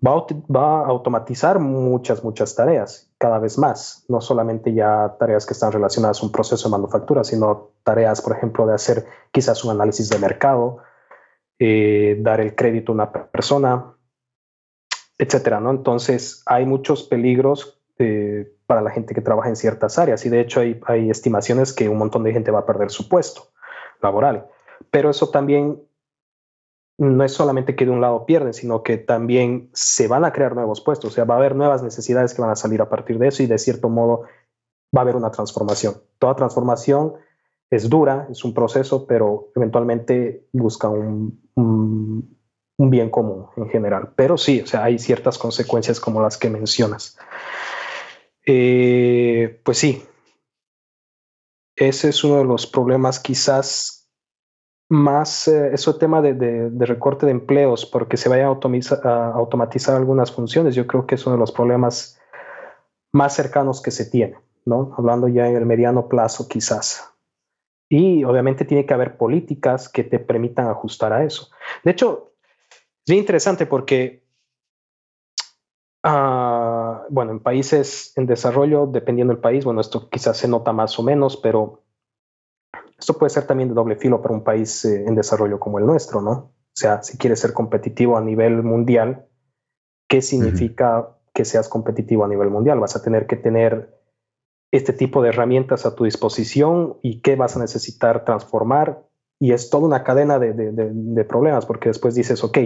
[0.03, 5.71] va a, automatizar muchas, muchas tareas cada vez más, no solamente ya tareas que están
[5.71, 10.09] relacionadas a un proceso de manufactura, sino tareas, por ejemplo, de hacer quizás un análisis
[10.09, 10.79] de mercado,
[11.59, 13.93] eh, dar el crédito a una persona,
[15.19, 15.69] etcétera, ¿no?
[15.69, 20.39] Entonces, hay muchos peligros eh, para la gente que trabaja en ciertas áreas y de
[20.39, 23.49] hecho hay, hay estimaciones que un montón de gente va a perder su puesto
[24.01, 24.47] laboral.
[24.89, 25.79] Pero eso también
[27.01, 30.53] no es solamente que de un lado pierden, sino que también se van a crear
[30.53, 33.17] nuevos puestos, o sea, va a haber nuevas necesidades que van a salir a partir
[33.17, 34.21] de eso y de cierto modo
[34.95, 35.95] va a haber una transformación.
[36.19, 37.13] Toda transformación
[37.71, 42.37] es dura, es un proceso, pero eventualmente busca un,
[42.77, 44.13] bien común en general.
[44.15, 47.17] Pero sí, o sea, hay ciertas consecuencias como las que mencionas.
[48.45, 50.03] Eh, pues sí,
[51.75, 54.00] ese es uno de los problemas quizás
[54.91, 60.75] más eh, eso tema de, recorte de empleos porque se vaya a, automatizar algunas funciones,
[60.75, 62.19] yo creo que es uno de los problemas
[63.13, 64.35] más cercanos que se tiene,
[64.65, 64.93] ¿no?
[64.97, 67.09] Hablando ya en el mediano plazo quizás.
[67.87, 71.49] Y obviamente tiene que haber políticas que te permitan ajustar a eso.
[71.85, 72.33] De hecho,
[72.69, 74.25] es bien interesante porque,
[76.03, 80.99] ah, bueno, en países en desarrollo, dependiendo del país, bueno, esto quizás se nota más
[80.99, 81.80] o menos, pero
[83.01, 85.85] esto puede ser también de doble filo para un país eh, en desarrollo como el
[85.87, 86.31] nuestro, ¿no?
[86.31, 89.25] O sea, si quieres ser competitivo a nivel mundial,
[90.07, 92.79] ¿qué significa que seas competitivo a nivel mundial?
[92.79, 93.99] Vas a tener que tener
[94.71, 99.03] este tipo de herramientas a tu disposición y qué vas a necesitar transformar.
[99.39, 102.57] Y es toda una cadena de, de problemas, porque después dices, ok,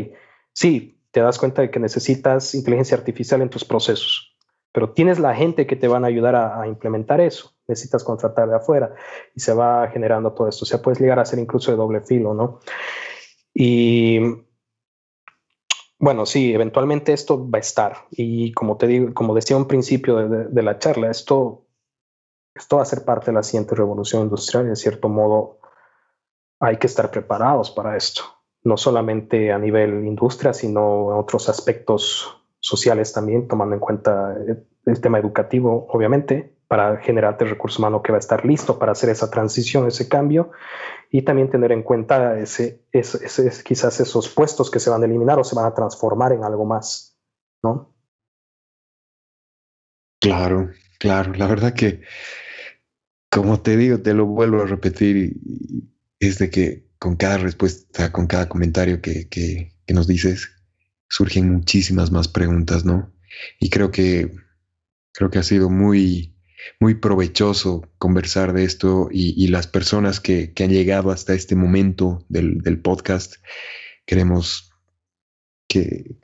[0.53, 4.34] sí, te das cuenta de que necesitas inteligencia artificial en tus procesos,
[4.75, 7.53] pero tienes la gente que te van a ayudar a, implementar eso.
[7.65, 8.93] Necesitas contratar de afuera
[9.33, 10.65] y se va generando todo esto.
[10.65, 12.59] O sea, puedes llegar a ser incluso de doble filo, ¿no?
[13.53, 14.19] Y
[15.97, 17.95] bueno, sí, eventualmente esto va a estar.
[18.11, 21.67] Y como te digo, como decía un principio de, la charla, esto,
[22.53, 25.59] esto va a ser parte de la siguiente revolución industrial y de cierto modo
[26.59, 28.23] hay que estar preparados para esto.
[28.65, 34.35] No solamente a nivel industria, sino en otros aspectos sociales también, tomando en cuenta
[34.85, 39.09] el tema educativo, obviamente, para generarte recurso humano que va a estar listo para hacer
[39.09, 40.51] esa transición, ese cambio,
[41.11, 45.39] y también tener en cuenta ese, ese, quizás esos puestos que se van a eliminar
[45.39, 47.17] o se van a transformar en algo más,
[47.63, 47.93] ¿no?
[50.19, 52.01] Claro, claro, la verdad que,
[53.29, 55.35] como te digo, te lo vuelvo a repetir,
[56.19, 60.54] es de que con cada respuesta, con cada comentario que, que nos dices,
[61.09, 63.13] surgen muchísimas más preguntas, ¿no?
[63.59, 64.31] Y creo que,
[65.11, 66.35] creo que ha sido muy,
[66.79, 72.79] muy provechoso conversar de esto y, las personas que, han llegado hasta este momento del,
[72.81, 73.35] podcast,
[74.05, 74.71] queremos
[75.67, 76.17] que,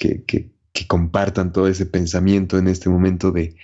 [0.88, 3.56] compartan todo ese pensamiento en este momento de,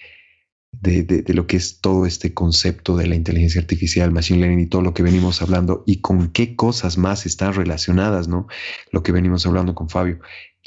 [0.81, 4.81] de, lo que es todo este concepto de la inteligencia artificial, machine learning y todo
[4.81, 8.47] lo que venimos hablando y con qué cosas más están relacionadas, ¿no?
[8.91, 10.19] Lo que venimos hablando con Fabio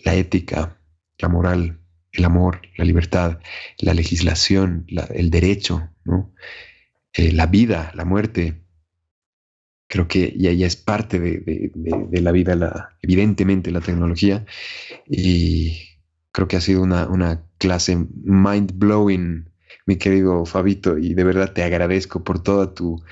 [0.05, 0.79] la ética,
[1.19, 1.81] la moral,
[2.13, 3.39] el amor, la libertad,
[3.79, 6.33] la legislación, el derecho, ¿no?
[7.13, 8.63] Eh, la vida, la muerte.
[9.87, 11.73] Creo que ya, ya es parte de,
[12.21, 14.47] la vida, la, evidentemente la tecnología.
[15.07, 15.99] Y
[16.33, 19.50] creo que ha sido una, una clase mind blowing,
[19.87, 23.03] mi querido Fabito, y de verdad te agradezco por todo tu,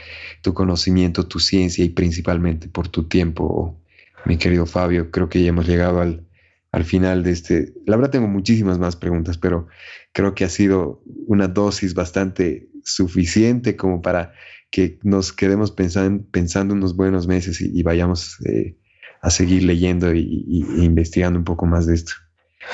[0.43, 3.81] tu conocimiento, tu ciencia y principalmente por tu tiempo,
[4.25, 5.11] mi querido Fabio.
[5.11, 6.27] Creo que ya hemos llegado al,
[6.73, 7.75] al final de este.
[7.87, 9.67] La verdad tengo muchísimas más preguntas, pero
[10.13, 14.33] creo que ha sido una dosis bastante suficiente como para
[14.71, 18.77] que nos quedemos pensando, unos buenos meses y, vayamos eh,
[19.23, 22.13] a seguir leyendo e investigando un poco más de esto.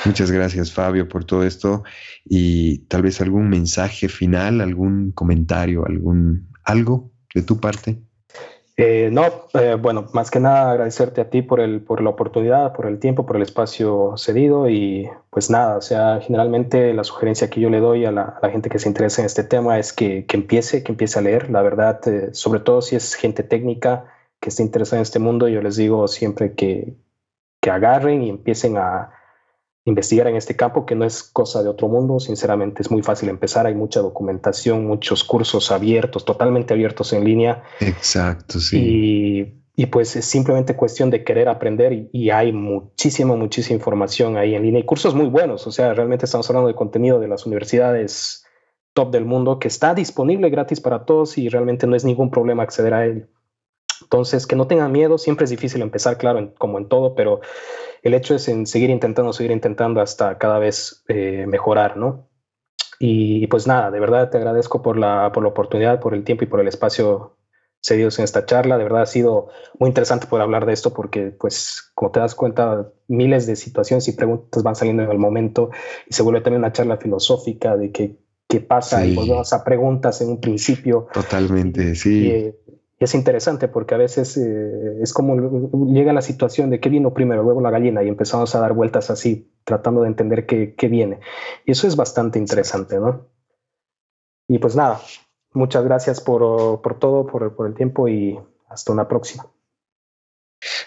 [0.05, 1.83] Muchas gracias, Fabio, por todo esto.
[2.23, 8.01] Y tal vez algún mensaje final, algún comentario, algún algo de tu parte.
[8.77, 12.73] Eh, no, eh, bueno, más que nada agradecerte a ti por, el, por la oportunidad,
[12.73, 14.69] por el tiempo, por el espacio cedido.
[14.69, 18.69] Y pues nada, o sea, generalmente la sugerencia que yo le doy a la, gente
[18.69, 22.05] que se interesa en este tema es que, empiece, que empiece a leer, la verdad,
[22.07, 24.05] eh, sobre todo si es gente técnica
[24.41, 26.95] que esté interesada en este mundo, yo les digo siempre que,
[27.61, 29.11] que agarren y empiecen a,
[29.85, 33.29] investigar en este campo, que no es cosa de otro mundo, sinceramente es muy fácil
[33.29, 37.63] empezar, hay mucha documentación, muchos cursos abiertos, totalmente abiertos en línea.
[37.79, 38.77] Exacto, sí.
[38.77, 44.55] Y, y pues es simplemente cuestión de querer aprender y, hay muchísima, muchísima información ahí
[44.55, 47.45] en línea y cursos muy buenos, o sea, realmente estamos hablando de contenido de las
[47.45, 48.43] universidades
[48.93, 52.63] top del mundo que está disponible gratis para todos y realmente no es ningún problema
[52.63, 53.27] acceder a él.
[54.01, 57.41] Entonces, que no tengan miedo, siempre es difícil empezar, claro, como en todo, pero
[58.05, 62.29] el hecho es en seguir intentando, seguir intentando hasta cada vez eh, mejorar, ¿no?
[62.99, 66.43] Y pues nada, de verdad te agradezco por la, por la oportunidad, por el tiempo
[66.43, 67.35] y por el espacio
[67.81, 68.77] cedidos en esta charla.
[68.77, 69.47] De verdad ha sido
[69.79, 74.07] muy interesante poder hablar de esto porque, pues, como te das cuenta, miles de situaciones
[74.07, 75.71] y preguntas van saliendo en el momento
[76.07, 78.17] y se vuelve también una charla filosófica de qué,
[78.47, 81.07] qué pasa y volvemos a preguntas en un principio.
[81.11, 82.29] Totalmente, sí.
[82.29, 82.64] Eh, y
[82.97, 85.35] es interesante porque a veces eh, es como
[85.87, 89.09] llega la situación de qué vino primero, luego la gallina, y empezamos a dar vueltas
[89.09, 91.19] así, tratando de entender qué, qué viene.
[91.65, 93.27] Y eso es bastante interesante, ¿no?
[94.47, 95.01] Y pues nada,
[95.53, 98.39] muchas gracias por, por todo, por, por, el tiempo y
[98.69, 99.47] hasta una próxima.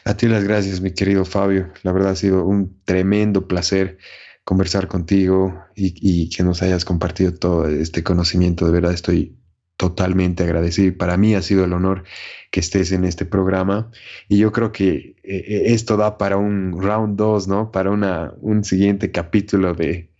[0.04, 1.72] A ti las gracias, mi querido Fabio.
[1.82, 3.98] La verdad ha sido un tremendo placer
[4.44, 8.64] conversar contigo y, y que nos hayas compartido todo este conocimiento.
[8.64, 9.38] De verdad estoy
[9.78, 10.94] totalmente agradecido.
[10.98, 12.04] Para mí ha sido el honor
[12.50, 13.90] que estés en este programa
[14.28, 17.70] y yo creo que eh, esto da para un round 2, ¿no?
[17.70, 20.10] Para un siguiente capítulo de,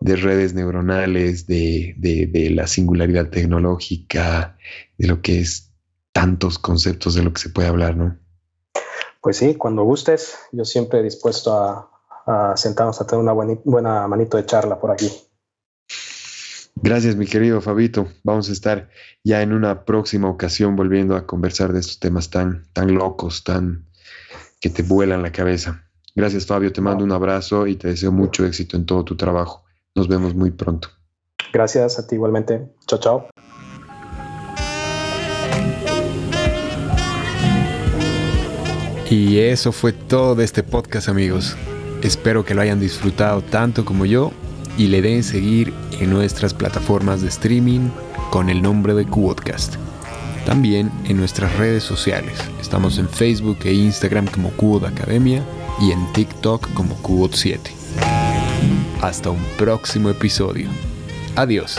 [0.00, 1.94] de redes neuronales, de,
[2.52, 4.58] la singularidad tecnológica,
[4.98, 5.72] de lo que es
[6.12, 8.18] tantos conceptos de lo que se puede hablar, ¿no?
[9.20, 11.90] Pues sí, cuando gustes, yo siempre dispuesto a,
[12.26, 15.10] a sentarnos a tener una buena, buena manito de charla por aquí.
[16.82, 18.06] Gracias, mi querido Fabito.
[18.22, 18.90] Vamos a estar
[19.24, 23.86] ya en una próxima ocasión volviendo a conversar de estos temas tan, tan locos, tan
[24.60, 25.84] que te vuelan la cabeza.
[26.14, 26.72] Gracias, Fabio.
[26.72, 29.64] Te mando un abrazo y te deseo mucho éxito en todo tu trabajo.
[29.94, 30.88] Nos vemos muy pronto.
[31.52, 32.68] Gracias a ti igualmente.
[32.86, 33.28] Chao, chao.
[39.08, 41.56] Y eso fue todo de este podcast amigos.
[42.02, 44.32] Espero que lo hayan disfrutado tanto como yo
[44.78, 47.88] y le den seguir en nuestras plataformas de streaming
[48.30, 49.76] con el nombre de Qodcast.
[50.44, 52.38] También en nuestras redes sociales.
[52.60, 55.44] Estamos en Facebook e Instagram como Qod Academia
[55.80, 57.72] y en TikTok como Qod 7.
[59.00, 60.68] Hasta un próximo episodio.
[61.34, 61.78] Adiós.